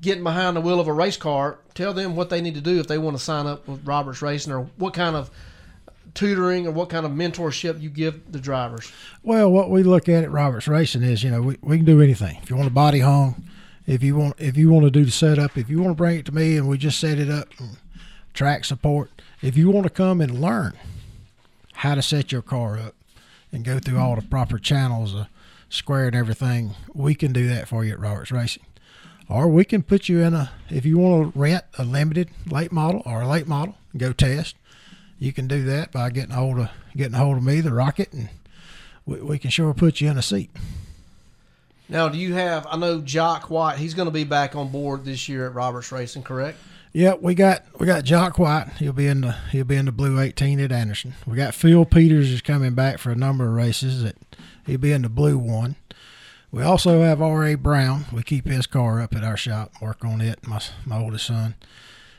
getting 0.00 0.22
behind 0.24 0.56
the 0.56 0.60
wheel 0.60 0.80
of 0.80 0.88
a 0.88 0.92
race 0.92 1.16
car, 1.16 1.58
tell 1.74 1.92
them 1.92 2.16
what 2.16 2.30
they 2.30 2.40
need 2.40 2.54
to 2.54 2.60
do 2.60 2.80
if 2.80 2.86
they 2.86 2.98
want 2.98 3.16
to 3.16 3.22
sign 3.22 3.46
up 3.46 3.68
with 3.68 3.86
Roberts 3.86 4.22
Racing 4.22 4.52
or 4.52 4.62
what 4.76 4.94
kind 4.94 5.14
of 5.16 5.30
tutoring 6.14 6.66
or 6.66 6.70
what 6.70 6.88
kind 6.88 7.04
of 7.04 7.12
mentorship 7.12 7.80
you 7.80 7.90
give 7.90 8.32
the 8.32 8.38
drivers. 8.38 8.90
Well, 9.22 9.50
what 9.50 9.70
we 9.70 9.82
look 9.82 10.08
at 10.08 10.24
at 10.24 10.30
Roberts 10.30 10.68
Racing 10.68 11.02
is, 11.02 11.22
you 11.22 11.30
know, 11.30 11.42
we, 11.42 11.58
we 11.60 11.76
can 11.76 11.86
do 11.86 12.00
anything. 12.00 12.38
If 12.42 12.48
you 12.48 12.56
want 12.56 12.68
a 12.68 12.72
body 12.72 13.00
hung, 13.00 13.44
if 13.86 14.02
you 14.02 14.16
want 14.16 14.34
if 14.38 14.56
you 14.56 14.70
want 14.70 14.84
to 14.84 14.90
do 14.90 15.04
the 15.04 15.10
setup, 15.10 15.58
if 15.58 15.68
you 15.68 15.80
want 15.80 15.90
to 15.90 15.96
bring 15.96 16.18
it 16.18 16.26
to 16.26 16.32
me 16.32 16.56
and 16.56 16.68
we 16.68 16.78
just 16.78 17.00
set 17.00 17.18
it 17.18 17.28
up, 17.28 17.48
track 18.34 18.64
support. 18.64 19.10
If 19.40 19.56
you 19.56 19.70
want 19.70 19.84
to 19.84 19.90
come 19.90 20.20
and 20.20 20.40
learn 20.40 20.74
how 21.74 21.94
to 21.94 22.02
set 22.02 22.32
your 22.32 22.42
car 22.42 22.78
up 22.78 22.94
and 23.50 23.64
go 23.64 23.78
through 23.78 23.98
all 23.98 24.16
the 24.16 24.22
proper 24.22 24.58
channels, 24.58 25.14
uh, 25.14 25.26
square 25.68 26.06
and 26.06 26.16
everything, 26.16 26.74
we 26.94 27.14
can 27.14 27.32
do 27.32 27.48
that 27.48 27.68
for 27.68 27.84
you 27.84 27.92
at 27.92 28.00
Roberts 28.00 28.30
Racing. 28.30 28.64
Or 29.28 29.48
we 29.48 29.64
can 29.64 29.82
put 29.82 30.08
you 30.08 30.20
in 30.20 30.34
a 30.34 30.52
if 30.68 30.84
you 30.84 30.98
want 30.98 31.32
to 31.32 31.38
rent 31.38 31.64
a 31.78 31.84
limited 31.84 32.28
late 32.46 32.72
model 32.72 33.02
or 33.06 33.22
a 33.22 33.28
late 33.28 33.48
model, 33.48 33.76
go 33.96 34.12
test. 34.12 34.56
You 35.18 35.32
can 35.32 35.46
do 35.46 35.64
that 35.64 35.92
by 35.92 36.10
getting 36.10 36.34
hold 36.34 36.58
of 36.58 36.70
getting 36.96 37.14
hold 37.14 37.38
of 37.38 37.44
me, 37.44 37.60
the 37.60 37.72
Rocket, 37.72 38.12
and 38.12 38.28
we, 39.06 39.20
we 39.20 39.38
can 39.38 39.50
sure 39.50 39.72
put 39.72 40.00
you 40.00 40.10
in 40.10 40.18
a 40.18 40.22
seat. 40.22 40.50
Now, 41.88 42.08
do 42.08 42.18
you 42.18 42.34
have? 42.34 42.66
I 42.68 42.76
know 42.76 43.00
Jock 43.00 43.48
White. 43.50 43.78
He's 43.78 43.94
going 43.94 44.06
to 44.06 44.12
be 44.12 44.24
back 44.24 44.56
on 44.56 44.70
board 44.70 45.04
this 45.04 45.28
year 45.28 45.46
at 45.46 45.54
Roberts 45.54 45.92
Racing, 45.92 46.22
correct? 46.22 46.58
Yeah, 46.92 47.14
we 47.14 47.34
got 47.34 47.64
we 47.78 47.86
got 47.86 48.04
Jock 48.04 48.38
White. 48.38 48.68
He'll 48.78 48.92
be 48.92 49.06
in 49.06 49.22
the 49.22 49.32
he'll 49.50 49.64
be 49.64 49.76
in 49.76 49.86
the 49.86 49.92
blue 49.92 50.20
18 50.20 50.60
at 50.60 50.72
Anderson. 50.72 51.14
We 51.26 51.36
got 51.36 51.54
Phil 51.54 51.84
Peters 51.84 52.30
is 52.30 52.42
coming 52.42 52.74
back 52.74 52.98
for 52.98 53.10
a 53.10 53.16
number 53.16 53.46
of 53.46 53.54
races. 53.54 54.02
That 54.02 54.16
he'll 54.66 54.78
be 54.78 54.92
in 54.92 55.02
the 55.02 55.08
blue 55.08 55.38
one. 55.38 55.76
We 56.50 56.62
also 56.62 57.00
have 57.00 57.22
R.A. 57.22 57.54
Brown. 57.54 58.04
We 58.12 58.22
keep 58.22 58.46
his 58.46 58.66
car 58.66 59.00
up 59.00 59.14
at 59.14 59.24
our 59.24 59.38
shop, 59.38 59.72
work 59.80 60.04
on 60.04 60.20
it. 60.20 60.46
My 60.46 60.60
my 60.84 60.98
oldest 60.98 61.26
son, 61.26 61.54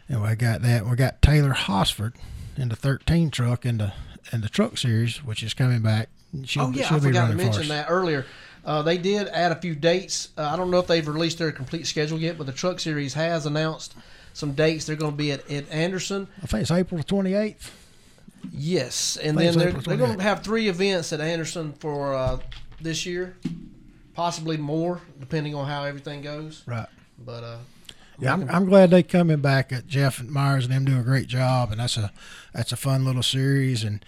and 0.09 0.23
we 0.23 0.35
got 0.35 0.63
that. 0.63 0.87
We 0.87 0.95
got 0.95 1.21
Taylor 1.21 1.53
Hosford 1.53 2.15
in 2.57 2.69
the 2.69 2.75
13 2.75 3.29
truck 3.29 3.67
in 3.67 3.77
the 3.77 3.93
in 4.31 4.41
the 4.41 4.49
truck 4.49 4.79
series, 4.79 5.23
which 5.23 5.43
is 5.43 5.53
coming 5.53 5.83
back. 5.83 6.09
She'll, 6.45 6.63
oh 6.63 6.71
yeah, 6.71 6.87
I 6.89 6.99
forgot 6.99 7.29
to 7.29 7.35
mention 7.35 7.67
that 7.67 7.87
earlier. 7.89 8.25
Uh, 8.65 8.81
they 8.81 8.97
did 8.97 9.27
add 9.27 9.51
a 9.51 9.55
few 9.55 9.75
dates. 9.75 10.29
Uh, 10.35 10.49
I 10.51 10.55
don't 10.55 10.71
know 10.71 10.79
if 10.79 10.87
they've 10.87 11.07
released 11.07 11.37
their 11.37 11.51
complete 11.51 11.85
schedule 11.85 12.17
yet, 12.17 12.37
but 12.37 12.47
the 12.47 12.53
Truck 12.53 12.79
Series 12.79 13.13
has 13.13 13.45
announced 13.45 13.93
some 14.33 14.53
dates. 14.53 14.85
They're 14.85 14.95
going 14.95 15.13
to 15.13 15.17
be 15.17 15.31
at, 15.31 15.49
at 15.49 15.69
Anderson. 15.71 16.27
I 16.41 16.47
think 16.47 16.61
it's 16.63 16.71
April 16.71 17.01
28th. 17.01 17.71
Yes, 18.51 19.17
and 19.17 19.37
then 19.37 19.57
they're, 19.57 19.71
they're 19.71 19.97
going 19.97 20.17
to 20.17 20.23
have 20.23 20.43
three 20.43 20.67
events 20.67 21.13
at 21.13 21.21
Anderson 21.21 21.73
for 21.73 22.13
uh, 22.13 22.39
this 22.81 23.05
year, 23.05 23.37
possibly 24.13 24.57
more, 24.57 25.01
depending 25.19 25.55
on 25.55 25.65
how 25.65 25.83
everything 25.85 26.21
goes. 26.21 26.63
Right. 26.65 26.87
But 27.17 27.43
uh, 27.43 27.57
Yeah, 28.19 28.33
I'm, 28.33 28.49
I'm 28.49 28.65
glad 28.65 28.89
they're 28.89 29.01
coming 29.03 29.39
back. 29.39 29.71
At 29.71 29.87
Jeff 29.87 30.19
and 30.19 30.29
Myers 30.29 30.65
and 30.65 30.73
them 30.73 30.83
do 30.83 30.99
a 30.99 31.03
great 31.03 31.27
job, 31.27 31.71
and 31.71 31.79
that's 31.79 31.95
a 31.95 32.11
that's 32.53 32.73
a 32.73 32.77
fun 32.77 33.05
little 33.05 33.23
series, 33.23 33.83
and 33.83 34.03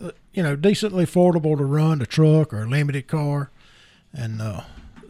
uh, 0.00 0.12
you 0.32 0.42
know 0.42 0.56
decently 0.56 1.04
affordable 1.04 1.58
to 1.58 1.64
run 1.64 2.00
a 2.00 2.06
truck 2.06 2.54
or 2.54 2.62
a 2.62 2.66
limited 2.66 3.06
car, 3.06 3.50
and 4.14 4.40
uh, 4.40 4.62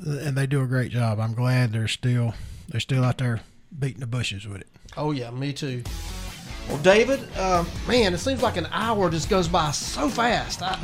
and 0.04 0.36
they 0.36 0.48
do 0.48 0.62
a 0.62 0.66
great 0.66 0.90
job. 0.90 1.20
I'm 1.20 1.34
glad 1.34 1.72
they're 1.72 1.86
still 1.86 2.34
they're 2.68 2.80
still 2.80 3.04
out 3.04 3.18
there 3.18 3.40
beating 3.78 4.00
the 4.00 4.06
bushes 4.06 4.46
with 4.46 4.60
it. 4.60 4.68
Oh 4.96 5.12
yeah, 5.12 5.30
me 5.30 5.52
too. 5.52 5.82
Well, 6.68 6.78
David, 6.78 7.20
uh, 7.36 7.64
man, 7.86 8.14
it 8.14 8.18
seems 8.18 8.42
like 8.42 8.56
an 8.56 8.68
hour 8.72 9.10
just 9.10 9.28
goes 9.28 9.48
by 9.48 9.70
so 9.72 10.08
fast. 10.08 10.62
I, 10.62 10.78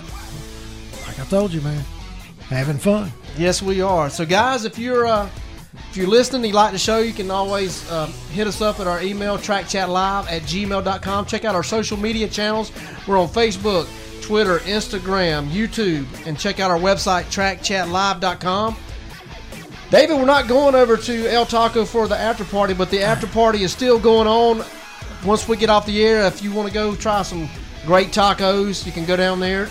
Like 1.06 1.18
I 1.18 1.24
told 1.24 1.52
you, 1.52 1.60
man, 1.62 1.82
having 2.48 2.78
fun. 2.78 3.12
Yes, 3.38 3.62
we 3.62 3.80
are. 3.80 4.10
So, 4.10 4.26
guys, 4.26 4.64
if 4.64 4.78
you're 4.78 5.06
uh, 5.06 5.28
if 5.90 5.96
you're 5.96 6.06
listening, 6.08 6.44
you 6.44 6.52
like 6.52 6.72
the 6.72 6.78
show, 6.78 6.98
you 6.98 7.12
can 7.12 7.30
always 7.30 7.90
um, 7.90 8.12
hit 8.32 8.46
us 8.46 8.60
up 8.60 8.80
at 8.80 8.86
our 8.86 9.00
email, 9.02 9.38
trackchatlive 9.38 10.30
at 10.30 10.42
gmail.com. 10.42 11.26
Check 11.26 11.44
out 11.44 11.54
our 11.54 11.62
social 11.62 11.96
media 11.96 12.28
channels. 12.28 12.72
We're 13.06 13.18
on 13.18 13.28
Facebook, 13.28 13.88
Twitter, 14.20 14.58
Instagram, 14.60 15.48
YouTube, 15.48 16.06
and 16.26 16.38
check 16.38 16.60
out 16.60 16.70
our 16.70 16.78
website, 16.78 17.24
trackchatlive.com. 17.24 18.76
David, 19.90 20.18
we're 20.18 20.24
not 20.24 20.46
going 20.46 20.76
over 20.76 20.96
to 20.96 21.26
El 21.26 21.44
Taco 21.44 21.84
for 21.84 22.06
the 22.06 22.16
after 22.16 22.44
party, 22.44 22.74
but 22.74 22.90
the 22.90 23.02
after 23.02 23.26
party 23.26 23.64
is 23.64 23.72
still 23.72 23.98
going 23.98 24.28
on. 24.28 24.64
Once 25.24 25.48
we 25.48 25.56
get 25.56 25.68
off 25.68 25.84
the 25.84 26.04
air, 26.04 26.24
if 26.26 26.44
you 26.44 26.52
want 26.52 26.68
to 26.68 26.72
go 26.72 26.94
try 26.94 27.22
some 27.22 27.48
great 27.84 28.10
tacos, 28.10 28.86
you 28.86 28.92
can 28.92 29.04
go 29.04 29.16
down 29.16 29.40
there 29.40 29.68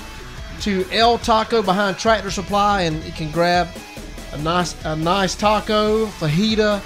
to 0.59 0.85
El 0.91 1.19
Taco 1.19 1.61
behind 1.61 1.97
Tractor 1.97 2.31
Supply, 2.31 2.81
and 2.81 3.01
you 3.05 3.13
can 3.13 3.31
grab 3.31 3.69
a 4.33 4.37
nice 4.39 4.75
a 4.83 4.93
nice 4.93 5.35
taco, 5.35 6.05
fajita, 6.07 6.81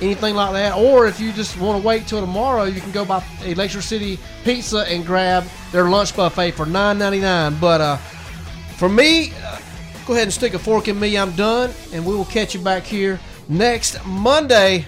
anything 0.00 0.36
like 0.36 0.52
that. 0.52 0.76
Or 0.76 1.08
if 1.08 1.18
you 1.18 1.32
just 1.32 1.58
want 1.58 1.82
to 1.82 1.86
wait 1.86 2.06
till 2.06 2.20
tomorrow, 2.20 2.64
you 2.64 2.80
can 2.80 2.92
go 2.92 3.04
by 3.04 3.24
Electric 3.44 3.82
City 3.82 4.16
Pizza 4.44 4.88
and 4.88 5.04
grab 5.04 5.44
their 5.72 5.88
lunch 5.88 6.14
buffet 6.14 6.52
for 6.52 6.66
$9.99. 6.66 7.60
But 7.60 7.80
uh, 7.80 7.96
for 8.76 8.88
me, 8.88 9.32
go 10.06 10.12
ahead 10.12 10.24
and 10.24 10.32
stick 10.32 10.54
a 10.54 10.58
fork 10.58 10.88
in 10.88 10.98
me. 10.98 11.18
I'm 11.18 11.32
done, 11.32 11.72
and 11.92 12.06
we 12.06 12.14
will 12.14 12.24
catch 12.24 12.54
you 12.54 12.60
back 12.60 12.84
here 12.84 13.18
next 13.48 14.04
Monday 14.06 14.86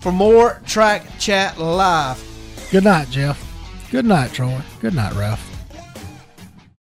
for 0.00 0.12
more 0.12 0.60
Track 0.66 1.04
Chat 1.18 1.58
Live. 1.58 2.22
Good 2.70 2.84
night, 2.84 3.08
Jeff. 3.10 3.42
Good 3.90 4.04
night, 4.04 4.32
Troy. 4.32 4.60
Good 4.80 4.94
night, 4.94 5.14
Ralph. 5.14 5.55